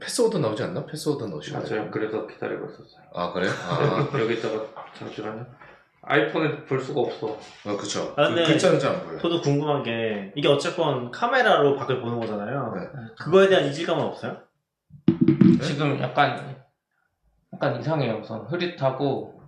[0.00, 0.86] 패스워드 나오지 않나?
[0.86, 1.90] 패스워드 넣으시면 맞아요.
[1.90, 3.02] 그래서 기다리고 있었어요.
[3.12, 3.50] 아 그래요?
[3.52, 4.66] 아, 여기다가
[4.96, 5.46] 잠시만요.
[6.06, 7.36] 아이폰에 볼 수가 없어.
[7.66, 8.14] 아 그쵸.
[8.16, 9.18] 아, 그 근데 글자는 잘 안 보여요.
[9.18, 12.72] 저도 궁금한 게 이게 어쨌건 카메라로 밖을 보는 거잖아요.
[12.76, 12.80] 네.
[13.18, 14.36] 그거에 대한 이질감은 없어요?
[15.62, 16.56] 지금 약간
[17.54, 18.20] 약간 이상해요.
[18.22, 19.40] 우선 흐릿하고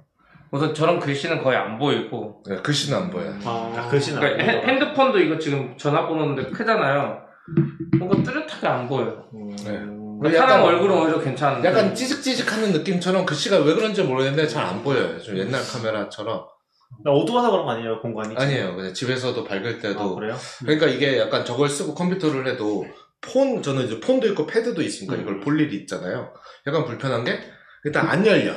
[0.51, 3.35] 우선 저런 글씨는 거의 안 보이고 네, 글씨는 안 보여요.
[3.44, 4.62] 아, 글씨는 안 그러니까 보여요.
[4.66, 7.22] 핸- 핸드폰도 이거 지금 전화번호인데 크잖아요.
[7.98, 9.24] 뭔가 뚜렷하게 안 보여요.
[9.35, 9.51] 음.
[9.64, 9.78] 네.
[10.20, 15.20] 그러니까 사람 얼굴은 오히려 괜찮은데 약간 찌직찌직하는 느낌처럼 글씨가 왜 그런지 모르겠는데 잘 안 보여요.
[15.20, 16.44] 좀 옛날 카메라처럼.
[17.04, 18.34] 어두워서 그런 거 아니에요, 공간이?
[18.36, 18.74] 아니에요.
[18.74, 20.00] 그냥 집에서도 밝을 때도.
[20.00, 20.36] 아, 그래요?
[20.60, 22.86] 그러니까 이게 약간 저걸 쓰고 컴퓨터를 해도
[23.20, 25.20] 폰, 저는 이제 폰도 있고 패드도 있으니까 음.
[25.20, 26.32] 이걸 볼 일이 있잖아요.
[26.66, 27.38] 약간 불편한 게
[27.84, 28.54] 일단 안 열려.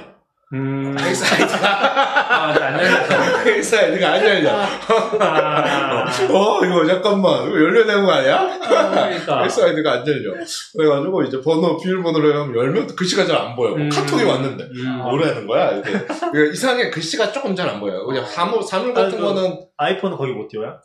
[0.54, 0.94] 음.
[1.00, 4.50] Face ID가, 아, 안 Face ID가 안 열려.
[4.52, 6.06] 아.
[6.30, 7.48] 어, 이거 잠깐만.
[7.48, 8.60] 이거 열려야 되는 거 아니야?
[8.60, 9.40] 그러니까.
[9.44, 10.34] ID가 안 열려.
[10.76, 13.74] 그래가지고 이제 번호, 비밀번호를 하면 열면 글씨가 잘 안 보여.
[13.76, 13.88] 음.
[13.90, 14.64] 카톡이 왔는데.
[14.66, 14.98] 음.
[15.04, 15.72] 뭐라는 거야?
[15.78, 15.90] 이게.
[15.90, 18.06] 이게 이상하게 글씨가 조금 잘 안 보여요.
[18.06, 20.82] 그냥 사물, 사물 같은 아니, 그- 거는 아이폰은 거기 못 띄워요?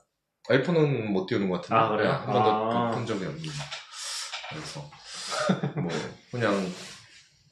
[0.48, 1.74] 아이폰은 못 띄우는 것 같은데.
[1.74, 2.10] 아, 그래요?
[2.12, 2.90] 한 번도 아.
[2.92, 3.48] 본 적이 없는데.
[4.50, 4.80] 그래서,
[5.74, 5.90] 뭐,
[6.30, 6.54] 그냥,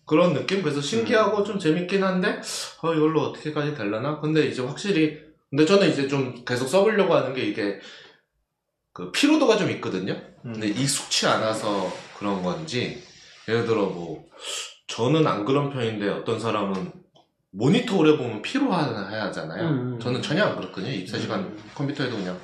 [0.06, 0.62] 그런 느낌?
[0.62, 1.44] 그래서 신기하고 음.
[1.44, 2.40] 좀 재밌긴 한데,
[2.82, 4.20] 어, 이걸로 어떻게까지 되려나?
[4.20, 5.18] 근데 이제 확실히,
[5.51, 7.81] 근데 저는 이제 좀 계속 써보려고 하는 게 이게,
[8.93, 10.12] 그, 피로도가 좀 있거든요?
[10.44, 10.52] 음.
[10.52, 13.02] 근데 익숙치 않아서 그런 건지,
[13.48, 14.24] 예를 들어 뭐,
[14.86, 16.93] 저는 안 그런 편인데 어떤 사람은
[17.51, 19.68] 모니터 오래 보면 피로하잖아요.
[19.68, 19.98] 음.
[20.01, 20.90] 저는 전혀 안 그렇거든요.
[20.90, 21.70] 24시간 음.
[21.74, 22.39] 컴퓨터에도 그냥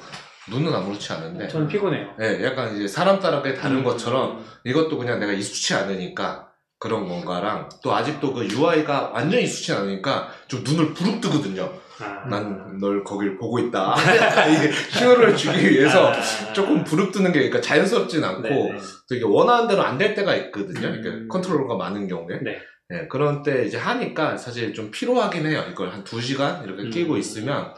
[0.49, 1.49] 눈은 아무렇지 않은데.
[1.49, 2.15] 저는 피곤해요.
[2.19, 3.85] 네, 약간 이제 사람 따라 게 다른 음.
[3.85, 6.50] 것처럼 이것도 그냥 내가 익숙치 않으니까
[6.81, 11.70] 그런 건가랑 또 아직도 그 UI가 완전히 익숙치 않으니까 좀 눈을 부릅뜨거든요.
[12.01, 12.27] 아.
[12.27, 13.94] 난널 거길 보고 있다.
[14.51, 16.52] 이게 신호를 주기 위해서 아.
[16.55, 18.78] 조금 부릅뜨는 게 그러니까 자연스럽진 않고 네네.
[19.11, 20.89] 되게 원하는 대로 안 될 때가 있거든요.
[20.89, 20.94] 음.
[20.94, 22.39] 이렇게 컨트롤러가 많은 경우에.
[22.43, 22.59] 네.
[22.89, 25.62] 네, 그런 때 이제 하니까 사실 좀 피로하긴 해요.
[25.70, 26.90] 이걸 한두 시간 이렇게 음.
[26.90, 27.74] 끼고 있으면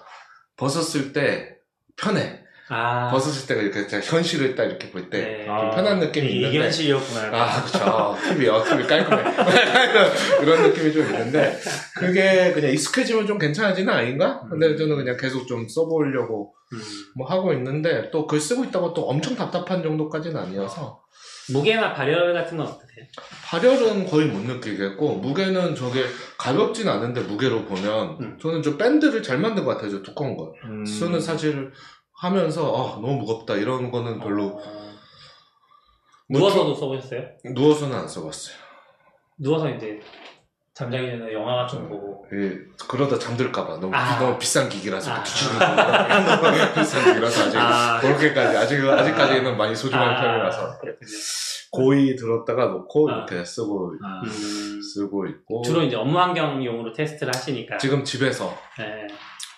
[0.56, 1.56] 벗었을 때
[1.96, 2.41] 편해.
[2.72, 3.10] 아.
[3.10, 5.44] 벗었을 때가 이렇게 제가 현실을 딱 이렇게 볼 때 네.
[5.46, 6.64] 좀 편한 느낌이 이게 있는데.
[6.64, 7.20] 현실이었구나.
[7.32, 8.16] 아, 그쵸.
[8.28, 9.22] TV, 어, TV 깔끔해.
[10.40, 11.58] 그런 느낌이 좀 있는데,
[11.96, 14.42] 그게 그냥 익숙해지면 좀 괜찮아지는 아닌가?
[14.48, 16.80] 근데 저는 그냥 계속 좀 써보려고 음.
[17.16, 21.00] 뭐 하고 있는데, 또 글 쓰고 있다고 또 엄청 답답한 정도까지는 아니어서,
[21.52, 23.04] 무게나 발열 같은 건 어떠세요?
[23.44, 26.04] 발열은 거의 못 느끼겠고, 무게는 저게
[26.38, 28.38] 가볍진 않은데 무게로 보면, 음.
[28.40, 30.52] 저는 저 밴드를 잘 만든 것 같아요, 저 두꺼운 걸.
[30.64, 30.86] 음.
[30.86, 31.70] 수는 사실
[32.22, 34.92] 하면서, 아, 너무 무겁다, 이런 거는 별로, 어,
[36.28, 37.20] 뭐 누워서도 써보셨어요?
[37.44, 38.56] 누워서는 안 써봤어요.
[39.38, 39.98] 누워서 이제
[40.72, 42.26] 잠자기 전에 영화 같은 거 보고.
[42.32, 42.58] 예,
[42.88, 44.20] 그러다 잠들까봐 너무, 아.
[44.20, 45.22] 너무 비싼 기기라서 아.
[45.22, 48.00] 거 너무 비싼 기기라서 아직 아.
[48.00, 51.08] 그렇게까지 아직 아직까지는 많이 소중한 편이라서 그렇군요.
[51.72, 53.14] 고이 들었다가 놓고 아.
[53.16, 54.22] 이렇게 쓰고 아.
[54.24, 57.78] 음, 쓰고 있고 주로 이제 업무 환경용으로 테스트를 하시니까.
[57.78, 59.08] 지금 집에서 네.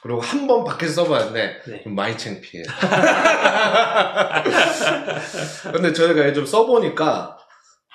[0.05, 1.83] 그리고 한 번 밖에서 써봤는데 네.
[1.83, 2.63] 좀 많이 창피해.
[5.73, 7.39] 근데 저희가 좀 써보니까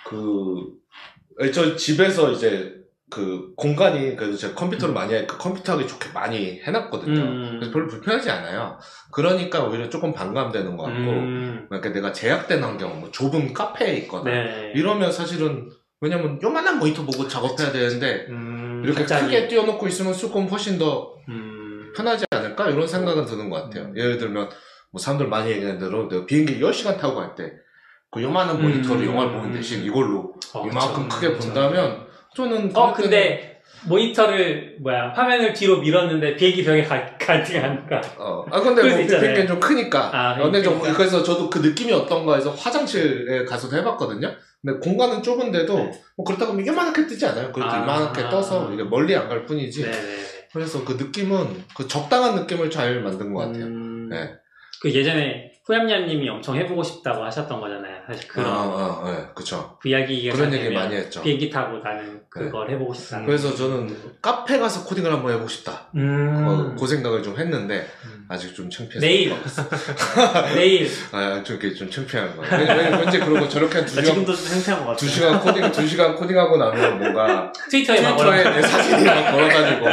[0.08, 0.56] 그,
[1.54, 2.74] 저 집에서 이제
[3.12, 7.22] 그 공간이 그래도 제가 컴퓨터를 많이 하니까 컴퓨터 하기 좋게 많이 해놨거든요.
[7.22, 7.58] 음.
[7.60, 8.80] 그래서 별로 불편하지 않아요.
[9.12, 11.66] 그러니까 오히려 조금 반감되는 것 같고, 음.
[11.70, 14.72] 그러니까 내가 제약된 환경, 뭐 좁은 카페에 있거나 네.
[14.76, 15.70] 이러면 사실은
[16.02, 18.82] 왜냐면 요만한 모니터 보고 작업해야 되는데 음.
[18.84, 19.26] 이렇게 갑자기.
[19.26, 21.58] 크게 띄워놓고 있으면 조금 훨씬 더 음.
[21.96, 23.92] 편하지 않을까 이런 생각은 드는 것 같아요.
[23.96, 24.50] 예를 들면
[24.92, 27.52] 뭐 사람들 많이 얘기하는 대로 내가 비행기 10시간 타고 갈 때
[28.12, 29.06] 그 요만한 모니터로 음.
[29.06, 31.16] 영화를 보는 대신 이걸로 어, 이만큼 그쵸.
[31.22, 38.02] 크게 본다면 저는 어, 근데 모니터를 뭐야 화면을 뒤로 밀었는데 비행기 벽에 가, 가득하니까.
[38.18, 38.98] 어, 아 근데 뭐.
[38.98, 40.10] 비행기는 좀 크니까.
[40.12, 40.98] 아, 근데 좀 그러니까.
[40.98, 44.34] 그래서 저도 그 느낌이 어떤가 해서 화장실에 가서도 해봤거든요.
[44.62, 46.02] 근데 공간은 좁은데도 네.
[46.18, 47.52] 뭐 그렇다고 하면 이만하게 뜨지 않아요.
[47.52, 47.78] 그래도 아.
[47.84, 49.84] 이만하게 떠서 이게 멀리 안 갈 뿐이지.
[49.84, 49.98] 네네.
[50.54, 53.66] 그래서 그 느낌은 그 적당한 느낌을 잘 만든 것 같아요.
[53.66, 54.10] 음.
[54.10, 54.34] 네.
[54.82, 58.02] 그 예전에 후얌얌님이 엄청 해보고 싶다고 하셨던 거잖아요.
[58.08, 59.78] 사실 그런 아, 아, 네, 그쵸.
[59.84, 61.22] VR 기기가 그런 얘기 많이 했죠.
[61.22, 63.22] 비행기 타고 나는 그걸 해보고 싶다.
[63.24, 65.90] 그래서 저는 카페 가서 코딩을 한번 해보고 싶다.
[65.96, 66.46] 음.
[66.48, 68.26] 어, 그 생각을 좀 했는데 음.
[68.30, 69.32] 아직 좀 창피해서 내일
[70.56, 72.98] 내일 아, 좀 이렇게 좀 창피한 거예요.
[73.00, 75.00] 왠지 그러고 저렇게 한두나 시간 지금도 생생한 것 같아.
[75.00, 78.44] 두 시간 코딩 두 시간 코딩하고 나면 뭔가 트위터에 막 트위터에.
[78.56, 79.86] 내 사진이 막 걸어가지고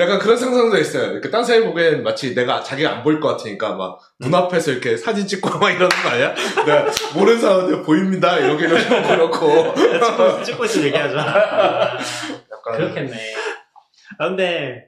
[0.00, 1.12] 약간 그런 상상도 있어요.
[1.12, 5.26] 이렇게 딴 사람이 보기엔 마치 내가 자기가 안 보일 것 같으니까 막 눈앞에서 이렇게 사진
[5.26, 6.34] 찍고 막 이러는 거 아니야?
[6.66, 11.18] 내가 모르는 사람한테 보입니다 이렇게 이러고 그렇고 찍고, 찍고 있으면 얘기하죠.
[11.18, 11.98] 아,
[12.52, 13.16] 약간 그렇겠네.
[14.18, 14.84] 아, 근데,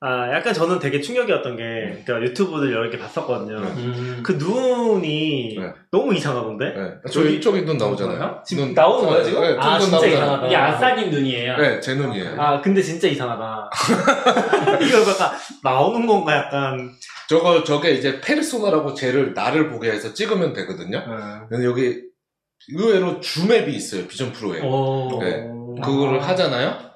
[0.00, 3.60] 아, 약간 저는 되게 충격이었던 게, 그러니까 유튜브들 여러 개 봤었거든요.
[3.60, 3.66] 네.
[3.68, 4.20] 음.
[4.24, 5.72] 그 눈이 네.
[5.90, 6.64] 너무 이상하던데?
[6.74, 6.90] 네.
[7.12, 8.42] 저 이쪽에 눈 나오잖아요.
[8.44, 9.40] 지금 눈- 나오는 거야, 지금?
[9.42, 10.16] 네, 아, 눈 진짜 나오잖아요.
[10.16, 10.46] 이상하다.
[10.46, 11.56] 이게 아싸님 눈이에요.
[11.56, 12.40] 네, 제 눈이에요.
[12.40, 13.70] 아, 근데 진짜 이상하다.
[14.82, 15.30] 이거 약간
[15.62, 16.90] 나오는 건가, 약간.
[17.32, 21.02] 저거 저게 이제 페르소나라고 쟤를 나를 보게 해서 찍으면 되거든요.
[21.48, 22.02] 근데 여기
[22.68, 24.60] 의외로 줌앱이 있어요 비전 프로에.
[24.60, 25.18] 오.
[25.18, 25.48] 네.
[25.82, 26.92] 그거를 하잖아요.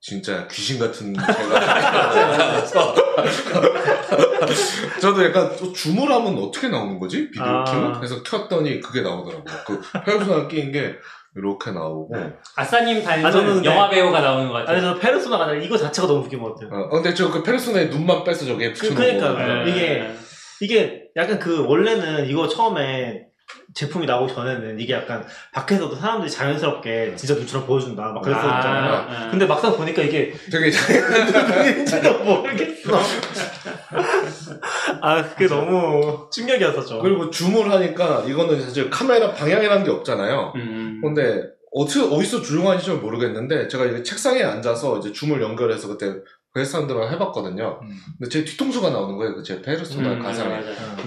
[0.00, 2.64] 진짜 귀신 같은 제가
[5.00, 7.64] 저도 약간 또 줌을 하면 어떻게 나오는 거지 비디오 아.
[7.64, 9.54] 키면 그래서 켰더니 그게 나오더라고요.
[9.66, 10.96] 그 페르소나 끼인 게
[11.36, 12.16] 이렇게 나오고.
[12.16, 12.32] 네.
[12.56, 14.76] 아싸님 닮은 아, 저는 근데- 영화 배우가 나오는 것 같아요.
[14.76, 16.70] 아니, 저 페르소나가 아니라 이거 자체가 너무 웃긴 것 같아요.
[16.80, 19.64] 어, 근데 저 그 페르소나의 눈만 빼서 저게 그, 붙여놓은 그러니까, 거거든요.
[19.64, 19.70] 네.
[19.70, 20.14] 이게,
[20.60, 23.26] 이게 약간 그, 원래는 이거 처음에
[23.74, 28.12] 제품이 나오기 전에는 이게 약간 밖에서도 사람들이 자연스럽게 진짜 눈처럼 보여준다.
[28.12, 28.92] 막 그랬었잖아요.
[28.92, 33.00] 아, 근데 막상 보니까 이게 되게 눈인지도 모르겠어.
[35.00, 37.00] 아, 그게 너무 충격이었었죠.
[37.00, 40.52] 그리고 줌을 하니까 이거는 사실 카메라 방향이라는 게 없잖아요.
[40.54, 41.00] 음.
[41.02, 41.42] 근데
[41.72, 46.14] 어떻게 어디서 조용한지 잘 모르겠는데 제가 이게 책상에 앉아서 이제 줌을 연결해서 그때
[46.54, 47.80] 그 사람들랑 해봤거든요.
[47.82, 47.88] 음.
[48.16, 49.34] 근데 제 뒤통수가 나오는 거예요.
[49.34, 50.44] 그제 페르소나 음, 맞아.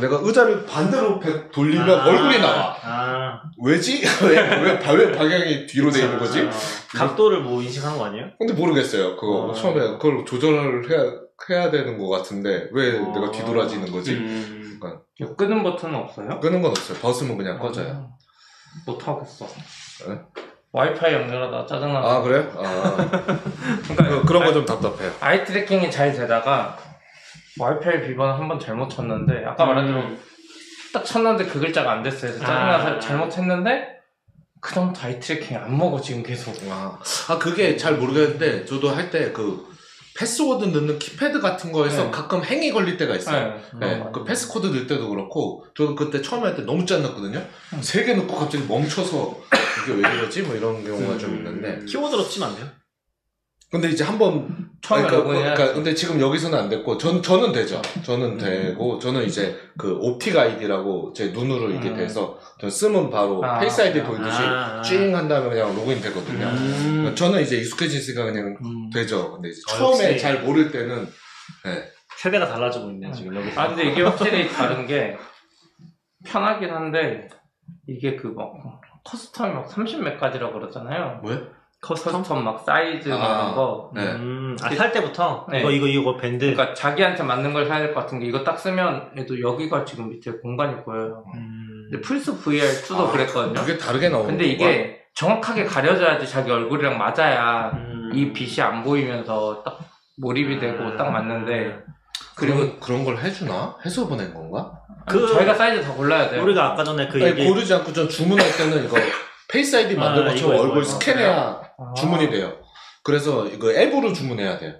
[0.01, 2.75] 내가 의자를 반대로 배- 돌리면 아, 얼굴이 나와.
[2.83, 4.01] 아, 왜지?
[4.27, 6.41] 왜, 왜, 바- 왜 방향이 뒤로 돼 있는 거지?
[6.41, 6.51] 아,
[6.97, 8.25] 각도를 뭐 인식하는 거 아니에요?
[8.37, 9.15] 근데 모르겠어요.
[9.15, 9.53] 그거 어.
[9.53, 11.13] 처음에 그걸 조절을 해야,
[11.49, 13.13] 해야 되는 것 같은데 왜 어.
[13.13, 14.15] 내가 뒤돌아지는 거지?
[14.15, 14.79] 음.
[15.17, 16.41] 이거 끄는 버튼은 없어요?
[16.41, 16.97] 끄는 건 없어요.
[16.99, 18.09] 벗으면 그냥 꺼져요.
[18.85, 19.47] 못 하겠어.
[20.09, 20.19] 네?
[20.71, 21.99] 와이파이 연결하다 짜증나.
[21.99, 22.51] 아 그래요?
[22.57, 22.95] 아
[23.87, 25.11] 그러니까 그, 런 거 좀 답답해요.
[25.21, 26.77] eye tracking이 잘 되다가
[27.59, 30.03] 와이파이 비번 한 번 잘못 쳤는데 아까 말한 대로
[30.93, 32.31] 딱 쳤는데 그 글자가 안 됐어요.
[32.31, 32.99] 그래서 짜증나서 아.
[32.99, 33.97] 잘못했는데
[34.61, 36.53] 그다음부터 eye tracking이 안 먹어 지금 계속.
[36.69, 36.99] 아,
[37.29, 39.65] 아 그게 잘 모르겠는데 저도 할 때 그
[40.17, 42.11] 패스워드 넣는 키패드 같은 거에서 네.
[42.11, 43.59] 가끔 hang이 걸릴 때가 있어요.
[43.79, 43.97] 네.
[43.99, 47.39] 네, 그 passcode 넣을 때도 그렇고 저도 그때 처음에 할때 너무 짜증났거든요.
[47.81, 49.37] 세 개 넣고 갑자기 멈춰서
[49.83, 50.41] 이게 왜 이러지?
[50.43, 52.65] 뭐 이런 경우가 좀 있는데 키보드로 치면 안 돼요?
[53.69, 55.73] 근데 이제 한번 처음에 그러니까, 그러니까.
[55.73, 57.81] 근데 지금 여기서는 안 됐고 전 저는 되죠.
[58.03, 61.97] 저는 되고 저는 이제 그 Optic ID라고 제 눈으로 이렇게 음.
[61.97, 64.81] 돼서 저 쓰면 바로 아, Face ID 아, 보이듯이 아, 아.
[64.81, 66.45] 찡한 다음에 그냥 로그인 되거든요.
[66.47, 67.13] 음.
[67.13, 68.89] 저는 이제 익숙해지니까 그냥 음.
[68.89, 69.33] 되죠.
[69.33, 70.19] 근데 이제 어, 처음에 역시.
[70.19, 71.05] 잘 모를 때는
[72.17, 73.51] 세대가 달라지고 있네, 지금 여기.
[73.59, 75.17] 아 근데 이게 확실히 다른 게
[76.25, 77.27] 편하긴 한데
[77.87, 78.53] 이게 그 막
[79.05, 81.19] custom이 막 30몇 가지라고 그러잖아요.
[81.23, 81.56] 뭐야?
[81.87, 82.41] custom?
[82.41, 83.15] 막 사이즈 아.
[83.15, 83.91] 이런 거.
[83.93, 84.01] 네.
[84.03, 85.45] 음, 아, 살 때부터?
[85.51, 85.59] 네.
[85.59, 86.45] 이거, 이거, 이거 밴드.
[86.53, 90.09] 그러니까 자기한테 맞는 걸 사야 될 것 같은 게 이거 딱 쓰면 얘도 여기가 지금
[90.09, 91.23] 밑에 공간이 보여요.
[91.35, 91.87] 음.
[91.89, 93.53] 근데 플스 VR2도 아, 그랬거든요.
[93.61, 98.11] 그게 다르게 나오는 근데 이게 정확하게 가려져야지 자기 얼굴이랑 맞아야 음.
[98.13, 99.79] 이 빛이 안 보이면서 딱
[100.17, 100.97] 몰입이 되고 음.
[100.97, 101.79] 딱 맞는데
[102.35, 103.77] 그리고 그리고 그런 걸 해주나?
[103.85, 104.71] 해서 보낸 건가?
[105.09, 106.43] 그 저희가 사이즈 다 골라야 돼요.
[106.43, 107.47] 우리가 아까 전에 그 아니, 얘기.
[107.47, 108.97] 고르지 않고 전 주문할 때는 이거
[109.49, 110.83] Face ID 아, 것처럼 이거, 얼굴 이거, 이거.
[110.83, 111.93] 스캔해야 아.
[111.95, 112.53] 주문이 돼요.
[113.07, 114.73] 그래서 이거 앱으로 주문해야 돼요.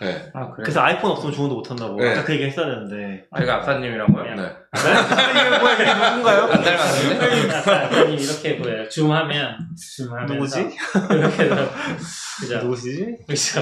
[0.00, 0.06] 네.
[0.06, 0.30] 네.
[0.34, 0.62] 아 그래.
[0.62, 1.96] 그래서 아이폰 없으면 주문도 못 한다고.
[1.96, 2.12] 네.
[2.12, 3.24] 아까 그 얘기 했어야 되는데.
[3.32, 4.22] 아 이거 아빠님이라고요?
[4.36, 4.52] 네.
[4.72, 6.42] 이게 뭐야, 이게 누군가요?
[6.44, 7.52] 안 닮았는데?
[7.56, 8.88] 아까님 이렇게 보여요.
[8.88, 9.56] 줌하면
[9.96, 10.60] 줌하면서 누구지?
[11.10, 11.70] 이렇게 해서
[12.40, 12.58] 그죠?
[12.58, 13.16] 누구시지?
[13.28, 13.60] 그죠?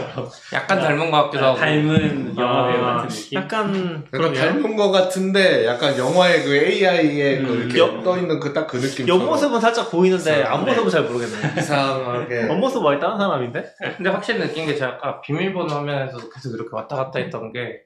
[0.53, 1.59] 약간 닮은 것 같기도 하고.
[1.59, 3.39] 닮은 영화 배우 아, 같은 느낌.
[3.41, 4.41] 약간, 그러게요.
[4.41, 8.67] 닮은 거 같은데 약간 영화의 그 AI에 그 음, 이렇게 옆- 떠 있는 그 딱
[8.69, 9.09] 그 느낌.
[9.09, 10.43] 옆모습은 살짝 보이는데, 네.
[10.45, 11.61] 앞모습은 잘 모르겠네.
[11.61, 12.49] 이상하게.
[12.49, 13.65] 옆모습 많이 다른 사람인데?
[13.97, 17.81] 근데 확실히 느낀 게 제가 아까 비밀번호 화면에서 계속 이렇게 왔다 갔다 했던 게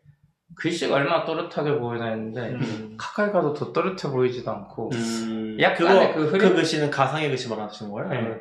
[0.56, 2.94] 글씨가 얼마나 또렷하게 보이나 했는데 음.
[2.97, 7.48] 가까이 가도 더 또렷해 보이지도 않고 음, 약간의 그거, 그 그, 흐림 글씨는 가상의 글씨
[7.48, 8.09] 말하시는 거예요?
[8.11, 8.36] 네.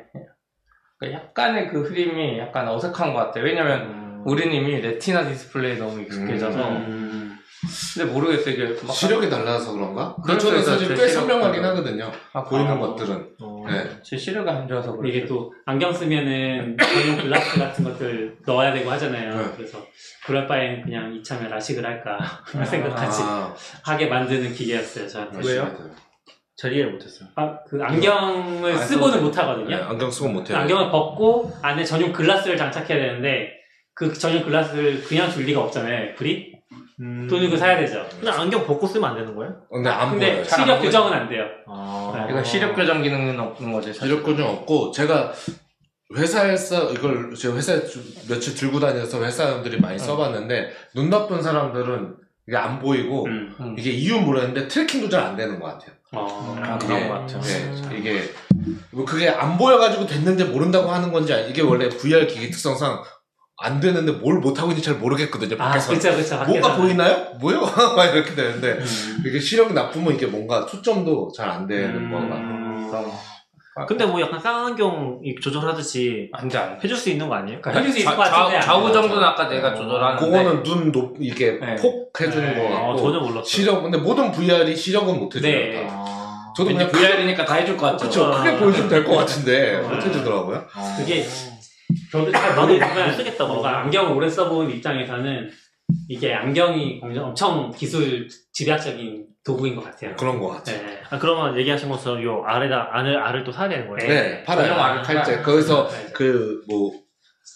[1.12, 4.22] 약간의 그 흐림이 약간 어색한 것 같아요 왜냐면 음.
[4.26, 7.38] 우리는 이미 Retina display 너무 익숙해져서 음,
[7.94, 10.14] 근데 모르겠어요 이게 막 시력이 달라서 그런가?
[10.16, 10.70] 근데 그렇죠, 저는 그렇죠.
[10.72, 11.64] 사실 제꽤 시력 선명하긴.
[11.64, 12.12] 하거든요.
[12.32, 13.28] 아, 보이는 아, 것들은.
[13.40, 13.64] 어.
[13.68, 13.90] 네.
[14.02, 18.90] 제 시력이 안 좋아서 그래요 이게 또 안경 쓰면은 전용 글라스 같은 것들 넣어야 되고
[18.90, 19.34] 하잖아요.
[19.38, 19.44] 네.
[19.56, 19.78] 그래서
[20.26, 25.38] 그럴 바엔 그냥 이참에 라식을 할까 그런 생각까지 아, 하게 만드는 기계였어요 저한테.
[25.46, 25.70] 왜요?
[26.56, 27.28] 잘 이해를 못했어요.
[27.34, 29.68] 아, 그 안경을 안 쓰고는 써도 못 하거든요.
[29.68, 30.56] 네, 안경 쓰고 못해요.
[30.58, 33.50] 안경을 벗고 안에 전용 글라스를 장착해야 되는데
[33.94, 36.10] 그 전용 글라스를 그냥 줄 리가 없잖아요.
[36.10, 36.54] 애플이
[37.00, 37.26] 음.
[37.28, 38.06] 돈 주고 사야 되죠.
[38.20, 39.52] 그냥 안경 벗고 쓰면 안 되는 거예요?
[39.68, 40.44] 어, 근데 안 근데 보여요.
[40.44, 40.82] 잘안 시력 보여요.
[40.84, 41.44] 교정은 안 돼요.
[41.66, 42.28] 아.
[42.30, 44.02] 이거 시력 교정 기능은 없는 거지 사실.
[44.08, 45.32] 시력 고정 없고 제가
[46.16, 52.14] 회사에서 이걸 제가 회사에 좀 며칠 들고 다녀서 회사 사람들이 많이 써봤는데 눈 나쁜 사람들은
[52.46, 53.54] 이게 안 보이고 음.
[53.58, 53.74] 음.
[53.78, 55.92] 이게 이유 모르겠는데 트래킹도 잘 안 되는 것 같아요.
[56.14, 58.30] 어, 아, 그런 것 같아요 네, 이게
[58.90, 63.02] 뭐 그게 안 보여가지고 됐는데 모른다고 하는 건지 아니- 이게 원래 VR 기기 특성상
[63.58, 65.54] 안 되는데 뭘 못하고 있는지 잘 모르겠거든요.
[65.60, 66.34] 아, 밖에서 그쵸, 그쵸.
[66.38, 66.76] 뭐가 밖에서는.
[66.80, 67.26] 보이나요?
[67.40, 67.60] 뭐요?
[67.96, 69.22] 막 이렇게 되는데 음.
[69.24, 72.10] 이게 시력이 나쁘면 이게 뭔가 초점도 잘 안 되는 음.
[72.90, 73.12] 거가 그
[73.76, 77.60] 럼 근데 뭐 약간 쌍안경 조절하듯이 안돼 안돼 해줄 수 있는 거 아니에요?
[77.60, 78.56] 그러니까 해줄 수 있을 것 같은데.
[78.56, 78.92] 안 좌우.
[78.92, 81.74] 정도는 아까 내가 조절하는데 그거는 눈 높, 이게 네.
[81.76, 82.68] 폭 해주는 네.
[82.68, 83.42] 거 아, 같고 전혀 몰랐어요.
[83.44, 85.50] 시력 근데 모든 VR이 시력은 못 해줘요.
[85.52, 85.86] 네.
[85.86, 85.92] 다.
[85.92, 86.52] 아.
[86.56, 88.42] 저도 왠지 그냥 VR이니까 다 해줄 것 같죠 그쵸 아.
[88.44, 89.88] 크게 보여주면 될 것 같은데 아.
[89.88, 90.64] 못 해주더라고요.
[90.72, 90.96] 아.
[90.98, 91.26] 그게
[92.12, 93.80] 저도 잘 나도 못 쓰겠다, 뭔가.
[93.80, 95.50] 안경을 오래 써본 입장에서는
[96.08, 100.16] 이게 안경이 엄청 기술 집약적인 도구인 것 같아요.
[100.16, 100.78] 그런 것 같아요.
[100.86, 101.02] 네.
[101.10, 104.08] 아, 그러면 얘기하신 것처럼 요 알에다 안을 알을 또 사야 되는 거예요?
[104.08, 104.72] 네, 팔아요.
[104.74, 105.32] 안 칼제.
[105.32, 105.42] 팔아요.
[105.44, 106.12] 거기서 네.
[106.14, 106.92] 그뭐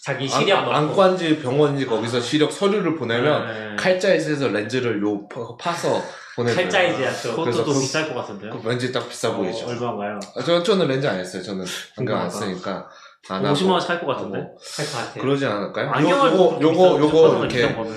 [0.05, 0.73] 자기 시력 넣고.
[0.73, 3.77] 안과인지 병원인지 거기서 시력 서류를 보내면 네.
[3.77, 6.03] 칼자에서 렌즈를 요 파- 파서
[6.37, 6.63] 보내줘요.
[6.63, 7.31] 칼자이즈야 또.
[7.37, 8.51] 그것도 또 그- 비쌀 것 같은데요?
[8.61, 9.65] 그 렌즈 딱 비싸 보이죠.
[9.67, 10.21] 어, 얼마인가요?
[10.37, 11.43] 아, 저, 저는 렌즈 안 했어요.
[11.43, 11.65] 저는
[11.97, 12.29] 안경 안.
[12.31, 12.87] 쓰니까.
[13.31, 14.39] 안 하고 50만 원 살 것 같은데?
[14.39, 14.59] 하고.
[14.77, 15.23] 할것 같아요.
[15.23, 15.91] 그러지 않을까요?
[15.91, 17.93] 안경을 요거, 요거, 요거, 이렇게, 거는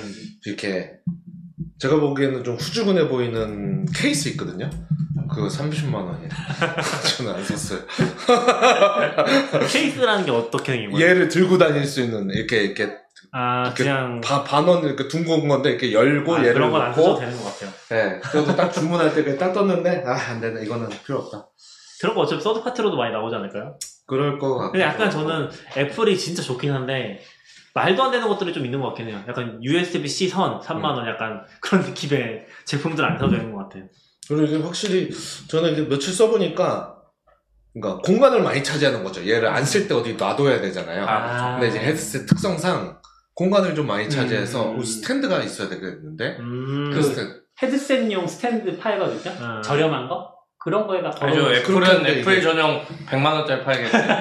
[0.46, 0.92] 이렇게,
[1.82, 4.70] 제가 보기에는 좀 후주근해 보이는 케이스 있거든요?
[5.34, 6.30] 그거 30만 원이에요.
[7.18, 7.80] 저는 안 샀어요.
[9.72, 11.08] 케이스라는 게 어떻게 생긴 거예요?
[11.08, 12.92] 얘를 들고 다닐 수 있는, 이렇게, 이렇게,
[13.32, 16.94] 아 이렇게 그냥 바, 반원 이렇게 둥근 건데, 이렇게 열고, 아, 얘를 그런 건 안
[16.94, 17.72] 써도 되는 것 같아요.
[17.94, 18.22] 예.
[18.32, 20.64] 저도 딱 주문할 때 그냥 딱 떴는데, 아, 안 되네.
[20.64, 21.48] 이거는 필요 없다.
[22.02, 23.78] 그런 거 어차피 third party로도 많이 나오지 않을까요?
[24.06, 24.72] 그럴 것 같고.
[24.74, 27.22] 근데 약간 저는 애플이 진짜 좋긴 한데
[27.74, 29.24] 말도 안 되는 것들이 좀 있는 것 같긴 해요.
[29.28, 33.84] 약간 USB-C 선 3만 원 약간 그런 느낌의 제품들 안 사도 되는 것 같아요.
[34.28, 35.10] 그리고 이게 확실히
[35.48, 36.96] 저는 이게 며칠 써보니까
[37.74, 39.26] 그러니까 공간을 많이 차지하는 거죠.
[39.28, 41.06] 얘를 안 쓸 때 어디 놔둬야 되잖아요.
[41.08, 41.54] 아.
[41.54, 43.00] 근데 이제 헤드셋 특성상
[43.34, 44.76] 공간을 좀 많이 차지해서 음.
[44.76, 46.92] 뭐 스탠드가 있어야 되겠는데 음.
[46.94, 49.34] 그 스탠드 헤드셋용 스탠드 팔거든요.
[49.40, 49.62] 아.
[49.62, 50.34] 저렴한 거?
[50.58, 51.10] 그런 거에다.
[51.12, 54.18] 그렇게 애플은 애플 전용 100만 원짜리 팔겠네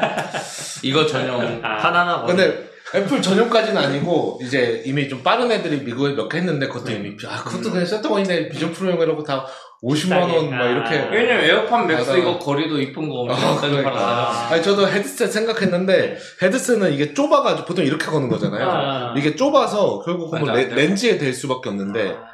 [0.85, 6.29] 이거 전용 아, 하나하나 근데 애플 전용까지는 아니고 이제 이미 좀 빠른 애들이 미국에 몇
[6.29, 9.47] 개 했는데 그것도 이미 아 그것도 그냥 셔터건인데 비전 프로용이라고 다
[9.83, 10.69] 50만 원막 아.
[10.71, 12.17] 이렇게 왜냐면 에어팟 맥스 맞아.
[12.19, 14.49] 이거 걸이도 이쁜 거 엄청 아, 싸게 그러니까.
[14.51, 18.69] 아니 저도 헤드셋 생각했는데 헤드셋은 이게 좁아가지고 보통 이렇게 거는 거잖아요.
[18.71, 19.15] 아.
[19.17, 20.75] 이게 좁아서 결국 맞아, 레, 안 돼.
[20.75, 22.25] 렌즈에 댈 수밖에 없는데 아.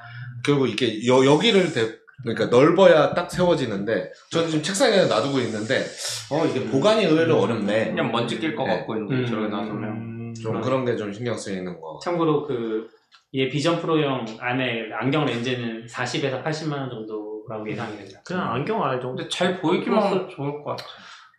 [0.44, 1.88] 결국 이게 여, 여기를 대,
[2.22, 5.84] 그러니까 넓어야 딱 세워지는데 저는 지금 책상에 놔두고 있는데
[6.30, 7.90] 어 이게 보관이 의외로 어렵네.
[7.90, 8.76] 그냥 먼지 낄것 네.
[8.78, 9.26] 같고 음.
[9.28, 10.15] 저기 놔두면 음.
[10.42, 11.98] 좀 그런 게 좀 신경 쓰이는 거.
[12.02, 12.88] 참고로 그,
[13.34, 18.20] 얘 비전 프로용 안에 안경 렌즈는 40에서 80만 원 정도라고 예상이 됩니다.
[18.24, 19.16] 그냥 안경 알 정도.
[19.16, 20.84] 근데 잘 보이기만 하면 좋을 것 같아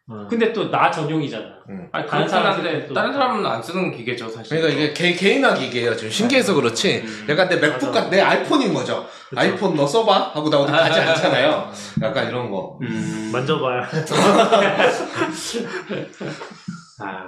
[0.10, 0.26] 음.
[0.30, 1.45] 근데 또 나 전용이잖아.
[1.91, 4.94] 아니 다른 그렇긴 사람 한데 쓸 때도- 다른 사람은 안 쓰는 기계죠 사실 그러니까 이게
[4.94, 5.94] 개, 개인화 기계예요.
[5.98, 7.02] 지금 신기해서 그렇지.
[7.03, 7.26] 음.
[7.30, 7.91] 약간 내 맥북.
[7.91, 9.06] 같, 내 아이폰인 거죠.
[9.30, 9.41] 그쵸.
[9.41, 11.69] 아이폰 너 써봐 하고 나 어디 가지 않잖아요.
[12.03, 12.78] 약간 이런 거.
[12.82, 13.32] 음.
[13.34, 13.86] 만져봐야.
[16.99, 17.28] 아,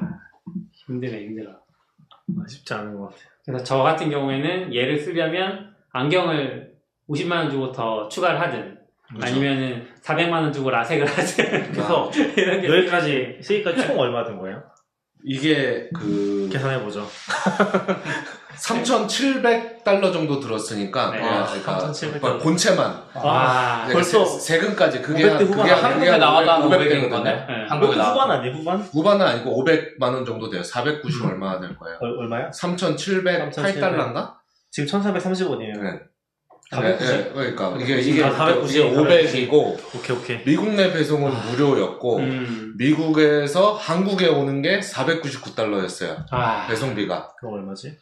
[0.89, 1.51] 힘드네, 힘들어.
[2.47, 3.29] 쉽지 않은 것 같아요.
[3.45, 6.73] 그래서 저 같은 경우에는 얘를 쓰려면 안경을
[7.07, 8.77] 50만 원 주고 더 추가를 하든
[9.19, 14.63] 아니면은 400만 원 주고 라섹을 하든 그래서 이런 게 여기까지 쓰기까지 총 얼마 든 거예요?
[15.23, 17.05] 이게 그 계산해 보죠.
[18.61, 21.17] 3,700달러 정도 들었으니까 네.
[21.19, 25.71] 그냥 아, 그러니까 3,700뭐 본체만 아, 네, 벌써 세, 세금까지 그게 500대 한- 후반 그게?
[25.73, 27.09] 한- 한국에 그게 나와도 한500 500인 되거든요.
[27.09, 27.31] 거네.
[27.33, 27.65] 네.
[27.69, 28.31] 한국에 후반 나와도.
[28.33, 28.77] 아니에요, 후반?
[28.81, 30.63] 후반은 아니고 500만 원 정도 돼요.
[30.63, 31.97] 490 얼마나 될 거예요.
[32.01, 32.49] 얼, 얼마야?
[32.51, 34.33] 3,708달러인가?
[34.71, 35.81] 지금 1430원이에요.
[35.81, 35.99] 네.
[36.71, 37.07] 490?
[37.17, 40.43] 네, 그러니까 이게 이게 아, 490, 이게 500이고 오케이, 오케이.
[40.43, 42.73] 미국 내 배송은 무료였고 음.
[42.77, 46.25] 미국에서 한국에 오는 게 499달러였어요.
[46.29, 47.29] 아, 배송비가.
[47.39, 47.97] 그럼 얼마지?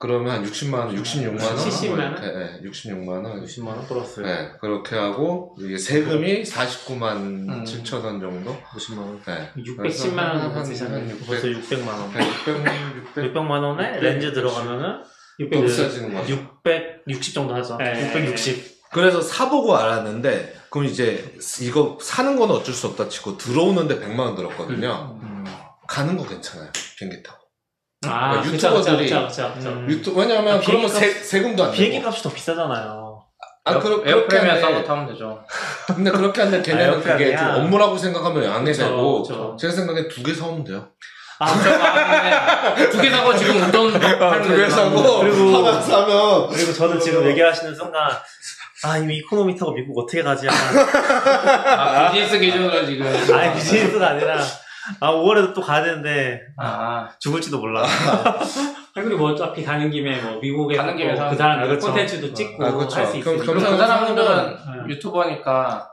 [0.00, 2.14] 그러면 한 60만 원, 66만 원, 70만 원?
[2.20, 3.44] 네, 66만 원.
[3.44, 7.64] 60만 원 플러스 네, 그렇게 하고 이게 세금이 49만 음.
[7.64, 8.56] 7천 원 정도.
[8.62, 9.20] 50만 원.
[9.26, 9.50] 네.
[9.56, 11.16] 610만 원 쓰셨네.
[11.26, 12.06] 벌써 600만원.
[12.14, 12.56] 600,
[12.96, 15.02] 600, 600 만 원에 600, 렌즈 들어가면은
[15.40, 16.32] 600 비싸지는 거죠.
[16.64, 17.76] 660 정도 하죠.
[17.78, 18.08] 네.
[18.14, 18.78] 660.
[18.92, 24.36] 그래서 사보고 알았는데 그럼 이제 이거 사는 건 어쩔 수 없다 치고 들어오는데 100만 원
[24.36, 25.18] 들었거든요.
[25.22, 25.44] 음.
[25.88, 26.70] 가는 거 괜찮아요.
[26.96, 27.37] 비행기 타고.
[28.06, 29.68] 아, 그러니까 유튜버들이- 그쵸, 그쵸, 그쵸.
[29.70, 29.86] 음.
[29.90, 31.98] 유튜브 왜냐면 아, 그러면 세, 세금도 안 비행기.
[32.06, 33.24] 값이 더 비싸잖아요.
[33.64, 35.44] 아, 그러, 그렇게 에어프레미엄 싸고 타면 되죠.
[35.88, 37.46] 근데 그렇게 하는데 걔네는 아, 그게 좀.
[37.48, 39.56] 업무라고 생각하면 양해되고 그쵸.
[39.58, 40.88] 제 생각엔 두개 사오면 돼요.
[41.40, 44.70] 아, 두개 사고 지금 운전 하는 두개 거잖아.
[44.70, 48.10] 사고 그리고- 하나 사면 그리고 저는 지금 얘기하시는 순간
[48.84, 50.48] 아 이미 이코노미 타고 미국 어떻게 가지?
[50.48, 53.06] 아, 비즈니스 기준으로 지금.
[53.36, 54.38] 아니 비즈니스가 아니라
[55.00, 57.82] 아 5월에도 또 가야 되는데 아, 죽을지도 몰라.
[58.94, 61.86] 아니, 그리고 뭐 어차피 가는 김에 뭐 미국에 가는 김에 그 사람 아, 그쵸.
[61.88, 62.96] 콘텐츠도 찍고 아, 그쵸.
[62.96, 63.70] 할수 그럼 있으니까.
[63.70, 64.94] 그 사람들은 네.
[64.94, 65.92] 유튜버니까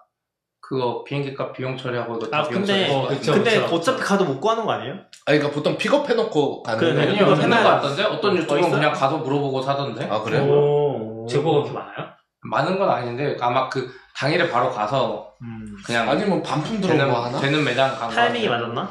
[0.61, 3.75] 그거 비행기 값 비용 처리하고 아 비용 근데 어, 그쵸, 근데 그쵸.
[3.75, 4.93] 어차피 가도 못 구하는 거 아니에요?
[5.27, 7.35] 아니 그러니까 보통 픽업해놓고 가는 그래, 거예요.
[7.35, 8.03] 맨날- 같던데?
[8.03, 8.73] 어떤 어, 유튜버는 있어요?
[8.75, 10.07] 그냥 가서 물어보고 사던데?
[10.09, 10.43] 아 그래요?
[10.43, 11.27] 오.
[11.29, 12.15] 제보가 그렇게 많아요?
[12.49, 15.75] 많은 건 아닌데, 아마 그 당일에 바로 가서 음.
[15.85, 17.39] 그냥 아니면 반품 들어온 되는, 거 하나?
[17.39, 18.47] 되는 매장 간 타이밍이.
[18.47, 18.89] 맞았나?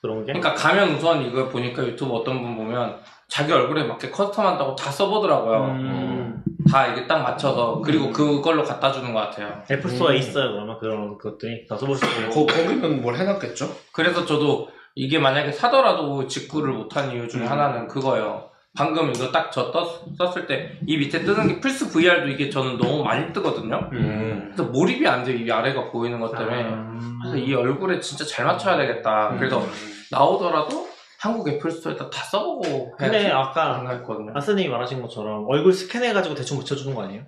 [0.00, 0.32] 그런 게?
[0.32, 2.98] 그러니까 가면 우선 이거 보니까 유튜브 어떤 분 보면
[3.28, 5.64] 자기 얼굴에 맞게 custom한다고 다 써보더라고요.
[5.66, 6.42] 음.
[6.70, 9.62] 다 이게 딱 맞춰서 그리고 그걸로 갖다 주는 것 같아요.
[9.70, 10.18] 애플 스토어에 음.
[10.18, 12.46] 있어요 그러면 그런 것들이 다 써볼 수 있고.
[12.46, 13.68] 거, 거기는 뭘 해놨겠죠?
[13.92, 17.50] 그래서 저도 이게 만약에 사더라도 직구를 못한 이유 중에 음.
[17.50, 18.50] 하나는 그거예요.
[18.76, 19.70] 방금 이거 딱 저
[20.16, 23.88] 썼을 때 이 밑에 뜨는 게 플스 VR도 이게 저는 너무 많이 뜨거든요.
[23.92, 24.52] 음.
[24.54, 25.36] 그래서 몰입이 안 돼요.
[25.36, 26.62] 이 아래가 보이는 것 때문에.
[26.64, 27.18] 음.
[27.22, 29.34] 그래서 이 얼굴에 진짜 잘 맞춰야 되겠다.
[29.38, 29.62] 그래서
[30.10, 30.88] 나오더라도
[31.20, 34.32] 한국 애플 스토어에다 다 써보고 근데 아까 생각했거든요.
[34.34, 37.24] 아스님이 말하신 것처럼 얼굴 스캔해가지고 대충 붙여주는 거 아니에요?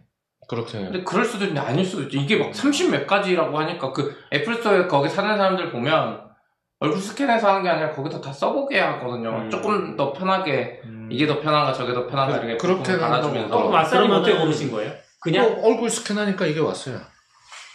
[0.48, 2.18] 그렇게 근데 그럴 수도 있는데 아닐 수도 있죠.
[2.18, 6.22] 이게 막 30몇 가지라고 하니까 그 애플 스토어에 거기 사는 사람들 보면
[6.80, 9.30] 얼굴 스캔해서 하는 게 아니라 거기다 다 써보게 하거든요.
[9.30, 9.50] 음.
[9.50, 10.93] 조금 더 편하게 음.
[11.10, 14.92] 이게 더 편한가 저게 더 편한가 이렇게 그렇게 한다고 어, 마사님 그러면은- 어떻게 고르신 거예요?
[15.20, 17.00] 그냥 어, 얼굴 스캔하니까 이게 왔어요.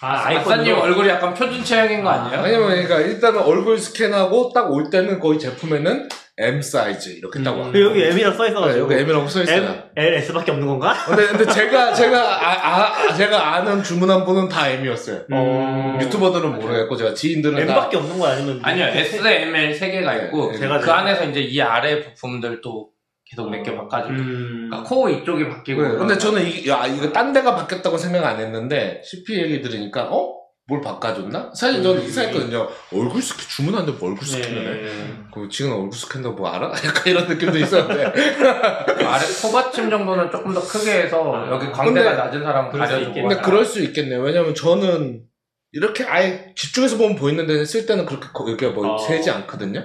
[0.02, 2.42] 아, 아싸님 아이폰으로 얼굴이 약간 표준 체형인 거 아니에요?
[2.44, 6.08] 왜냐면 그러니까 일단은 얼굴 스캔하고 딱 올 때는 거의 제품에는
[6.42, 7.60] M 사이즈 이렇게 딱 음.
[7.60, 7.72] 와요.
[7.74, 9.58] 그 여기 M이라 써 네, 있어가지고 여기 M이라고 써 있어요.
[9.58, 10.94] M, L, S밖에 없는 건가?
[11.06, 15.24] 근데, 근데 제가 제가 아, 아- 제가 아는 주문한 분은 다 M이었어요.
[15.34, 15.98] 음.
[16.02, 20.14] 유튜버들은 모르겠고 제가 지인들은 다 M밖에 없는 거 아니면 아니요 S, M, L 세 개가
[20.14, 20.60] 네, 있고 네.
[20.60, 22.88] 제가 그 안에서 이제 이 아래 부품들 또
[23.30, 24.68] 계속 몇 개 바꿔주고 음.
[24.72, 26.18] 그러니까 코 이쪽이 바뀌고 네, 근데.
[26.18, 30.38] 저는 이, 야, 이거 딴 데가 바뀌었다고 생각 안 했는데 CP 얘기 들으니까 어?
[30.68, 31.52] 뭘 바꿔줬나?
[31.56, 32.68] 사실 저는 이상했거든요.
[32.94, 34.82] 얼굴 스캔 주문하는데 뭐 얼굴 스캔을 해?
[34.84, 34.92] 네.
[35.34, 36.72] 그 지금 얼굴 스캔도 뭐 알아?
[36.86, 38.06] 약간 이런 느낌도 있었는데
[39.04, 41.50] 아래 코받침 정도는 조금 더 크게 해서 아.
[41.52, 43.14] 여기 광대가 근데- 낮은 사람은 가려주고.
[43.14, 44.22] 근데 그럴 수 있겠네요.
[44.22, 45.22] 왜냐면 저는
[45.72, 48.98] 이렇게 아예 집중해서 보면 보이는데 쓸 때는 그렇게 거- 여기가 뭐 어.
[48.98, 49.84] 세지 않거든요.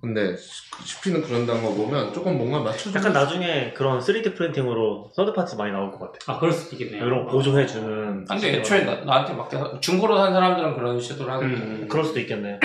[0.00, 0.34] 근데
[0.82, 5.72] CP는 그런다는 거 보면 조금 뭔가 맞춰주는 약간 나중에 그런 3D 프린팅으로 서드 파트 많이
[5.72, 6.32] 나올 것 같아.
[6.32, 7.04] 아, 그럴 수도 있겠네요.
[7.06, 8.24] 이런 거 보조해주는.
[8.28, 11.86] 아, 근데 애초에 나, 나한테 맞게 중고로 산 사람들은 그런 시도를 하겠죠 음.
[11.90, 12.58] 그럴 수도 있겠네.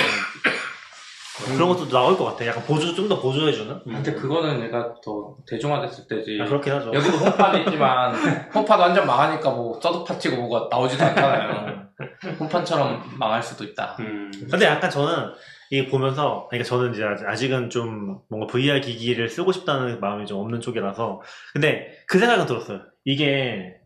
[1.55, 2.45] 그런 것도 나올 것 같아.
[2.45, 3.79] 약간 보조 좀 더 보조해주는.
[3.83, 6.91] 근데 그거는 얘가 더 대중화됐을 때지 아, 그렇긴 하죠.
[6.93, 8.13] 여기도 홈팟도 있지만
[8.53, 11.90] 홈팟도 완전 망하니까 뭐 서드 파티고 뭐가 나오지도 않잖아요
[12.39, 14.31] 홈판처럼 망할 수도 있다 음.
[14.49, 15.31] 근데 약간 저는
[15.69, 20.39] 이게 보면서 그러니까 저는 이제 아직- 아직은 좀 뭔가 VR 기기를 쓰고 싶다는 마음이 좀
[20.39, 21.21] 없는 쪽이라서
[21.53, 22.81] 근데 그 생각은 들었어요.
[23.05, 23.77] 이게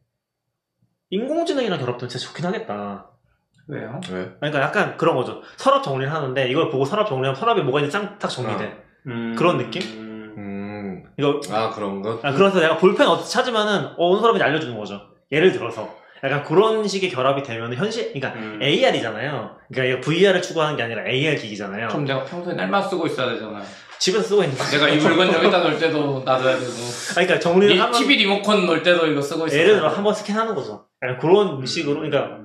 [1.11, 3.07] 인공지능이랑 결합되면 진짜 좋긴 하겠다.
[3.67, 3.99] 왜요?
[4.11, 4.31] 왜?
[4.39, 5.41] 그러니까 약간 그런 거죠.
[5.57, 8.83] 서랍 정리를 하는데 이걸 보고 서랍 정리하면 서랍에 뭐가 있는지 딱 정리돼.
[9.07, 9.35] 음.
[9.37, 9.81] 그런 느낌?
[9.83, 10.35] 음.
[10.37, 12.19] 음, 이거 아 그런 거.
[12.23, 15.01] 아, 그래서 내가 볼펜 어떻게 찾으면은 어, 어느 서랍인지 알려주는 거죠.
[15.31, 15.89] 예를 들어서
[16.23, 18.59] 약간 그런 식의 결합이 되면 현실, 그러니까 음.
[18.61, 19.57] AR이잖아요.
[19.73, 21.87] 그러니까 VR을 추구하는 게 아니라 AR 기기잖아요.
[21.89, 23.63] 그럼 내가 평소에 날만 쓰고 있어야 되잖아요
[23.99, 24.63] 집에서 쓰고 있는 거.
[24.65, 28.65] 내가 이 물건 여기다 놓을 때도 놔둬야 되고 아, 그러니까 정리를 리, 하면 TV 리모컨
[28.65, 30.85] 놓을 때도 이거 쓰고 있어요 예를 들어 한 번 스캔하는 거죠.
[31.01, 32.39] 약간 그런 식으로, 그러니까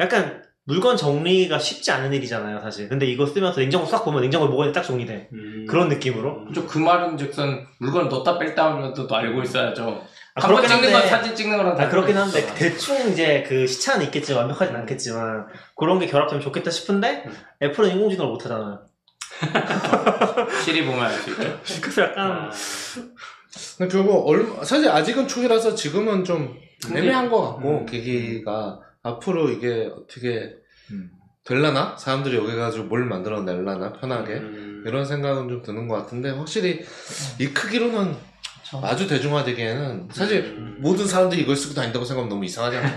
[0.00, 2.88] 약간 물건 정리가 쉽지 않은 일이잖아요, 사실.
[2.88, 5.28] 근데 이거 쓰면서 냉장고 싹 보면 냉장고에 뭐가 딱 정리돼.
[5.32, 5.66] 음.
[5.68, 6.48] 그런 느낌으로.
[6.52, 10.02] 좀 그 말은 즉슨 물건 넣다 뺄다 하면 또 알고 있어야죠.
[10.36, 12.54] 아, 한번 그렇긴 찍는 한데- 건 사진 찍는 거랑 아, 그렇긴 한데, 다르죠.
[12.58, 15.46] 대충 이제 그 시차는 있겠지만, 완벽하진 않겠지만,
[15.76, 17.24] 그런 게 결합되면 좋겠다 싶은데,
[17.62, 18.80] 애플은 인공지능을 못 하잖아요.
[20.64, 21.60] 시리 보면 알 수 있죠.
[21.80, 22.50] 그래서 약간, 아,
[23.78, 26.54] 근데 결국 얼마, 사실 아직은 초기라서 지금은 좀
[26.94, 27.86] 애매한 것 같고 음.
[27.86, 30.52] 계기가 앞으로 이게 어떻게
[30.90, 31.10] 음.
[31.44, 34.84] 될라나 사람들이 여기 가지고 뭘 만들어 낼라나 편하게 음.
[34.86, 36.84] 이런 생각은 좀 드는 것 같은데 확실히
[37.38, 38.14] 이 크기로는
[38.82, 40.76] 아주 대중화되기에는 사실 음.
[40.80, 42.96] 모든 사람들이 이걸 쓰고 다닌다고 생각하면 너무 이상하잖아요.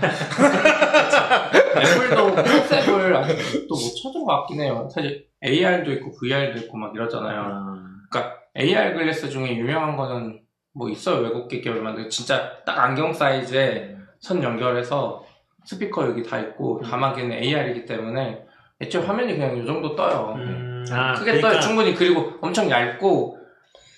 [1.76, 4.88] 애플도 컨셉을 아직도 못 찾은 것 같긴 해요.
[4.92, 7.40] 사실 AR도 있고 VR도 있고 막 이러잖아요.
[7.40, 7.76] 아,
[8.10, 10.40] 그러니까 AR 글래스 중에 유명한 거는
[10.74, 15.24] 뭐 있어요 외국 기업이 만든 진짜 딱 안경 사이즈에 선 연결해서
[15.64, 18.40] 스피커 여기 다 있고 자막에는 AR이기 때문에
[18.80, 20.34] 애초에 화면이 그냥 이 정도 떠요.
[20.36, 20.84] 음.
[20.90, 23.38] 아, 크게 그러니까- 떠요 충분히 그리고 엄청 얇고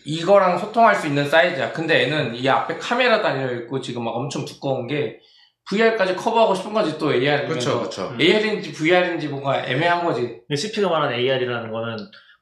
[0.05, 1.73] 이거랑 소통할 수 있는 사이즈야.
[1.73, 5.19] 근데 얘는 이 앞에 카메라 달려 있고 지금 막 엄청 두꺼운 게
[5.70, 8.16] VR까지 커버하고 싶은 거지 또 AR이면서 그렇죠, 그렇죠.
[8.20, 10.41] AR인지 VR인지 뭔가 애매한 거지.
[10.55, 11.97] CP가 말하는 AR이라는 거는,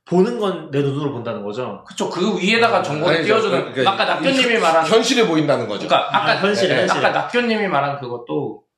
[0.07, 1.85] 보는 건 내 눈으로 본다는 거죠.
[1.87, 3.35] 그쵸 그 위에다가 정보를 아니죠.
[3.35, 5.87] 띄워주는 그러니까 아까 낙교님이 말한 현실이 보인다는 거죠.
[5.87, 6.99] 그러니까 아까 아, 현실에, 예, 현실에.
[6.99, 8.70] 아까 낙교님이 말한 그것도 지-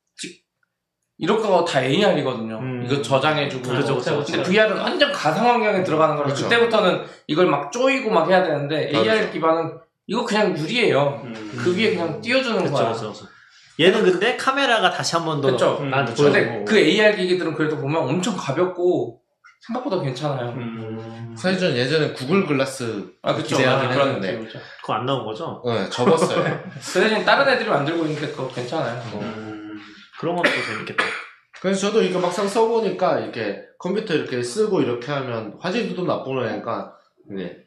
[1.23, 2.59] 이런 거다 AR이거든요.
[2.59, 2.83] 음.
[2.85, 3.69] 이거 저장해주고.
[3.69, 4.33] 그렇죠, 그렇죠, 그렇죠.
[4.33, 6.49] 근데 VR은 완전 가상 환경에 들어가는 거라 그렇죠.
[6.49, 9.31] 그때부터는 이걸 막 쪼이고 막 해야 되는데 AR 맞아.
[9.31, 9.71] 기반은
[10.05, 11.21] 이거 그냥 유리예요.
[11.23, 11.57] 음.
[11.57, 12.91] 그 위에 그냥 띄워주는 그쵸, 거야.
[12.91, 13.25] 그쵸, 그쵸.
[13.79, 15.77] 얘는 근데 카메라가 다시 한 번더 그쵸.
[15.79, 15.91] 음.
[15.91, 16.65] 나한테 근데 보여주고.
[16.65, 19.21] 그 AR 기기들은 그래도 보면 엄청 가볍고
[19.65, 20.49] 생각보다 괜찮아요.
[20.49, 21.33] 음.
[21.37, 23.55] 사실 전 예전에 구글 글라스 아 그쵸.
[23.55, 24.59] 기대하긴 그런 했는데 느낌이죠.
[24.81, 25.63] 그거 안 나온 거죠?
[25.65, 26.43] 네, 접었어요.
[26.93, 29.01] 그 대신 다른 애들이 만들고 있는데 그거 괜찮아요.
[29.21, 29.52] 음.
[30.23, 31.03] 그런 것도 재밌겠다.
[31.61, 36.93] 그래서 저도 이거 막상 써보니까 이렇게 컴퓨터 이렇게 쓰고 이렇게 하면 화질도 나쁘니까
[37.29, 37.57] 이제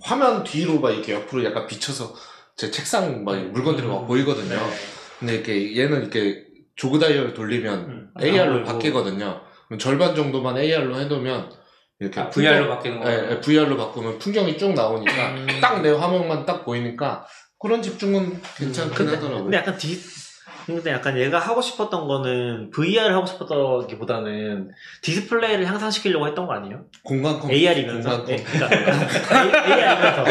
[0.00, 2.14] 화면 뒤로 막 이렇게 옆으로 약간 비쳐서
[2.54, 4.54] 제 책상 막 물건들이 막 보이거든요.
[4.54, 4.72] 네.
[5.18, 6.44] 근데 이렇게 얘는 이렇게
[6.76, 8.10] 조그 다이얼 돌리면 음.
[8.22, 9.40] AR로 아, 바뀌거든요.
[9.80, 11.50] 절반 정도만 AR로 해놓으면
[11.98, 13.08] 이렇게 아, VR로 바뀌는 거.
[13.08, 15.46] 네, VR로 바꾸면 풍경이 쭉 나오니까 음.
[15.60, 17.26] 딱내 화면만 딱 보이니까
[17.58, 19.44] 그런 집중은 괜찮긴 근데, 하더라고요.
[19.44, 19.96] 근데 약간 디,
[20.66, 24.70] 근데 약간 얘가 하고 싶었던 거는 VR을 하고 싶었다기보다는
[25.02, 26.84] 디스플레이를 향상시키려고 했던 거 아니에요?
[27.02, 28.10] 공간 컴퓨터 AR이면서.
[28.24, 28.76] 공간 예, 그러니까
[29.68, 30.24] AR이면서.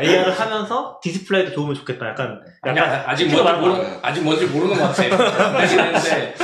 [0.00, 2.08] AR을 하면서 디스플레이도 좋으면 좋겠다.
[2.08, 5.02] 약간, 약간 야, 아직 뭔지 모르는 아직 뭔지 모르는 것 같아.
[5.08, 6.34] 근데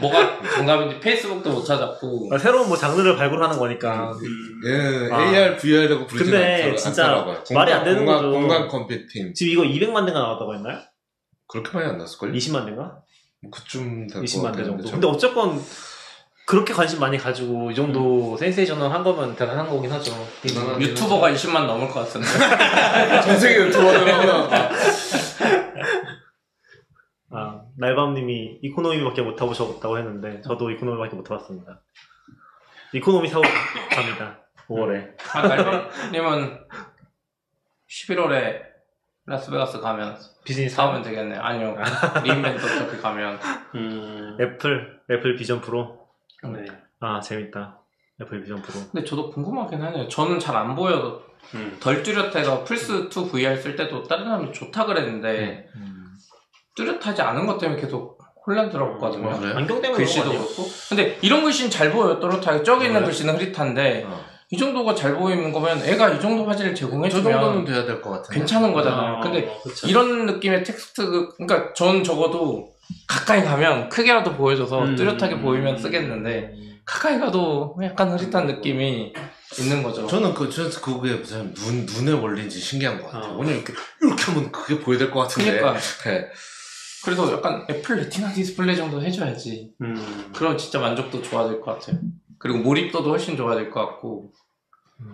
[0.00, 2.30] 뭐가 정답인지 페이스북도 못 찾았고.
[2.32, 4.12] 아, 새로운 뭐 장르를 발굴하는 거니까.
[4.12, 4.60] 음.
[4.66, 5.22] 예, 아.
[5.32, 7.42] AR, VR이라고 부르지 근데 않더라- 진짜 않더라고요.
[7.54, 8.30] 말이 안 되는 공간, 거죠.
[8.32, 10.78] 공간 컴퓨팅 지금 이거 200만 대가 나왔다고 했나요?
[11.50, 12.32] 그렇게 많이 안 났을걸요?
[12.32, 13.02] 20만 대인가?
[13.42, 14.84] 뭐 그쯤 될것 20만 대 정도.
[14.84, 14.92] 참.
[14.92, 15.60] 근데 어쨌건
[16.46, 20.12] 그렇게 관심 많이 가지고 이 정도 센세이션을 한 거면 대단한 거긴 하죠.
[20.42, 22.26] 대단한 유튜버가 20만 넘을 것 같은데.
[23.22, 24.50] 전 세계 유튜버들 하면
[27.32, 31.80] 아, 날밤님이 이코노미밖에 못 타보셨다고 했는데 저도 이코노미밖에 못 타봤습니다.
[32.94, 33.42] 이코노미 사고
[33.90, 34.40] 갑니다.
[34.68, 35.14] 5월에.
[35.34, 36.60] 아, 날님은
[37.88, 38.69] 11월에
[39.34, 41.36] 라스베가스 가면 비즈니스 사오면 되겠네.
[41.36, 41.76] 아니요.
[42.24, 43.38] re:Invent 어차피 가면.
[43.76, 44.36] 음.
[44.40, 46.00] 애플 애플 비전 프로.
[46.42, 46.64] 네.
[46.98, 47.78] 아 재밌다.
[48.20, 48.84] 애플 비전 프로.
[48.90, 50.08] 근데 저도 궁금하긴 하네요.
[50.08, 51.22] 저는 잘 안 보여도
[51.54, 51.76] 음.
[51.80, 56.12] 덜 뚜렷해서 플스2 VR 쓸 때도 다른 사람이 좋다 그랬는데 음.
[56.74, 59.30] 뚜렷하지 않은 것 때문에 계속 혼란 들었거든요.
[59.30, 59.34] 아?
[59.56, 60.64] 안경 때문에 글씨도 그렇고.
[60.88, 62.18] 근데 이런 글씨는 잘 보여요.
[62.18, 62.64] 또렷하게.
[62.64, 63.06] 저기 있는 네.
[63.06, 64.24] 글씨는 흐릿한데 어.
[64.52, 68.10] 이 정도가 잘 보이는 거면 애가 이 정도 화질을 저 제공해주면 정도는 돼야 될 것
[68.10, 69.14] 같은데 괜찮은 거잖아요.
[69.14, 69.86] 어, 근데 그쵸.
[69.86, 72.72] 이런 느낌의 텍스트, 그러니까 전 적어도
[73.06, 74.96] 가까이 가면 크게라도 보여줘서 음.
[74.96, 76.52] 뚜렷하게 보이면 쓰겠는데
[76.84, 79.12] 가까이 가도 약간 흐릿한 느낌이
[79.60, 80.06] 있는 거죠.
[80.08, 83.32] 저는 그, 저, 그게 무슨 눈, 눈의 원리인지 신기한 것 같아요.
[83.34, 83.36] 어.
[83.38, 83.72] 왜냐면 이렇게,
[84.02, 85.58] 이렇게 하면 그게 보여야 될 것 같은데.
[85.58, 86.26] 그러니까 네.
[87.04, 89.70] 그래서 약간 애플 레티나 디스플레이 정도 해줘야지.
[89.80, 90.30] 음.
[90.34, 92.00] 그럼 진짜 만족도 좋아질 것 같아요.
[92.40, 94.32] 그리고 몰입도도 훨씬 좋아질 것 같고.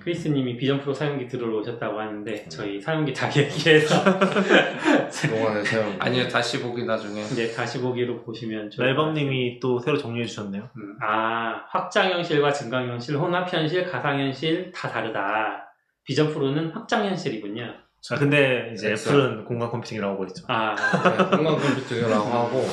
[0.00, 4.02] 크리스님이 비전 프로 사용기 들어오셨다고 하는데 저희 사용기 다 얘기해서
[5.22, 5.96] 그동안에 사용.
[6.00, 7.22] 아니요, 다시 보기 나중에.
[7.22, 10.68] 이제 다시 보기로 보시면 좋을 것 날밤님이 또 새로 정리해 주셨네요.
[10.76, 10.96] 음.
[11.00, 15.68] 아, 확장현실과 증강현실, 홍합현실, 가상현실 다 다르다.
[16.04, 17.74] 비전 프로는 확장현실이군요.
[18.10, 18.92] 아 근데 이제.
[18.92, 20.44] 애플은 공간 컴퓨팅이라고 하고 있죠.
[20.48, 22.66] 아, 네, 공간 컴퓨팅이라고 하고.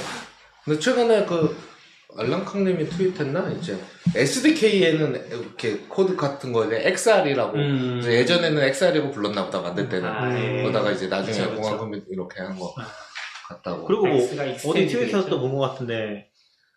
[0.63, 1.55] 근데 최근에 그,
[2.17, 3.51] 알랑캉님이 트윗했나?
[3.51, 3.77] 이제,
[4.15, 7.57] SDK에는 이렇게 코드 같은 거에 XR이라고.
[7.57, 8.01] 음.
[8.05, 10.07] 예전에는 XR이라고 불렀나 보다, 만들 때는.
[10.07, 10.61] 아, 예.
[10.61, 11.77] 그러다가 이제 나중에 그쵸, 그쵸.
[11.77, 12.85] 컴퓨팅 이렇게 한거 아.
[13.49, 13.85] 같다고.
[13.85, 15.29] 그리고 뭐 어디 트윗에서 되겠죠?
[15.29, 16.29] 또본 것 같은데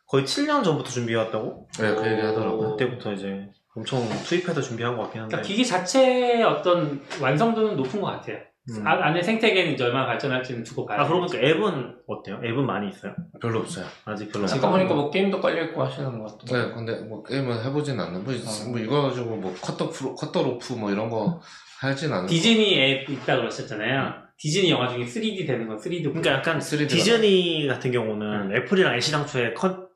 [0.08, 1.68] 거의 7년 전부터 준비해왔다고?
[1.78, 2.76] 네, 그 얘기 하더라고요.
[2.76, 5.36] 그때부터 이제 엄청 투입해서 준비한 것 같긴 한데.
[5.36, 8.38] 그러니까 기기 자체의 어떤 완성도는 높은 것 같아요.
[8.68, 8.86] 음.
[8.86, 12.40] 아, 안에 생태계는 이제 얼마나 발전할지는 두고 봐야 아, 그러고 보니까 앱은 어때요?
[12.44, 13.14] 앱은 많이 있어요?
[13.40, 13.86] 별로 없어요.
[14.04, 16.68] 아직 별로 아까 보니까 뭐 게임도 깔려있고 하시는 것 같아요.
[16.68, 18.68] 네, 근데 뭐 게임은 해보진 않는 뭐, 어.
[18.68, 21.40] 뭐 이거 가지고 뭐 커터 프로, Cut the Rope 뭐 이런 거
[21.78, 24.26] 하진 않은 디즈니 앱 있다 그러셨잖아요.
[24.38, 26.04] 디즈니 영화 중에 3D 되는 건 3D.
[26.04, 29.86] 그러니까 약간 3D 가 디즈니 같은 경우는 애플이랑 애시 당초에 컨,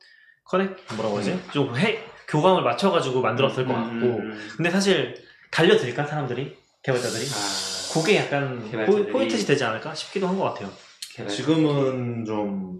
[0.45, 1.39] connec, 뭐라고 하지?
[1.51, 4.05] 좀 해, 교감을 맞춰가지고 만들었을 것 같고.
[4.05, 4.49] 음.
[4.55, 5.15] 근데 사실
[5.51, 6.57] 달려들까, 사람들이?
[6.83, 7.23] 개발자들이?
[7.25, 9.05] 아, 그게 약간 개발자들이.
[9.07, 10.69] 포, 포인트지 되지 않을까 싶기도 한 것 같아요.
[11.13, 11.29] 개발.
[11.31, 12.79] 지금은 좀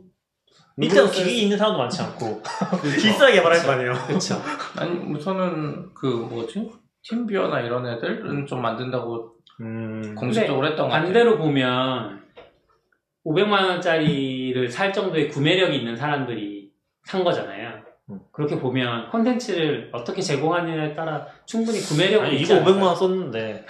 [0.78, 2.82] 일단 기기 있는 사람도 많지 않고 그렇죠.
[2.96, 3.94] 비싸게 개발할 거 아니에요.
[4.08, 4.42] 그렇죠.
[4.78, 6.72] 아니, 우선은 그 뭐지?
[7.04, 11.04] 팀비어나 이런 애들은 좀 만든다고 음, 공식적으로 했던 것 같아요.
[11.06, 12.22] 반대로 보면
[13.26, 16.72] 500만 원짜리를 살 정도의 구매력이 있는 사람들이
[17.06, 17.84] 산 거잖아요.
[18.10, 18.20] 음.
[18.34, 22.86] 그렇게 보면 콘텐츠를 어떻게 제공하느냐에 따라 충분히 구매력이 아니, 있지 이거 500만 않을까요?
[22.86, 23.66] 원 썼는데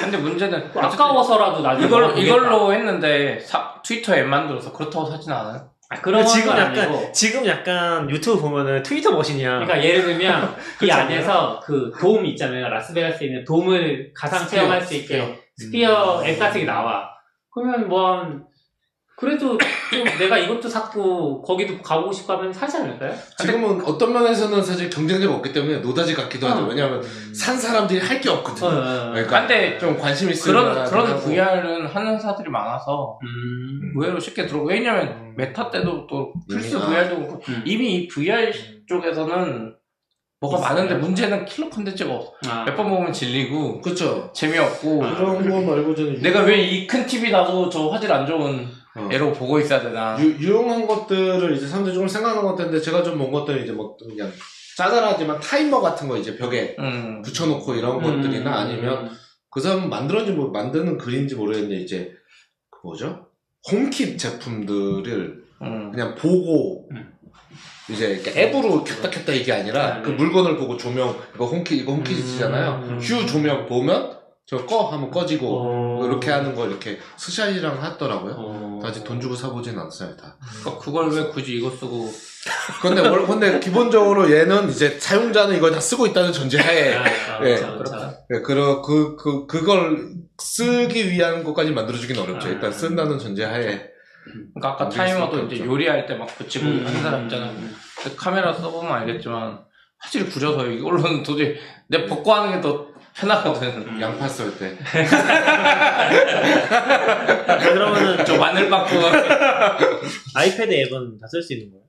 [0.00, 2.18] 근데 문제는 뭐 아까워서라도 나중에 이걸.
[2.18, 5.70] 이걸로 했는데 사- 트위터 앱 만들어서 그렇다고 사진 않아요?
[5.90, 7.12] 아, 그런 지금 건 약간 아니고.
[7.12, 9.58] 지금 약간 유튜브 보면은 트위터 machine이야.
[9.58, 11.04] 그러니까 예를 들면 이 그렇지 않아요?
[11.16, 12.68] 안에서 그돔 있잖아요.
[12.68, 15.36] 라스베가스에 있는 돔을 가상 스피어, 체험할 수 있게 스피어.
[15.58, 17.10] 스피어 앱 같은 게 나와.
[17.52, 18.44] 그러면 뭐 한-
[19.16, 23.14] 그래도 좀 내가 이것도 샀고 거기도 가보고 싶고 하면 사지 않을까요?
[23.38, 26.64] 지금은 어떤 면에서는 사실 경쟁력 없기 때문에 노다지 같기도 하죠.
[26.64, 26.66] 어.
[26.68, 27.32] 왜냐하면 음.
[27.34, 28.66] 산 사람들이 할 게 없거든.
[28.66, 29.10] 어, 요 어, 어.
[29.12, 33.92] 그러니까 근데 좀 관심 있으면 그런, 그런 VR은 하는 사들이 많아서 음.
[33.96, 34.62] 의외로 쉽게 들어.
[34.62, 35.34] 왜냐면 음.
[35.36, 36.86] 메타 때도 또 플스 아.
[36.86, 37.62] VR도 그렇고 음.
[37.64, 38.52] 이미 이 VR
[38.88, 39.74] 쪽에서는
[40.40, 40.68] 뭐가 있어요.
[40.74, 42.32] 많은데 문제는 킬러 콘텐츠가 없어.
[42.48, 42.64] 아.
[42.64, 44.30] 몇번 보면 질리고 그렇죠.
[44.34, 48.66] 재미없고 그런 거 말고 저는 내가 왜 이 큰 TV 나도 저 화질 안 좋은
[48.96, 49.08] 어.
[49.10, 50.16] 애로 보고 있어야 되나.
[50.20, 53.96] 유, 유용한 것들을 이제 사람들이 조금 생각하는 것 같은데 제가 좀 본 것들은 이제 뭐
[53.96, 54.30] 그냥
[54.76, 57.22] 짜잘하지만 타이머 같은 거 이제 벽에 음.
[57.22, 58.22] 붙여놓고 이런 음.
[58.22, 59.10] 것들이나 아니면
[59.50, 62.12] 그 사람 만들었는지 뭐 만드는 글인지 모르겠는데 이제
[62.70, 63.26] 그 뭐죠?
[63.70, 65.90] 홈킷 제품들을 음.
[65.92, 67.12] 그냥 보고 음.
[67.90, 70.16] 이제 이렇게 앱으로 켰다 켰다 이게 아니라 아, 그 네.
[70.16, 72.80] 물건을 보고 조명 이거 홈킷 이거 홈킷이잖아요.
[72.88, 72.98] 음.
[73.00, 76.06] 휴 조명 보면 저 꺼 하면 꺼지고 어.
[76.06, 78.34] 이렇게 하는 거 이렇게 스샷이랑 하더라고요.
[78.36, 78.80] 어.
[78.84, 80.36] 아직 돈 주고 사보진 않았어요 다.
[80.60, 82.12] 그러니까 그걸 왜 굳이 이거 쓰고
[82.80, 87.54] 근데 월- 근데 기본적으로 얘는 이제 사용자는 이걸 다 쓰고 있다는 전제하에 아, 아, 예.
[87.56, 88.14] 그렇죠, 그렇죠.
[88.30, 92.48] 네, 그러, 그, 그, 그걸 쓰기 위한 것까지 만들어주긴 어렵죠.
[92.48, 92.50] 아.
[92.50, 93.90] 일단 쓴다는 전제하에.
[94.54, 95.72] 그러니까 아까 타이머도 수밖에 이제 없죠.
[95.72, 96.84] 요리할 때 막 붙이고 음.
[96.86, 97.52] 하는 사람 있잖아요.
[98.02, 99.60] 근데 카메라 써보면 알겠지만
[99.98, 101.54] 화질이 구려서 이걸로는 도저히
[101.88, 103.68] 내 벗고 하는 게 더 편하거든.
[103.88, 104.00] 음.
[104.00, 104.76] 양파 썰 때.
[107.62, 108.90] 그러면은 저 마늘 깎고
[110.34, 111.84] 아이패드 앱은 다 쓸 수 있는 거예요?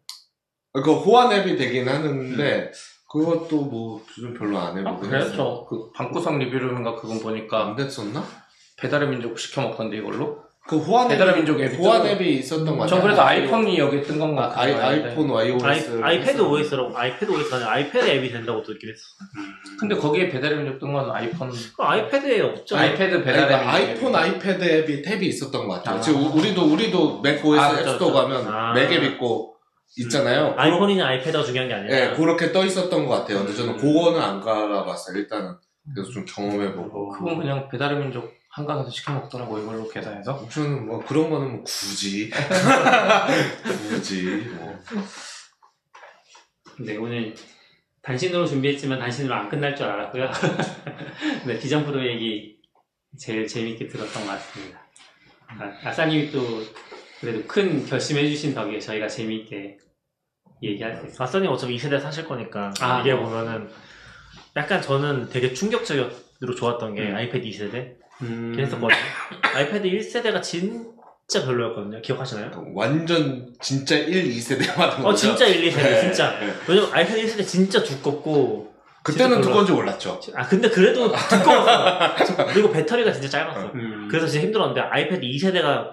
[0.83, 2.71] 그 호환 앱이 되긴 하는데,
[3.09, 4.95] 그것도 뭐, 좀 별로 안 해보고.
[4.95, 5.31] 아, 그래요?
[5.35, 8.23] 저그 방구석 리뷰룸인가 그건 보니까 안 됐었나?
[8.77, 10.42] 배달의 민족 시켜 먹던데 이걸로?
[10.65, 12.05] 그 호환 배달의 앱이, 민족 앱이 호환.
[12.07, 13.01] 앱이 있었던 거저 같아요.
[13.01, 14.49] 그래서 아이폰이 여기 뜬 건가?
[14.55, 16.01] 아, 아이, 아이폰 iOS.
[16.01, 19.01] 아이, 아이패드 OS라고 아이패드 OS가 아니라 아이패드 앱이 된다고 듣긴 했어.
[19.77, 22.77] 근데 거기에 배달의 민족 뜬 건 아이폰 그 아이패드에 없죠.
[22.77, 25.97] 아이패드 배달의 그러니까 민족 아이폰, 아이패드 앱이 탭이 있었던 것 같아요.
[25.97, 26.01] 아.
[26.01, 28.13] 지금 우리도, 우리도 맥 OS 아, 그쵸, 앱스토어 그쵸.
[28.13, 28.73] 가면 아.
[28.73, 29.55] 맥앱 있고
[29.97, 30.53] 있잖아요.
[30.55, 31.93] 아이폰이냐 아이패드가 중요한 게 아니라.
[32.11, 33.39] 예, 그렇게 떠 있었던 것 같아요.
[33.39, 33.77] 근데 저는 음.
[33.77, 35.17] 그거는 안 갈아봤어요.
[35.17, 35.55] 일단은.
[35.93, 37.09] 그래서 좀 경험해보고.
[37.09, 42.29] 그건 그냥 배달의 민족 한강에서 시켜 먹더라고 이걸로 계산해서 저는 뭐 그런 거는 뭐 굳이.
[43.89, 44.23] 굳이.
[44.55, 44.79] 뭐.
[46.79, 47.33] 네, 오늘
[48.03, 50.29] 단신으로 준비했지만 단신으로 안 끝날 줄 알았고요.
[51.47, 52.59] 네, 비전 프로 얘기
[53.17, 54.87] 제일 재밌게 들었던 것 같습니다.
[55.47, 56.61] 아, 아싸님이 또
[57.21, 59.77] 그래도 큰 결심해 주신 덕에 저희가 재미있게
[60.61, 61.23] 얘기할 수 있어요.
[61.23, 63.29] 아싸님 어차피 2세대 사실 거니까 아, 이게 뭐.
[63.29, 63.67] 보면은
[64.55, 67.15] 약간 저는 되게 충격적으로 좋았던 게 음.
[67.15, 68.89] 아이패드 2세대 음, 그랬었거든요.
[69.55, 72.01] 아이패드 1세대가 진짜 별로였거든요.
[72.01, 72.51] 기억하시나요?
[72.73, 75.07] 완전 진짜 1, 2세대 받은 거죠.
[75.07, 76.01] 어 진짜 1, 2세대 네.
[76.01, 76.39] 진짜.
[76.39, 76.53] 네.
[76.67, 78.73] 왜냐면 아이패드 1세대 진짜 두껍고
[79.03, 80.19] 그때는 진짜 두꺼운지 몰랐죠.
[80.35, 82.15] 아 근데 그래도 두꺼웠어.
[82.53, 83.71] 그리고 배터리가 진짜 짧았어.
[83.73, 85.91] 음, 그래서 진짜 힘들었는데 아이패드 2세대가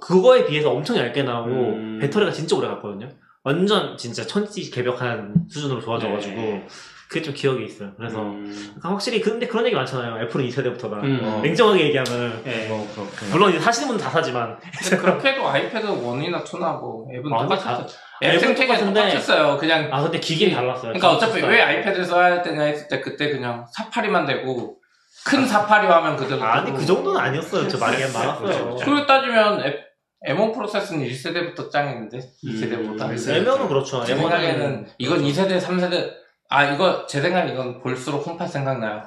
[0.00, 1.98] 그거에 비해서 엄청 얇게 나오고 음.
[2.00, 3.08] 배터리가 진짜 오래 갔거든요.
[3.44, 6.66] 완전 진짜 천지 개벽한 수준으로 좋아져가지고 네.
[7.08, 7.92] 그게 좀 기억이 있어요.
[7.96, 10.24] 그래서 음, 확실히 근데 그런 얘기 많잖아요.
[10.24, 11.40] 애플은 2세대부터가 음, 어.
[11.42, 12.66] 냉정하게 얘기하면 네.
[12.68, 13.26] 뭐, 그렇게.
[13.30, 17.42] 물론 이제 사시는 분은 다 사지만 근데 그렇게 해도 아이패드 1이나 2나 뭐 앱은 아,
[17.42, 17.86] 똑같았어
[18.24, 19.00] 앱은 앱 생태계 똑같은데.
[19.02, 20.92] 똑같았어요 그냥 아 근데 기계는 달랐어요.
[20.94, 21.42] 그러니까 어차피.
[21.42, 24.76] 왜 아이패드를 써야 되냐 했을 때 그때 그냥 사파리만 되고
[25.24, 26.72] 큰 사파리 화면 그대로 아니.
[26.72, 27.68] 그 정도는 아니었어요.
[27.68, 28.76] 저 많이 많았어요.
[28.76, 29.86] 그걸 따지면 앱
[30.26, 33.02] M1 프로세서는 1세대부터 짱했는데 2세대보다.
[33.02, 33.14] 음.
[33.16, 34.02] M1은 그렇죠.
[34.04, 36.10] 제 생각에는 이건 2세대, 3세대
[36.48, 39.02] 아 이거 제 생각에 이건 볼수록 홈팟 생각나요.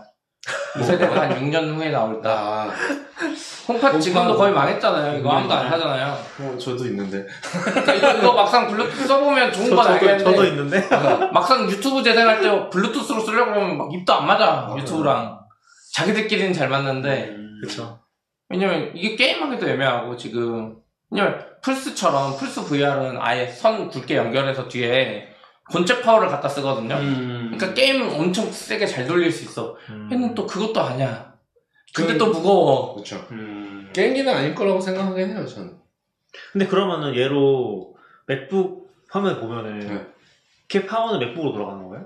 [0.75, 2.29] 2세대가 한 6년 후에 나올다.
[2.31, 2.71] 아,
[3.67, 5.19] 홈팟 지금도 거의 망했잖아요.
[5.19, 5.59] 이거 아무도 음.
[5.59, 6.17] 안 하잖아요.
[6.39, 7.25] 어, 저도 있는데.
[7.63, 10.87] 그러니까 이거, 이거 막상 블루투스 써보면 좋은 저, 건 알겠는데 저도 있는데.
[11.33, 14.77] 막상 유튜브 재생할 때 블루투스로 쓰려고 하면 막 입도 안 맞아 맞아요.
[14.79, 15.39] 유튜브랑
[15.93, 17.99] 자기들끼리는 잘 맞는데 그쵸.
[18.47, 20.77] 왜냐면 이게 게임하기도 애매하고 지금
[21.11, 25.27] 왜냐면 플스처럼 플스 VR은 아예 선 굵게 연결해서 뒤에
[25.71, 27.51] 본체 파워를 갖다 쓰거든요 음.
[27.55, 30.09] 그러니까 게임 엄청 세게 잘 돌릴 수 있어 음.
[30.11, 31.33] 얘는 또 그것도 아니야
[31.93, 33.15] 근데 그- 또 무거워 그렇죠.
[33.31, 33.89] 음.
[33.93, 35.75] 게임기는 아닐 거라고 생각하긴 해요, 저는.
[36.51, 37.95] 근데 그러면은 얘로
[38.27, 40.07] 맥북 화면 보면은 네.
[40.67, 42.05] 걔 파워는 맥북으로 돌아가는 거예요?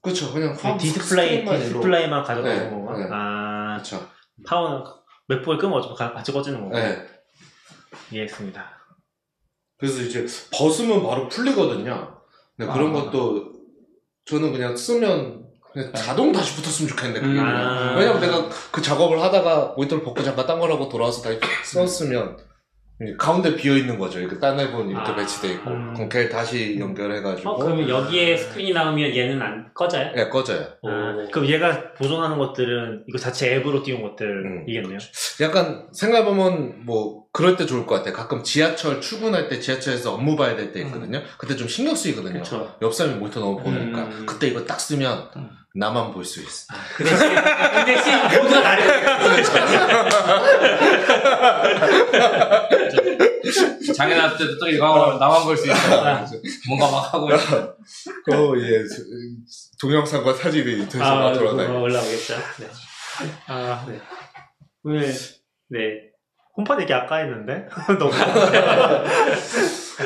[0.00, 0.32] 그렇죠.
[0.32, 2.96] 그냥 그 디스플레이 스크린만 디스플레이만 가져가는 네, 건가?
[2.96, 3.08] 네.
[3.10, 4.08] 아 그렇죠.
[4.46, 4.84] 파워는
[5.26, 6.76] 맥북을 끄면 어차피 가- 같이 꺼지는 거고.
[6.78, 7.04] 네.
[8.12, 8.64] 이해했습니다.
[9.78, 10.24] 그래서 이제
[10.56, 12.17] 벗으면 바로 풀리거든요.
[12.58, 13.04] 근데 그런 아.
[13.04, 13.52] 것도
[14.26, 17.96] 저는 그냥 쓰면 그냥 자동 다시 붙었으면 좋겠는데 그게 음.
[17.96, 22.36] 왜냐면 내가 그 작업을 하다가 모니터를 벗고 잠깐 딴 거라고 돌아와서 다시 썼으면
[23.16, 24.18] 가운데 비어 있는 거죠.
[24.18, 25.14] 이렇게 딴 앱은 이렇게 아.
[25.14, 25.94] 배치돼 있고 음.
[25.94, 30.10] 그럼 걔 다시 연결해가지고 어, 그러면 여기에 스크린이 나오면 얘는 안 꺼져요?
[30.14, 30.66] 네, 꺼져요.
[30.84, 31.30] 아, 오.
[31.30, 34.10] 그럼 얘가 보존하는 것들은 이거 자체 앱으로 띄운 음.
[34.10, 34.98] 것들이겠네요.
[35.42, 38.12] 약간 생각해보면 뭐 그럴 때 좋을 것 같아.
[38.12, 41.22] 가끔 지하철 출근할 때 지하철에서 업무 봐야 될 때 있거든요.
[41.38, 42.40] 그때 좀 신경 쓰이거든요.
[42.42, 42.76] 그쵸.
[42.82, 44.26] 옆 사람이 모니터 너무 보니까 음.
[44.26, 45.50] 그때 이거 딱 쓰면 음.
[45.74, 46.66] 나만 볼 수 있어.
[46.96, 48.12] 그 대신, 그 대신
[48.42, 49.08] 모두가 나를.
[53.96, 55.74] 장애 났을 때도 또 이거 하고 나만 볼 수 있어
[56.68, 57.74] 뭔가 막 하고 있어
[58.24, 58.82] 그 예,
[59.80, 61.80] 동영상과 사진이 인터넷에 아, 돌아다니고.
[61.82, 62.34] 올라오겠죠.
[62.58, 62.66] 네.
[63.46, 64.00] 아, 네.
[64.84, 65.14] 오늘,
[65.70, 65.78] 네.
[66.56, 67.66] 홈팟 얘기 아까 했는데
[67.98, 68.10] 너무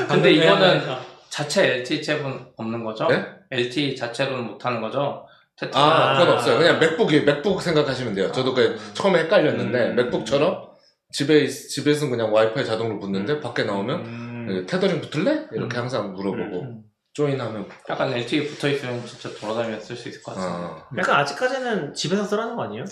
[0.08, 3.06] 근데 이거는 어, 자체 LTE 칩은 없는 거죠?
[3.08, 3.24] 네?
[3.50, 5.26] LTE 자체로는 못하는 거죠?
[5.58, 5.80] 테트라.
[5.80, 6.34] 아, 그건 아.
[6.34, 6.58] 없어요.
[6.58, 8.32] 그냥 맥북이 맥북 생각하시면 돼요.
[8.32, 9.96] 저도 그 처음에 헷갈렸는데 음.
[9.96, 10.70] 맥북처럼
[11.12, 14.46] 집에 있- 집에서는 그냥 와이파이 자동으로 붙는데 밖에 나오면 음.
[14.48, 15.46] 그 테더링 붙을래?
[15.52, 15.82] 이렇게 음.
[15.82, 16.82] 항상 물어보고 음.
[17.14, 20.54] 조인하면 약간 LTE 붙어 있으면 진짜 돌아다니며 쓸수 있을 것 같아요.
[20.88, 20.96] 어.
[20.98, 22.84] 약간 아직까지는 집에서 쓰라는 거 아니에요?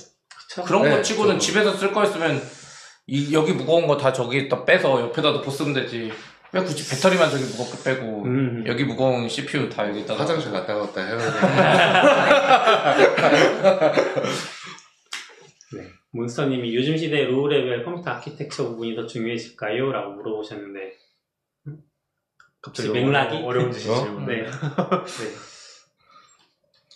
[0.67, 1.39] 그런 네, 거 치고는 저도.
[1.39, 2.41] 집에서 쓸 거였으면
[3.07, 6.13] 이, 여기 무거운 거 다 저기다 빼서 옆에다 놓고 쓰면 되지.
[6.53, 8.65] 왜 굳이 배터리만 저기 무겁게 빼고 음.
[8.67, 11.25] 여기 무거운 CPU 다 여기다가 화장실 갔다 왔다 해야 돼.
[15.73, 15.89] 네.
[16.13, 19.93] 몬스터님이 요즘 시대 low level 컴퓨터 아키텍처 부분이 더 중요해질까요?
[19.93, 20.93] 라고 물어보셨는데.
[22.63, 23.37] 갑자기 맥락이?
[23.45, 24.05] 어려운 짓이 어?
[24.27, 24.43] 네.
[24.43, 24.51] 네.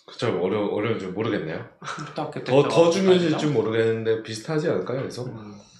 [0.05, 1.67] 그쵸 어려 어려운지 모르겠네요.
[2.13, 4.99] 컴퓨터 더더 중요해질지 모르겠는데 비슷하지 않을까요?
[4.99, 5.25] 그래서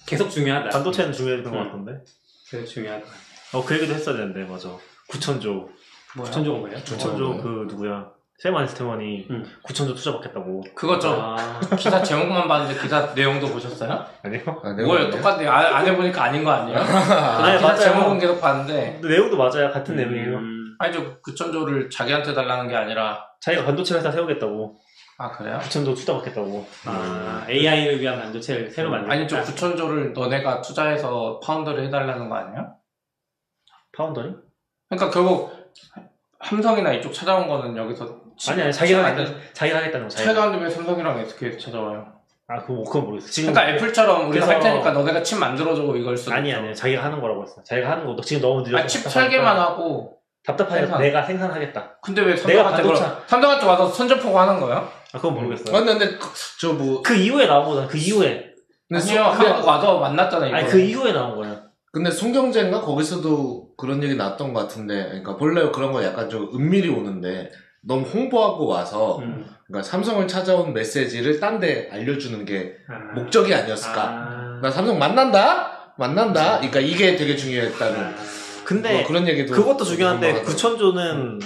[0.06, 0.70] 계속 중요하다.
[0.70, 1.64] 반도체는 중요했던 것 음.
[1.64, 2.02] 같던데.
[2.48, 3.06] 계속 중요하다.
[3.54, 4.68] 어 그 얘기도 했어야 되는데 맞아.
[5.10, 5.68] 9천조.
[6.16, 6.30] 뭐야?
[6.30, 6.78] 천조가 뭐예요?
[6.78, 7.42] 9천조 뭐예요?
[7.42, 8.06] 그 누구야?
[8.38, 9.44] 세만 스테원이 음.
[9.66, 10.62] 9천조 투자 받겠다고.
[10.74, 11.08] 그거죠.
[11.18, 14.04] 아, 기사 제목만 봤는데 기사 내용도 보셨어요?
[14.22, 14.40] 아니요?
[14.62, 15.10] 아, 뭐예요?
[15.10, 15.46] 똑같네.
[15.46, 16.76] 아, 안 해보니까 아닌 거 아니에요?
[16.78, 17.76] 아니, 기사 맞아요.
[17.80, 19.70] 제목은 계속 봤는데 근데 내용도 맞아요.
[19.72, 20.36] 같은 내용이에요.
[20.36, 24.76] 음, 아니 저 9천조를 자기한테 달라는 게 아니라 자기가 반도체 회사 세우겠다고.
[25.18, 25.58] 아 그래요?
[25.62, 26.66] 9천조 투자 받겠다고.
[26.84, 29.14] 아, AI를 위한 반도체를 새로 만들다.
[29.14, 32.75] 아니 저 9천조를 너네가 투자해서 파운드리를 해달라는 거 아니에요?
[33.96, 34.30] 파운드리?
[34.88, 35.52] 그러니까 결국
[36.44, 38.20] 삼성이나 이쪽 찾아온 거는 여기서
[38.50, 39.32] 아니 아니 자기가 안 하겠다.
[39.54, 40.14] 자기가 하겠다는 거.
[40.14, 40.42] 자기가.
[40.42, 42.06] 하는데 왜 삼성이랑 SK 찾아와요?
[42.48, 43.28] 아 그거 그건 모르겠어.
[43.28, 46.60] 지금 그러니까 애플처럼 우리가 그래서- 할 테니까 너네가 칩 만들어줘 이걸 수도 아니 있죠.
[46.60, 47.62] 아니 자기가 하는 거라고 했어.
[47.64, 48.14] 자기가 하는 거.
[48.14, 48.76] 너 지금 너무 늦어.
[48.76, 51.00] 아니, 칩 설계만 하고 답답하니까 생산.
[51.02, 51.98] 내가 생산하겠다.
[52.02, 54.76] 근데 왜 내가 삼성한테 반도체- 그럼 삼성한테 와서 선전포고 하는 거예요?
[55.12, 55.76] 아 그건 모르겠어요.
[55.76, 56.18] 아, 근데
[56.60, 57.88] 저뭐 그 이후에 나온 거잖아.
[57.88, 58.52] 그 이후에.
[58.88, 61.65] 근데, 아니요 한국 와서 만났잖아요 이거 아니 그 이후에 나온 거야.
[61.96, 66.90] 근데 송경제인가 거기서도 그런 얘기 났던 것 같은데 그러니까 본래 그런 건 약간 좀 은밀히
[66.90, 67.50] 오는데
[67.80, 69.46] 너무 홍보하고 와서 음.
[69.66, 74.02] 그러니까 삼성을 찾아온 메시지를 딴 데 알려주는 게 아, 목적이 아니었을까?
[74.02, 75.94] 아, 나 삼성 만난다?
[75.96, 76.58] 만난다?
[76.58, 78.14] 그러니까 이게 되게 중요했다는 아,
[78.66, 81.38] 근데 뭐 그런 얘기도 그것도 중요한데 궁금하더라고요.
[81.38, 81.40] 9천조는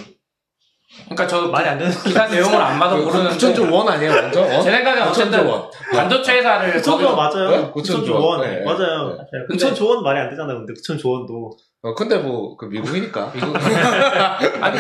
[1.05, 4.45] 그러니까 저도 말이 안 되는 기사 내용을 안 봐서 그 모르는데 9천조 원 아니에요 완전?
[4.45, 4.61] 어?
[4.61, 7.51] 제 생각엔 9천조 어쨌든 원 반도체 회사를 9천조 거기서- 맞아요.
[7.51, 7.71] 네?
[7.73, 8.23] 9천조 9천조 원.
[8.23, 8.41] 원.
[8.41, 8.65] 네.
[8.65, 9.09] 맞아요.
[9.17, 9.25] 네.
[9.49, 10.59] 근데 9천조 원 말이 안 되잖아요.
[10.59, 11.51] 근데 9천조 원도.
[11.83, 13.47] 어, 근데 뭐 그 미국이니까 이거
[14.61, 14.79] 아니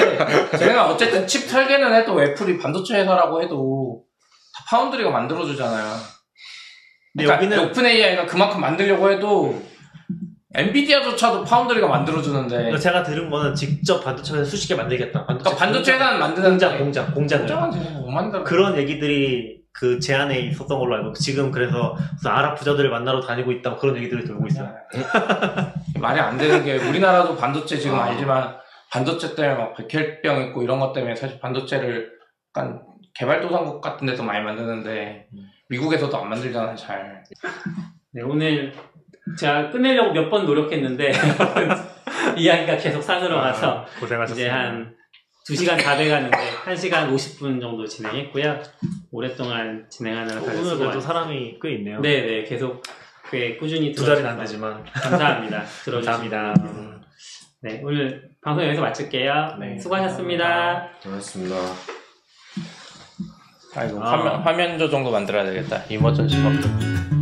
[0.59, 4.03] 제가 어쨌든 칩 설계는 해도 애플이 반도체 회사라고 해도
[4.55, 5.95] 다 파운드리가 만들어주잖아요.
[7.13, 9.63] 근데 그러니까 여기는 오픈 AI가 그만큼 만들려고 해도
[10.53, 15.25] 엔비디아조차도 파운드리가 만들어주는데 제가 들은 거는 직접 반도체 회사 수십 개 만들겠다.
[15.25, 17.71] 반도체, 그러니까 반도체 회사는 공장, 공장, 공장, 공장을.
[17.71, 18.45] 공장은 못 만들어.
[18.45, 23.79] 그런 얘기들이 그 제안에 있었던 걸로 알고 지금 그래서 아랍 부자들을 만나러 다니고 있다 뭐
[23.79, 24.75] 그런 얘기들이 돌고 있어요.
[26.01, 28.07] 말이 안 되는 게 우리나라도 반도체 지금 아.
[28.07, 28.57] 알지만
[28.91, 32.11] 반도체 때문에 막 백혈병 있고 이런 것 때문에 사실 반도체를
[32.57, 32.83] 약간
[33.15, 35.29] 개발도상국 같은 데서 많이 만드는데
[35.69, 37.23] 미국에서도 안 만들잖아요 잘
[38.13, 38.73] 네, 오늘
[39.39, 41.13] 제가 끝내려고 몇 번 노력했는데
[42.37, 44.33] 이야기가 계속 산으로 가서 아, 고생하셨습니다.
[44.33, 44.95] 이제 한
[45.49, 48.61] 2시간 다 돼가는데 1시간 50분 정도 진행했고요.
[49.11, 51.01] 오랫동안 진행하느라 다들 오늘 그래도.
[51.01, 52.01] 사람이 꽤 있네요.
[52.01, 52.83] 네네 계속
[53.31, 55.63] 꽤 꾸준히 두 자리는 안 들어주셔서 되지만 감사합니다.
[55.85, 56.13] 들어주시고.
[56.31, 56.55] 감사합니다.
[57.63, 59.57] 네 오늘 방송 여기서 마칠게요.
[59.61, 59.79] 네.
[59.79, 60.89] 수고하셨습니다.
[61.03, 61.57] 고맙습니다.
[63.77, 64.13] 아이고 아.
[64.13, 67.20] 화면, 화면 조 정도 만들어야 되겠다 이머전시 버튼